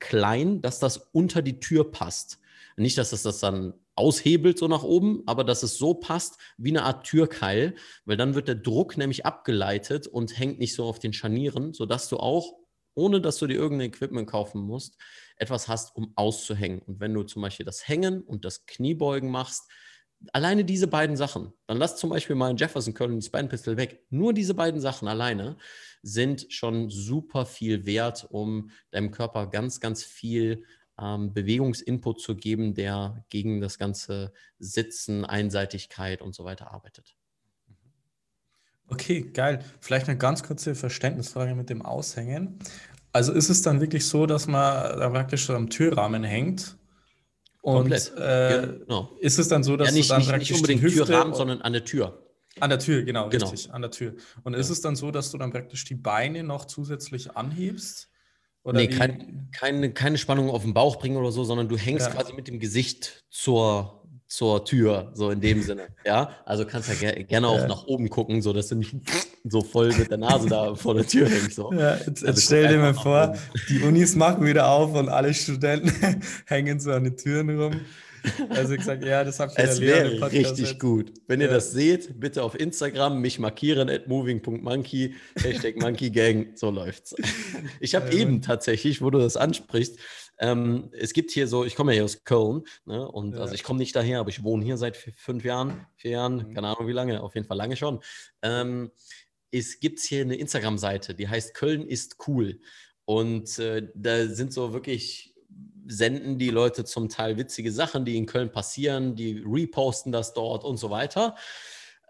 klein, 0.00 0.60
dass 0.60 0.80
das 0.80 0.96
unter 1.12 1.42
die 1.42 1.60
Tür 1.60 1.90
passt. 1.90 2.40
Nicht, 2.76 2.98
dass 2.98 3.12
es 3.12 3.22
das 3.22 3.40
dann 3.40 3.74
aushebelt 3.94 4.58
so 4.58 4.68
nach 4.68 4.82
oben, 4.82 5.22
aber 5.26 5.44
dass 5.44 5.62
es 5.62 5.78
so 5.78 5.94
passt 5.94 6.38
wie 6.58 6.70
eine 6.70 6.82
Art 6.82 7.06
Türkeil, 7.06 7.74
weil 8.04 8.18
dann 8.18 8.34
wird 8.34 8.48
der 8.48 8.54
Druck 8.54 8.98
nämlich 8.98 9.24
abgeleitet 9.24 10.06
und 10.06 10.38
hängt 10.38 10.58
nicht 10.58 10.74
so 10.74 10.84
auf 10.84 10.98
den 10.98 11.14
Scharnieren, 11.14 11.72
sodass 11.72 12.08
du 12.10 12.18
auch, 12.18 12.54
ohne 12.94 13.20
dass 13.22 13.38
du 13.38 13.46
dir 13.46 13.54
irgendein 13.54 13.88
Equipment 13.88 14.28
kaufen 14.28 14.60
musst, 14.60 14.98
etwas 15.36 15.68
hast, 15.68 15.94
um 15.96 16.12
auszuhängen. 16.16 16.80
Und 16.80 17.00
wenn 17.00 17.14
du 17.14 17.22
zum 17.22 17.42
Beispiel 17.42 17.66
das 17.66 17.86
Hängen 17.86 18.22
und 18.22 18.44
das 18.44 18.66
Kniebeugen 18.66 19.30
machst, 19.30 19.64
alleine 20.32 20.64
diese 20.64 20.86
beiden 20.86 21.16
Sachen, 21.16 21.52
dann 21.66 21.78
lass 21.78 21.96
zum 21.96 22.10
Beispiel 22.10 22.36
mal 22.36 22.48
einen 22.48 22.58
Jefferson 22.58 22.94
Curl 22.94 23.10
und 23.10 23.20
die 23.20 23.26
Spine 23.26 23.48
Pistol 23.48 23.76
weg. 23.76 24.04
Nur 24.10 24.32
diese 24.32 24.54
beiden 24.54 24.80
Sachen 24.80 25.08
alleine 25.08 25.56
sind 26.02 26.46
schon 26.50 26.90
super 26.90 27.46
viel 27.46 27.86
wert, 27.86 28.26
um 28.30 28.70
deinem 28.90 29.10
Körper 29.10 29.46
ganz, 29.48 29.80
ganz 29.80 30.02
viel 30.02 30.64
ähm, 30.98 31.32
Bewegungsinput 31.34 32.20
zu 32.20 32.36
geben, 32.36 32.74
der 32.74 33.24
gegen 33.28 33.60
das 33.60 33.78
ganze 33.78 34.32
Sitzen, 34.58 35.24
Einseitigkeit 35.24 36.22
und 36.22 36.34
so 36.34 36.44
weiter 36.44 36.72
arbeitet. 36.72 37.16
Okay, 38.88 39.22
geil. 39.22 39.64
Vielleicht 39.80 40.08
eine 40.08 40.16
ganz 40.16 40.44
kurze 40.44 40.74
Verständnisfrage 40.74 41.54
mit 41.54 41.70
dem 41.70 41.82
Aushängen. 41.82 42.60
Also 43.16 43.32
ist 43.32 43.48
es 43.48 43.62
dann 43.62 43.80
wirklich 43.80 44.06
so, 44.06 44.26
dass 44.26 44.46
man 44.46 45.00
da 45.00 45.08
praktisch 45.08 45.48
am 45.48 45.70
Türrahmen 45.70 46.22
hängt? 46.22 46.76
Und 47.62 47.90
äh, 47.90 48.74
genau. 48.80 49.08
ist 49.20 49.38
es 49.38 49.48
dann 49.48 49.64
so, 49.64 49.78
dass 49.78 49.88
ja, 49.88 49.94
nicht, 49.94 50.10
du 50.10 50.12
dann 50.12 50.18
nicht, 50.18 50.28
praktisch 50.28 50.50
nicht 50.50 50.58
unbedingt 50.58 50.82
die 50.82 50.94
Türrahmen, 50.94 51.32
sondern 51.32 51.62
an 51.62 51.72
der 51.72 51.86
Tür. 51.86 52.22
An 52.60 52.68
der 52.68 52.78
Tür, 52.78 53.04
genau, 53.04 53.30
genau. 53.30 53.48
richtig, 53.48 53.72
an 53.72 53.80
der 53.80 53.90
Tür. 53.90 54.16
Und 54.44 54.52
ja. 54.52 54.58
ist 54.58 54.68
es 54.68 54.82
dann 54.82 54.96
so, 54.96 55.10
dass 55.10 55.30
du 55.30 55.38
dann 55.38 55.50
praktisch 55.50 55.86
die 55.86 55.94
Beine 55.94 56.42
noch 56.42 56.66
zusätzlich 56.66 57.34
anhebst? 57.38 58.10
Oder 58.64 58.80
nee, 58.80 58.88
kein, 58.88 59.48
keine, 59.50 59.94
keine 59.94 60.18
Spannung 60.18 60.50
auf 60.50 60.62
den 60.62 60.74
Bauch 60.74 60.96
bringen 60.96 61.16
oder 61.16 61.32
so, 61.32 61.42
sondern 61.44 61.70
du 61.70 61.78
hängst 61.78 62.08
ja. 62.08 62.12
quasi 62.12 62.34
mit 62.34 62.48
dem 62.48 62.60
Gesicht 62.60 63.24
zur, 63.30 64.05
zur 64.28 64.64
Tür, 64.64 65.10
so 65.14 65.30
in 65.30 65.40
dem 65.40 65.62
Sinne. 65.62 65.88
Ja, 66.04 66.30
also 66.44 66.66
kannst 66.66 66.88
ja 66.88 66.94
ger 66.94 67.22
gerne 67.24 67.48
auch 67.48 67.58
ja. 67.58 67.68
nach 67.68 67.86
oben 67.86 68.10
gucken, 68.10 68.42
so 68.42 68.52
dass 68.52 68.68
du 68.68 68.74
nicht 68.74 68.94
so 69.44 69.62
voll 69.62 69.92
mit 69.94 70.10
der 70.10 70.18
Nase 70.18 70.48
da 70.48 70.74
vor 70.74 70.94
der 70.94 71.06
Tür 71.06 71.28
hängst. 71.28 71.54
So. 71.54 71.72
Ja, 71.72 71.94
jetzt, 71.94 72.08
also 72.08 72.26
jetzt 72.26 72.44
stell 72.44 72.68
dir 72.68 72.78
mal 72.78 72.94
vor, 72.94 73.36
die 73.68 73.80
Unis 73.82 74.16
machen 74.16 74.44
wieder 74.44 74.68
auf 74.68 74.94
und 74.94 75.08
alle 75.08 75.32
Studenten 75.32 75.92
hängen 76.46 76.80
so 76.80 76.92
an 76.92 77.04
den 77.04 77.16
Türen 77.16 77.60
rum. 77.60 77.80
Also 78.48 78.74
ich 78.74 78.82
sage, 78.82 79.08
ja, 79.08 79.22
das 79.24 79.38
habe 79.38 79.52
ich 79.52 79.58
Es 79.58 79.80
wäre 79.80 80.20
richtig 80.32 80.70
jetzt. 80.70 80.80
gut. 80.80 81.12
Wenn 81.26 81.40
ihr 81.40 81.48
das 81.48 81.72
seht, 81.72 82.18
bitte 82.18 82.42
auf 82.42 82.58
Instagram 82.58 83.20
mich 83.20 83.38
markieren 83.38 83.88
at 83.88 84.08
moving.monkey, 84.08 85.14
Hashtag 85.36 85.80
monkeygang, 85.80 86.48
so 86.54 86.70
läuft's. 86.70 87.14
Ich 87.80 87.94
habe 87.94 88.06
ja, 88.06 88.18
eben 88.18 88.42
tatsächlich, 88.42 89.00
wo 89.00 89.10
du 89.10 89.18
das 89.18 89.36
ansprichst, 89.36 89.98
ähm, 90.38 90.90
es 90.92 91.12
gibt 91.12 91.30
hier 91.30 91.48
so, 91.48 91.64
ich 91.64 91.74
komme 91.76 91.92
ja 91.92 91.96
hier 91.96 92.04
aus 92.04 92.24
Köln, 92.24 92.64
ne, 92.84 93.08
und 93.08 93.34
ja. 93.34 93.40
also 93.40 93.54
ich 93.54 93.62
komme 93.62 93.78
nicht 93.78 93.96
daher, 93.96 94.20
aber 94.20 94.28
ich 94.28 94.42
wohne 94.42 94.64
hier 94.64 94.76
seit 94.76 94.96
fünf 94.96 95.44
Jahren, 95.44 95.86
vier 95.96 96.12
Jahren, 96.12 96.48
mhm. 96.48 96.54
keine 96.54 96.68
Ahnung 96.68 96.88
wie 96.88 96.92
lange, 96.92 97.22
auf 97.22 97.34
jeden 97.34 97.46
Fall 97.46 97.56
lange 97.56 97.76
schon. 97.76 98.00
Ähm, 98.42 98.90
es 99.50 99.80
gibt 99.80 100.00
hier 100.00 100.22
eine 100.22 100.36
Instagram-Seite, 100.36 101.14
die 101.14 101.28
heißt 101.28 101.54
Köln 101.54 101.86
ist 101.86 102.16
cool. 102.28 102.60
Und 103.04 103.58
äh, 103.58 103.88
da 103.94 104.26
sind 104.26 104.52
so 104.52 104.72
wirklich 104.72 105.34
senden 105.86 106.38
die 106.38 106.50
Leute 106.50 106.84
zum 106.84 107.08
Teil 107.08 107.36
witzige 107.36 107.70
Sachen, 107.70 108.04
die 108.04 108.16
in 108.16 108.26
Köln 108.26 108.50
passieren, 108.50 109.14
die 109.14 109.42
reposten 109.46 110.10
das 110.10 110.34
dort 110.34 110.64
und 110.64 110.76
so 110.76 110.90
weiter. 110.90 111.36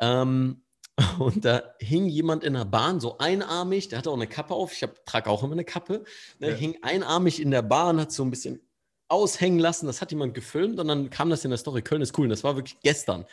Ähm, 0.01 0.63
und 1.19 1.45
da 1.45 1.63
hing 1.79 2.07
jemand 2.07 2.43
in 2.43 2.55
der 2.55 2.65
Bahn, 2.65 3.01
so 3.01 3.19
einarmig, 3.19 3.89
der 3.89 3.99
hatte 3.99 4.11
auch 4.11 4.15
eine 4.15 4.27
Kappe 4.27 4.55
auf, 4.55 4.73
ich 4.73 4.89
trage 5.05 5.29
auch 5.29 5.43
immer 5.43 5.53
eine 5.53 5.65
Kappe, 5.65 6.05
der 6.41 6.51
ja. 6.51 6.57
hing 6.57 6.79
einarmig 6.83 7.41
in 7.41 7.51
der 7.51 7.63
Bahn, 7.63 8.01
hat 8.01 8.13
so 8.13 8.25
ein 8.25 8.31
bisschen 8.31 8.61
aushängen 9.09 9.59
lassen, 9.59 9.87
das 9.87 10.01
hat 10.01 10.11
jemand 10.11 10.35
gefilmt 10.35 10.81
und 10.81 10.89
dann 10.89 11.11
kam 11.11 11.31
das 11.31 11.45
in 11.45 11.51
der 11.51 11.59
Story, 11.59 11.83
Köln 11.83 12.03
ist 12.03 12.19
cool, 12.19 12.25
und 12.25 12.31
das 12.31 12.45
war 12.45 12.57
wirklich 12.57 12.81
gestern. 12.81 13.27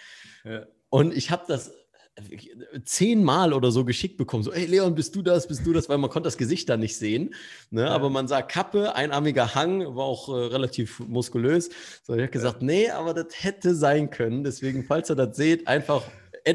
Ja. 0.43 0.65
Und 0.89 1.15
ich 1.15 1.31
habe 1.31 1.45
das 1.47 1.71
zehnmal 2.85 3.53
oder 3.53 3.71
so 3.71 3.85
geschickt 3.85 4.17
bekommen. 4.17 4.43
So, 4.43 4.51
ey 4.51 4.65
Leon, 4.65 4.95
bist 4.95 5.15
du 5.15 5.21
das, 5.21 5.47
bist 5.47 5.65
du 5.65 5.73
das, 5.73 5.89
weil 5.89 5.97
man 5.97 6.09
konnte 6.09 6.27
das 6.27 6.37
Gesicht 6.37 6.69
da 6.69 6.77
nicht 6.77 6.97
sehen. 6.97 7.33
Ne? 7.71 7.81
Ja. 7.81 7.89
Aber 7.89 8.09
man 8.09 8.27
sah 8.27 8.41
Kappe, 8.41 8.95
einarmiger 8.95 9.55
Hang, 9.55 9.79
war 9.95 10.05
auch 10.05 10.29
äh, 10.29 10.47
relativ 10.47 10.99
muskulös. 10.99 11.69
So, 12.03 12.13
ich 12.13 12.21
habe 12.21 12.31
gesagt, 12.31 12.61
ja. 12.61 12.65
nee, 12.65 12.89
aber 12.89 13.13
das 13.13 13.27
hätte 13.43 13.75
sein 13.75 14.09
können. 14.09 14.43
Deswegen, 14.43 14.83
falls 14.83 15.09
ihr 15.09 15.15
das 15.15 15.35
seht, 15.35 15.67
einfach 15.67 16.03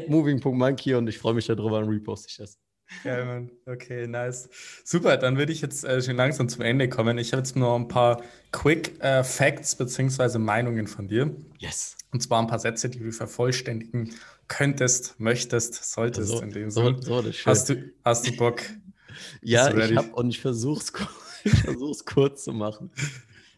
moving.monkey 0.07 0.95
und 0.95 1.07
ich 1.07 1.17
freue 1.17 1.33
mich 1.33 1.47
darüber 1.47 1.79
und 1.79 1.89
reposte 1.89 2.27
ich 2.29 2.37
das. 2.37 2.57
Geil, 3.03 3.25
Mann. 3.25 3.51
Okay, 3.65 4.07
nice. 4.07 4.49
Super, 4.83 5.17
dann 5.17 5.37
würde 5.37 5.51
ich 5.51 5.61
jetzt 5.61 5.83
äh, 5.83 6.01
schon 6.01 6.15
langsam 6.15 6.49
zum 6.49 6.63
Ende 6.63 6.89
kommen. 6.89 7.17
Ich 7.19 7.33
habe 7.33 7.41
jetzt 7.41 7.55
noch 7.55 7.75
ein 7.75 7.87
paar 7.87 8.23
Quick 8.51 8.99
äh, 9.03 9.23
Facts 9.23 9.75
bzw. 9.75 10.39
Meinungen 10.39 10.87
von 10.87 11.07
dir. 11.07 11.35
Yes. 11.59 11.95
Und 12.11 12.21
zwar 12.21 12.41
ein 12.41 12.47
paar 12.47 12.59
Sätze, 12.59 12.89
die 12.89 12.99
du 12.99 13.11
vervollständigen 13.11 14.15
könntest, 14.49 15.17
möchtest, 15.19 15.75
solltest 15.93 16.27
so, 16.27 16.41
in 16.41 16.51
dem 16.51 16.69
Sinne. 16.69 16.97
So, 17.01 17.21
so 17.21 17.31
hast, 17.45 17.69
du, 17.69 17.93
hast 18.03 18.27
du 18.27 18.35
Bock? 18.35 18.61
ja, 19.41 19.73
ich 19.73 19.95
habe 19.95 20.09
und 20.13 20.29
ich 20.29 20.41
versuche 20.41 20.83
es 20.83 22.05
kurz 22.05 22.43
zu 22.43 22.51
machen. 22.51 22.91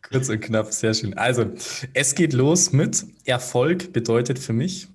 Kurz 0.04 0.30
und 0.30 0.42
knapp, 0.42 0.72
sehr 0.72 0.94
schön. 0.94 1.18
Also, 1.18 1.46
es 1.94 2.16
geht 2.16 2.34
los 2.34 2.72
mit 2.72 3.06
Erfolg 3.26 3.94
bedeutet 3.94 4.38
für 4.38 4.54
mich. 4.54 4.88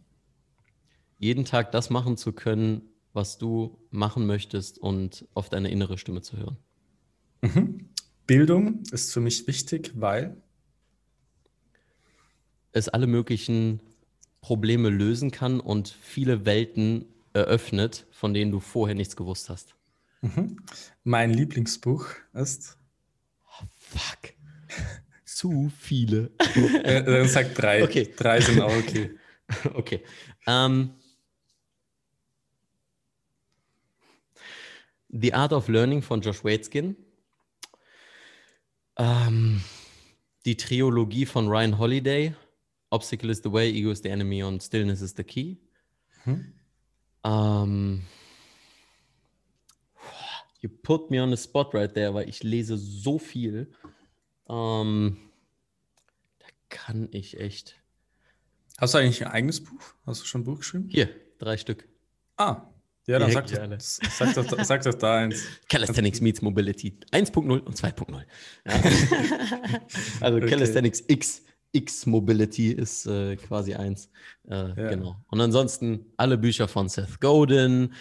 Jeden 1.19 1.45
Tag 1.45 1.73
das 1.73 1.91
machen 1.91 2.17
zu 2.17 2.33
können, 2.33 2.83
was 3.13 3.39
du 3.39 3.79
machen 3.91 4.27
möchtest 4.27 4.79
und 4.79 5.27
auf 5.33 5.49
deine 5.49 5.71
innere 5.71 5.97
Stimme 5.97 6.21
zu 6.21 6.37
hören. 6.37 6.57
Mhm. 7.41 7.89
Bildung 8.27 8.83
ist 8.91 9.13
für 9.13 9.21
mich 9.21 9.47
wichtig, 9.47 9.93
weil 9.95 10.37
es 12.73 12.89
alle 12.89 13.07
möglichen 13.07 13.81
Probleme 14.47 14.91
lösen 14.91 15.33
kann 15.33 15.59
und 15.59 15.89
viele 15.89 16.47
Welten 16.47 17.05
eröffnet, 17.33 18.07
von 18.13 18.33
denen 18.33 18.53
du 18.53 18.61
vorher 18.61 18.95
nichts 18.95 19.17
gewusst 19.17 19.51
hast. 19.51 19.75
Mhm. 20.21 20.59
Mein 21.03 21.33
Lieblingsbuch 21.33 22.07
ist. 22.33 22.79
Oh, 23.45 23.65
fuck. 23.77 24.35
Zu 25.25 25.73
viele. 25.77 26.31
äh, 26.85 27.03
dann 27.03 27.27
sag 27.27 27.57
drei. 27.57 27.83
Okay. 27.83 28.15
Drei 28.17 28.41
sind 28.41 28.61
auch 28.61 28.71
okay. 28.77 29.11
okay. 29.75 30.05
Um, 30.47 30.55
ähm, 30.55 30.91
The 35.09 35.35
Art 35.35 35.53
of 35.53 35.67
Learning 35.67 36.03
von 36.03 36.21
Josh 36.21 36.45
Waitzkin. 36.45 36.95
Um, 38.95 39.07
ähm, 39.07 39.65
die 40.45 40.57
Triologie 40.57 41.27
von 41.27 41.49
Ryan 41.49 41.81
Holiday. 41.81 42.37
Obstacle 42.91 43.31
is 43.31 43.43
the 43.43 43.53
way, 43.53 43.69
ego 43.71 43.91
is 43.91 44.01
the 44.03 44.11
enemy 44.11 44.43
und 44.43 44.63
stillness 44.63 45.01
is 45.01 45.15
the 45.17 45.25
key. 45.25 45.59
Hm? 46.25 46.53
Um, 47.25 48.03
you 50.61 50.69
put 50.69 51.11
me 51.11 51.21
on 51.21 51.31
the 51.31 51.37
spot 51.37 51.75
right 51.75 51.93
there, 51.93 52.15
weil 52.15 52.29
ich 52.29 52.43
lese 52.43 52.77
so 52.77 53.19
viel. 53.19 53.73
Um, 54.45 55.19
da 56.39 56.47
kann 56.69 57.09
ich 57.11 57.41
echt. 57.41 57.75
Hast 58.79 58.95
du 58.95 58.99
eigentlich 58.99 59.25
ein 59.25 59.33
eigenes 59.33 59.63
Buch? 59.65 59.95
Hast 60.05 60.23
du 60.23 60.27
schon 60.27 60.43
ein 60.43 60.45
Buch 60.45 60.59
geschrieben? 60.59 60.89
Hier, 60.89 61.09
drei 61.39 61.57
Stück. 61.57 61.89
Ah, 62.37 62.69
ja, 63.07 63.21
dann 63.21 63.31
sag, 63.31 63.49
sag, 63.49 64.35
doch, 64.35 64.65
sag 64.65 64.83
doch 64.83 64.95
da 64.95 65.19
eins. 65.19 65.45
Calisthenics 65.69 66.21
meets 66.21 66.43
Mobility 66.43 66.99
1.0 67.13 67.61
und 67.61 67.77
2.0. 67.77 68.25
Ja. 68.67 69.81
also 70.21 70.39
okay. 70.39 70.47
Calisthenics 70.49 71.05
X 71.07 71.43
X-Mobility 71.77 72.73
ist 72.73 73.07
äh, 73.07 73.37
quasi 73.37 73.75
eins. 73.75 74.11
Äh, 74.49 74.69
ja. 74.69 74.89
Genau. 74.89 75.17
Und 75.29 75.41
ansonsten 75.41 76.07
alle 76.17 76.39
Bücher 76.39 76.69
von 76.69 76.89
Seth 76.89 77.21
Godin, 77.21 77.95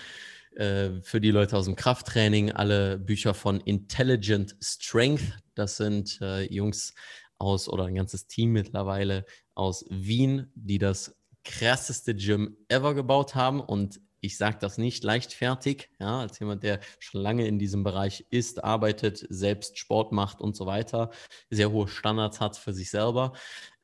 äh, 0.56 1.02
für 1.02 1.20
die 1.20 1.32
Leute 1.32 1.58
aus 1.58 1.66
dem 1.66 1.76
Krafttraining, 1.76 2.52
alle 2.52 2.98
Bücher 2.98 3.34
von 3.34 3.60
Intelligent 3.62 4.56
Strength. 4.62 5.38
Das 5.54 5.78
sind 5.78 6.20
äh, 6.22 6.44
Jungs 6.44 6.94
aus 7.38 7.68
oder 7.68 7.86
ein 7.86 7.96
ganzes 7.96 8.28
Team 8.28 8.52
mittlerweile 8.52 9.26
aus 9.54 9.86
Wien, 9.90 10.52
die 10.56 10.78
das 10.78 11.16
krasseste 11.44 12.16
Gym 12.16 12.58
ever 12.70 12.94
gebaut 12.96 13.36
haben 13.36 13.60
und 13.60 14.00
ich 14.26 14.38
sage 14.38 14.58
das 14.60 14.78
nicht 14.78 15.04
leichtfertig, 15.04 15.90
ja, 16.00 16.20
als 16.20 16.40
jemand, 16.40 16.64
der 16.64 16.80
schon 17.00 17.22
lange 17.22 17.48
in 17.48 17.60
diesem 17.60 17.84
Bereich 17.84 18.26
ist, 18.30 18.64
arbeitet, 18.64 19.26
selbst 19.30 19.78
Sport 19.78 20.12
macht 20.12 20.42
und 20.42 20.56
so 20.56 20.66
weiter, 20.66 21.12
sehr 21.50 21.72
hohe 21.72 21.88
Standards 21.88 22.42
hat 22.42 22.58
für 22.58 22.74
sich 22.74 22.90
selber, 22.90 23.34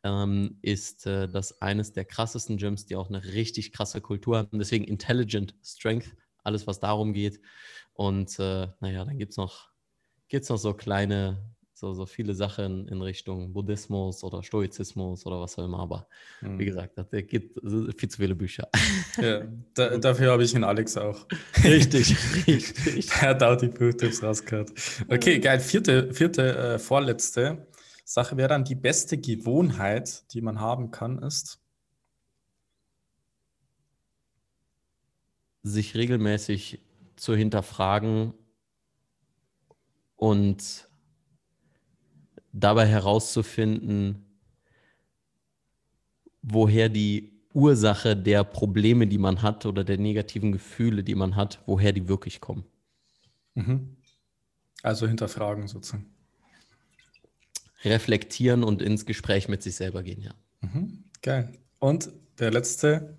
ähm, 0.04 0.58
ist 0.62 1.06
äh, 1.06 1.30
das 1.30 1.62
eines 1.62 1.94
der 1.94 2.06
krassesten 2.06 2.58
Gyms, 2.58 2.86
die 2.86 2.96
auch 2.96 3.10
eine 3.10 3.24
richtig 3.24 3.72
krasse 3.72 4.02
Kultur 4.02 4.38
haben. 4.38 4.60
Deswegen 4.60 4.84
Intelligent 4.84 5.56
Strength, 5.64 6.16
alles, 6.44 6.66
was 6.66 6.80
darum 6.80 7.14
geht. 7.14 7.40
Und 7.94 8.40
äh, 8.40 8.68
naja, 8.80 9.06
dann 9.06 9.18
gibt 9.18 9.32
es 9.32 9.38
noch, 9.38 9.70
gibt's 10.28 10.50
noch 10.50 10.58
so 10.58 10.74
kleine 10.74 11.44
so, 11.82 11.94
so 11.96 12.06
viele 12.06 12.36
Sachen 12.36 12.88
in 12.90 13.02
Richtung 13.02 13.54
Buddhismus 13.54 14.24
oder 14.24 14.44
Stoizismus 14.44 15.26
oder 15.26 15.42
was 15.42 15.58
auch 15.58 15.66
immer. 15.66 15.80
Aber 15.80 16.08
mhm. 16.42 16.60
wie 16.60 16.66
gesagt, 16.66 16.96
da 16.96 17.04
gibt 17.22 17.60
viel 18.00 18.10
zu 18.10 18.22
viele 18.22 18.36
Bücher. 18.36 18.70
Ja, 19.18 19.42
da, 19.74 19.98
dafür 19.98 20.32
habe 20.32 20.44
ich 20.44 20.54
ihn 20.54 20.64
Alex 20.64 20.96
auch. 20.96 21.26
Richtig, 21.64 22.16
richtig. 22.48 23.10
Er 23.20 23.30
hat 23.30 23.42
auch 23.42 23.56
die 23.56 23.70
Buchtipps 23.70 24.22
rausgehört. 24.22 24.72
Okay, 25.08 25.40
geil. 25.40 25.60
Vierte, 25.60 26.14
vierte 26.14 26.56
äh, 26.56 26.80
vorletzte 26.80 27.66
Sache 28.06 28.38
wäre 28.38 28.50
dann 28.50 28.64
die 28.64 28.76
beste 28.76 29.18
Gewohnheit, 29.18 30.32
die 30.34 30.42
man 30.42 30.60
haben 30.60 30.92
kann, 30.92 31.18
ist. 31.24 31.60
Sich 35.64 35.96
regelmäßig 35.96 36.80
zu 37.16 37.36
hinterfragen 37.36 38.36
und 40.16 40.91
dabei 42.54 42.88
herauszufinden, 42.88 44.26
woher 46.42 46.90
die 46.90 47.32
Ursache 47.54 48.16
der 48.16 48.44
Probleme, 48.44 49.08
die 49.08 49.18
man 49.18 49.42
hat 49.42 49.66
oder 49.66 49.84
der 49.84 49.98
negativen 49.98 50.52
Gefühle, 50.52 51.04
die 51.04 51.16
man 51.16 51.36
hat, 51.36 51.62
woher 51.66 51.92
die 51.92 52.08
wirklich 52.08 52.40
kommen. 52.40 52.64
Mhm. 53.56 53.98
Also 54.84 55.08
hinterfragen 55.08 55.68
sozusagen. 55.68 56.06
Reflektieren 57.84 58.64
und 58.64 58.82
ins 58.82 59.06
Gespräch 59.06 59.50
mit 59.50 59.64
sich 59.64 59.76
selber 59.76 60.04
gehen, 60.04 60.22
ja. 60.22 60.34
Mhm. 60.62 61.04
Geil. 61.22 61.52
Und 61.80 62.12
der 62.40 62.52
letzte 62.52 63.18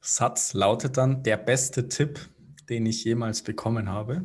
Satz 0.00 0.54
lautet 0.54 0.96
dann, 0.96 1.22
der 1.22 1.36
beste 1.36 1.88
Tipp, 1.88 2.20
den 2.68 2.86
ich 2.86 3.04
jemals 3.04 3.42
bekommen 3.42 3.88
habe. 3.88 4.22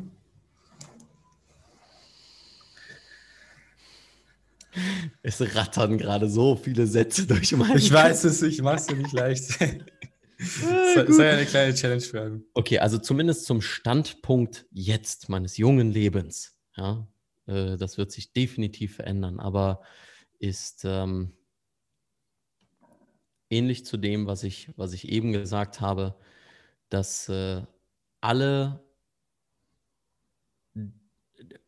Es 5.22 5.40
rattern 5.54 5.98
gerade 5.98 6.28
so 6.28 6.56
viele 6.56 6.86
Sätze 6.86 7.26
durch 7.26 7.52
mein 7.52 7.76
Ich 7.76 7.92
weiß 7.92 8.24
es, 8.24 8.42
ich 8.42 8.60
mache 8.62 8.76
es 8.76 8.86
dir 8.86 8.96
nicht 8.96 9.12
leicht. 9.12 9.58
Ah, 10.64 11.04
soll 11.08 11.26
ja 11.26 11.30
eine 11.30 11.46
kleine 11.46 11.74
Challenge 11.74 12.00
schreiben. 12.00 12.44
Okay, 12.54 12.80
also 12.80 12.98
zumindest 12.98 13.46
zum 13.46 13.62
Standpunkt 13.62 14.66
jetzt 14.72 15.28
meines 15.28 15.56
jungen 15.56 15.92
Lebens. 15.92 16.56
Ja, 16.76 17.06
äh, 17.46 17.76
das 17.76 17.98
wird 17.98 18.10
sich 18.10 18.32
definitiv 18.32 18.96
verändern, 18.96 19.38
aber 19.38 19.80
ist 20.40 20.84
ähm, 20.84 21.32
ähnlich 23.48 23.86
zu 23.86 23.96
dem, 23.96 24.26
was 24.26 24.42
ich, 24.42 24.70
was 24.76 24.92
ich 24.92 25.08
eben 25.08 25.32
gesagt 25.32 25.80
habe, 25.80 26.16
dass 26.88 27.28
äh, 27.28 27.62
alle, 28.20 28.84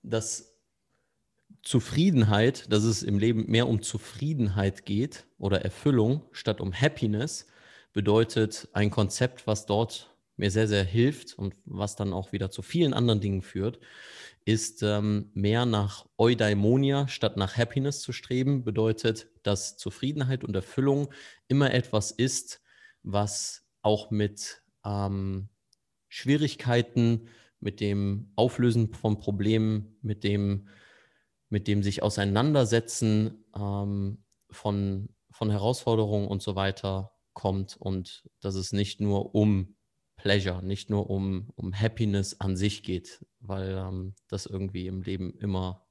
dass 0.03 0.56
Zufriedenheit, 1.67 2.71
dass 2.73 2.85
es 2.85 3.03
im 3.03 3.19
Leben 3.19 3.51
mehr 3.51 3.67
um 3.67 3.83
Zufriedenheit 3.83 4.87
geht 4.87 5.27
oder 5.37 5.63
Erfüllung 5.63 6.23
statt 6.31 6.61
um 6.61 6.73
Happiness, 6.73 7.49
bedeutet 7.93 8.69
ein 8.73 8.89
Konzept, 8.89 9.49
was 9.49 9.67
dort 9.67 10.17
mir 10.37 10.53
sehr, 10.53 10.69
sehr 10.69 10.85
hilft 10.85 11.37
und 11.37 11.57
was 11.65 11.97
dann 11.97 12.13
auch 12.13 12.31
wieder 12.31 12.53
zu 12.53 12.63
vielen 12.63 12.95
anderen 12.95 13.21
Dingen 13.21 13.43
führt, 13.43 13.81
ist 14.45 14.85
ähm, 14.85 15.33
mehr 15.35 15.67
nach 15.67 16.07
Eudaimonia 16.19 17.09
statt 17.09 17.37
nach 17.37 17.57
Happiness 17.57 18.01
zu 18.01 18.13
streben, 18.13 18.63
bedeutet, 18.63 19.27
dass 19.43 19.77
Zufriedenheit 19.77 20.45
und 20.45 20.55
Erfüllung 20.55 21.13
immer 21.49 21.75
etwas 21.75 22.13
ist, 22.13 22.63
was 23.03 23.67
auch 23.83 24.13
mit 24.13 24.63
ähm, 24.85 25.49
Schwierigkeiten, 26.07 27.27
mit 27.59 27.81
dem 27.81 28.31
Auflösen 28.37 28.95
von 28.95 29.19
Problemen, 29.19 29.97
mit 30.01 30.23
dem 30.23 30.69
mit 31.49 31.69
dem 31.69 31.83
sich 31.83 32.03
auseinandersetzen 32.03 33.45
ähm, 33.55 34.25
von, 34.51 35.09
von 35.31 35.51
Herausforderungen 35.51 36.29
und 36.29 36.43
so 36.43 36.57
weiter 36.57 37.13
kommt 37.35 37.77
und 37.77 38.25
dass 38.41 38.55
es 38.55 38.73
nicht 38.73 39.01
nur 39.01 39.35
um 39.35 39.77
Pleasure, 40.17 40.63
nicht 40.63 40.89
nur 40.89 41.11
um, 41.11 41.51
um 41.57 41.79
Happiness 41.79 42.41
an 42.41 42.57
sich 42.57 42.83
geht, 42.83 43.25
weil 43.41 43.77
ähm, 43.77 44.15
das 44.29 44.47
irgendwie 44.47 44.87
im 44.87 45.03
Leben 45.03 45.39
immer, 45.39 45.87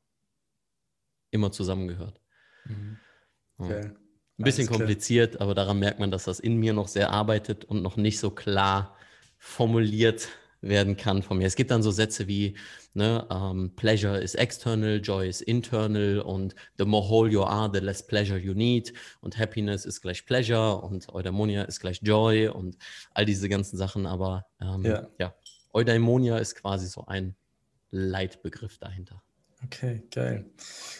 immer 1.31 1.51
zusammengehört. 1.51 2.19
Mhm. 2.65 2.97
Okay. 3.57 3.81
Ja. 3.85 3.91
Ein 4.37 4.43
bisschen 4.43 4.67
kompliziert, 4.67 5.39
aber 5.39 5.55
daran 5.55 5.79
merkt 5.79 5.99
man, 5.99 6.11
dass 6.11 6.25
das 6.25 6.41
in 6.41 6.57
mir 6.57 6.73
noch 6.73 6.89
sehr 6.89 7.11
arbeitet 7.11 7.63
und 7.63 7.81
noch 7.81 7.95
nicht 7.95 8.19
so 8.19 8.31
klar 8.31 8.97
formuliert 9.37 10.27
werden 10.67 10.97
kann 10.97 11.23
von 11.23 11.37
mir. 11.37 11.47
Es 11.47 11.55
gibt 11.55 11.71
dann 11.71 11.83
so 11.83 11.91
Sätze 11.91 12.27
wie, 12.27 12.57
ne, 12.93 13.25
um, 13.29 13.65
ähm, 13.65 13.75
Pleasure 13.75 14.19
is 14.19 14.35
external, 14.35 14.99
Joy 15.01 15.29
is 15.29 15.41
internal 15.41 16.19
und 16.19 16.55
the 16.77 16.85
more 16.85 17.07
whole 17.07 17.29
you 17.29 17.43
are, 17.43 17.69
the 17.71 17.79
less 17.79 18.05
pleasure 18.05 18.37
you 18.37 18.53
need 18.53 18.93
und 19.21 19.37
Happiness 19.37 19.85
ist 19.85 20.01
gleich 20.01 20.25
Pleasure 20.25 20.77
und 20.81 21.09
Eudaimonia 21.13 21.63
ist 21.63 21.79
gleich 21.79 21.99
Joy 22.01 22.47
und 22.47 22.77
all 23.13 23.25
diese 23.25 23.47
ganzen 23.47 23.77
Sachen, 23.77 24.05
aber 24.05 24.45
ähm, 24.61 24.83
ja. 24.83 25.07
ja, 25.19 25.35
Eudaimonia 25.73 26.37
ist 26.37 26.55
quasi 26.55 26.87
so 26.87 27.05
ein 27.05 27.35
Leitbegriff 27.91 28.77
dahinter. 28.77 29.21
Okay, 29.63 30.03
geil. 30.11 30.45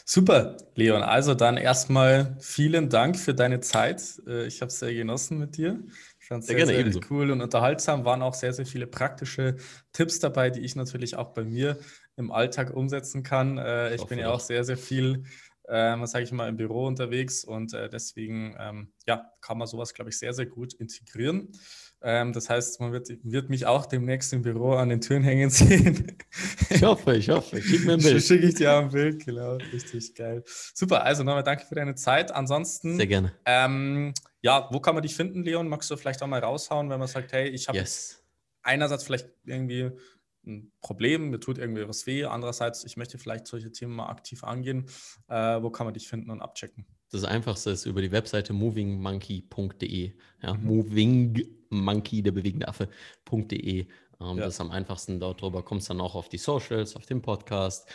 Super, 0.05 0.57
Leon. 0.75 1.03
Also 1.03 1.35
dann 1.35 1.57
erstmal 1.57 2.35
vielen 2.39 2.89
Dank 2.89 3.17
für 3.17 3.35
deine 3.35 3.59
Zeit. 3.59 4.01
Äh, 4.25 4.47
ich 4.47 4.61
habe 4.61 4.69
es 4.69 4.79
sehr 4.79 4.93
genossen 4.93 5.37
mit 5.37 5.57
dir. 5.57 5.79
Ich 6.25 6.29
fand 6.29 6.41
es 6.41 6.47
sehr, 6.47 6.65
sehr, 6.65 6.91
sehr 6.91 7.01
cool 7.11 7.29
und 7.29 7.39
unterhaltsam. 7.41 8.03
Waren 8.03 8.23
auch 8.23 8.33
sehr, 8.33 8.51
sehr 8.51 8.65
viele 8.65 8.87
praktische 8.87 9.57
Tipps 9.93 10.17
dabei, 10.17 10.49
die 10.49 10.61
ich 10.61 10.75
natürlich 10.75 11.17
auch 11.17 11.35
bei 11.35 11.43
mir 11.43 11.77
im 12.15 12.31
Alltag 12.31 12.75
umsetzen 12.75 13.21
kann. 13.21 13.59
Äh, 13.59 13.93
ich, 13.93 14.03
bin 14.05 14.17
ja 14.17 14.31
auch 14.31 14.39
sehr, 14.39 14.63
sehr 14.63 14.75
viel, 14.75 15.25
äh, 15.65 15.95
was 15.99 16.13
sage 16.13 16.23
ich 16.23 16.31
mal, 16.31 16.49
im 16.49 16.57
Büro 16.57 16.87
unterwegs 16.87 17.43
und 17.43 17.75
äh, 17.75 17.89
deswegen 17.89 18.55
ähm, 18.59 18.91
ja, 19.05 19.29
kann 19.39 19.59
man 19.59 19.67
sowas, 19.67 19.93
glaube 19.93 20.09
ich, 20.09 20.17
sehr, 20.17 20.33
sehr 20.33 20.47
gut 20.47 20.73
integrieren. 20.73 21.51
Ähm, 22.01 22.33
das 22.33 22.49
heißt, 22.49 22.81
man 22.81 22.91
wird, 22.91 23.07
wird, 23.21 23.51
mich 23.51 23.67
auch 23.67 23.85
demnächst 23.85 24.33
im 24.33 24.41
Büro 24.41 24.73
an 24.73 24.89
den 24.89 25.01
Türen 25.01 25.21
hängen 25.21 25.49
sehen. 25.51 26.17
Ich 26.71 26.81
hoffe, 26.81 27.17
ich 27.17 27.29
hoffe. 27.29 27.61
Schick 27.61 27.85
mir 27.85 27.93
ein 27.93 27.99
Bild. 27.99 28.23
Schicke 28.23 28.47
ich 28.47 28.55
dir 28.55 28.79
ein 28.79 28.89
Bild, 28.89 29.23
genau. 29.23 29.57
Richtig 29.71 30.15
geil. 30.15 30.43
Super, 30.47 31.03
also 31.03 31.23
nochmal 31.23 31.43
danke 31.43 31.67
für 31.67 31.75
deine 31.75 31.93
Zeit. 31.93 32.31
Ansonsten. 32.31 32.97
Sehr 32.97 33.05
gerne. 33.05 33.33
Ähm, 33.45 34.15
ja, 34.45 34.69
wo 34.71 34.79
kann 34.79 34.93
man 34.93 35.01
dich 35.01 35.15
finden, 35.15 35.41
Leon? 35.41 35.67
Magst 35.67 35.89
du 35.89 35.97
vielleicht 35.97 36.21
auch 36.21 36.27
mal 36.27 36.39
raushauen, 36.39 36.87
wenn 36.91 36.99
man 36.99 37.07
sagt, 37.07 37.33
hey, 37.33 37.49
ich 37.49 37.67
habe 37.67 37.79
yes. 37.79 38.23
einerseits 38.61 39.03
vielleicht 39.03 39.27
irgendwie 39.43 39.89
ein 40.45 40.71
Problem, 40.81 41.31
mir 41.31 41.39
tut 41.39 41.57
irgendwie 41.57 41.87
was 41.87 42.05
weh, 42.05 42.25
andererseits, 42.25 42.83
ich 42.83 42.95
möchte 42.95 43.17
vielleicht 43.17 43.47
solche 43.47 43.71
Themen 43.71 43.95
mal 43.95 44.05
aktiv 44.07 44.43
angehen. 44.43 44.85
Äh, 45.29 45.63
wo 45.63 45.71
kann 45.71 45.87
man 45.87 45.95
dich 45.95 46.07
finden 46.07 46.29
und 46.29 46.43
abchecken? 46.43 46.85
Das 47.09 47.23
Einfachste 47.23 47.71
ist 47.71 47.87
über 47.87 48.03
die 48.03 48.11
Webseite 48.11 48.53
movingmonkey.de. 48.53 50.11
Ja, 50.43 50.53
mhm. 50.53 50.63
Movingmonkey, 50.63 52.21
der 52.21 52.31
bewegende 52.31 52.67
Affe.de. 52.67 53.79
Ähm, 53.79 53.87
ja. 54.19 54.35
Das 54.35 54.53
ist 54.53 54.61
am 54.61 54.69
einfachsten. 54.69 55.19
Dort 55.19 55.41
drüber 55.41 55.63
kommst 55.63 55.89
dann 55.89 55.99
auch 55.99 56.13
auf 56.13 56.29
die 56.29 56.37
Socials, 56.37 56.95
auf 56.95 57.07
den 57.07 57.23
Podcast 57.23 57.89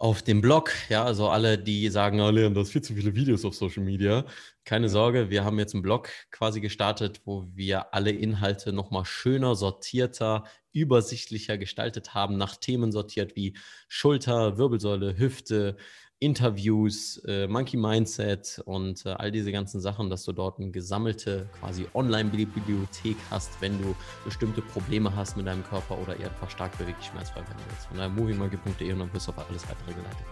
auf 0.00 0.22
dem 0.22 0.40
Blog, 0.40 0.72
ja, 0.88 1.04
also 1.04 1.28
alle, 1.28 1.58
die 1.58 1.90
sagen, 1.90 2.22
oh 2.22 2.30
Leon, 2.30 2.54
du 2.54 2.60
hast 2.60 2.70
viel 2.70 2.80
zu 2.80 2.94
viele 2.94 3.14
Videos 3.14 3.44
auf 3.44 3.54
Social 3.54 3.84
Media. 3.84 4.24
Keine 4.64 4.88
Sorge, 4.88 5.28
wir 5.28 5.44
haben 5.44 5.58
jetzt 5.58 5.74
einen 5.74 5.82
Blog 5.82 6.08
quasi 6.30 6.62
gestartet, 6.62 7.20
wo 7.26 7.46
wir 7.54 7.92
alle 7.92 8.10
Inhalte 8.10 8.72
nochmal 8.72 9.04
schöner, 9.04 9.54
sortierter, 9.56 10.44
übersichtlicher 10.72 11.58
gestaltet 11.58 12.14
haben, 12.14 12.38
nach 12.38 12.56
Themen 12.56 12.92
sortiert 12.92 13.36
wie 13.36 13.54
Schulter, 13.88 14.56
Wirbelsäule, 14.56 15.18
Hüfte, 15.18 15.76
Interviews, 16.20 17.20
äh, 17.26 17.46
Monkey 17.46 17.78
Mindset 17.78 18.60
und 18.66 19.06
äh, 19.06 19.08
all 19.10 19.32
diese 19.32 19.50
ganzen 19.52 19.80
Sachen, 19.80 20.10
dass 20.10 20.24
du 20.24 20.32
dort 20.32 20.58
eine 20.58 20.70
gesammelte 20.70 21.48
quasi 21.58 21.86
Online-Bibliothek 21.94 23.16
hast, 23.30 23.50
wenn 23.60 23.80
du 23.80 23.96
bestimmte 24.24 24.60
Probleme 24.60 25.16
hast 25.16 25.38
mit 25.38 25.46
deinem 25.46 25.64
Körper 25.64 25.98
oder 25.98 26.14
eher 26.20 26.28
einfach 26.28 26.50
stark 26.50 26.76
beweglich 26.76 27.06
schmerzfrei 27.06 27.40
werden 27.40 27.56
willst. 27.70 27.86
Von 27.86 27.96
daher 27.96 28.10
moviemonkey.de 28.10 28.92
und 28.92 28.98
dann 28.98 29.12
wirst 29.14 29.28
du 29.28 29.32
auf 29.32 29.48
alles 29.48 29.62
weitere 29.66 29.94
geleitet. 29.94 30.26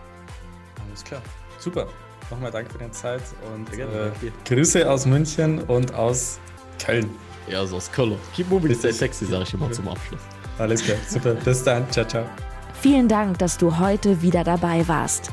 Alles 0.87 1.03
klar. 1.03 1.23
Super. 1.59 1.89
Nochmal 2.31 2.51
danke 2.51 2.71
für 2.71 2.79
deine 2.79 2.93
Zeit 2.93 3.23
und 3.55 3.73
äh, 3.79 4.11
Grüße 4.45 4.89
aus 4.89 5.07
München 5.07 5.61
und 5.63 5.95
aus 5.95 6.39
Köln. 6.85 7.09
Ja, 7.49 7.61
also 7.61 7.77
aus 7.77 7.91
Köln. 7.91 8.17
Keep 8.35 8.51
moving, 8.51 8.75
stay 8.75 8.93
sexy, 8.93 9.25
sage 9.25 9.45
ich 9.45 9.55
immer 9.55 9.73
zum 9.73 9.89
Abschluss. 9.89 10.21
Alles 10.59 10.85
klar. 10.85 10.99
Super. 11.09 11.35
Bis 11.35 11.63
dann. 11.65 11.91
Ciao, 11.91 12.07
ciao. 12.07 12.27
Vielen 12.75 13.09
Dank, 13.09 13.39
dass 13.39 13.59
du 13.59 13.79
heute 13.79 14.23
wieder 14.23 14.45
dabei 14.45 14.87
warst. 14.87 15.33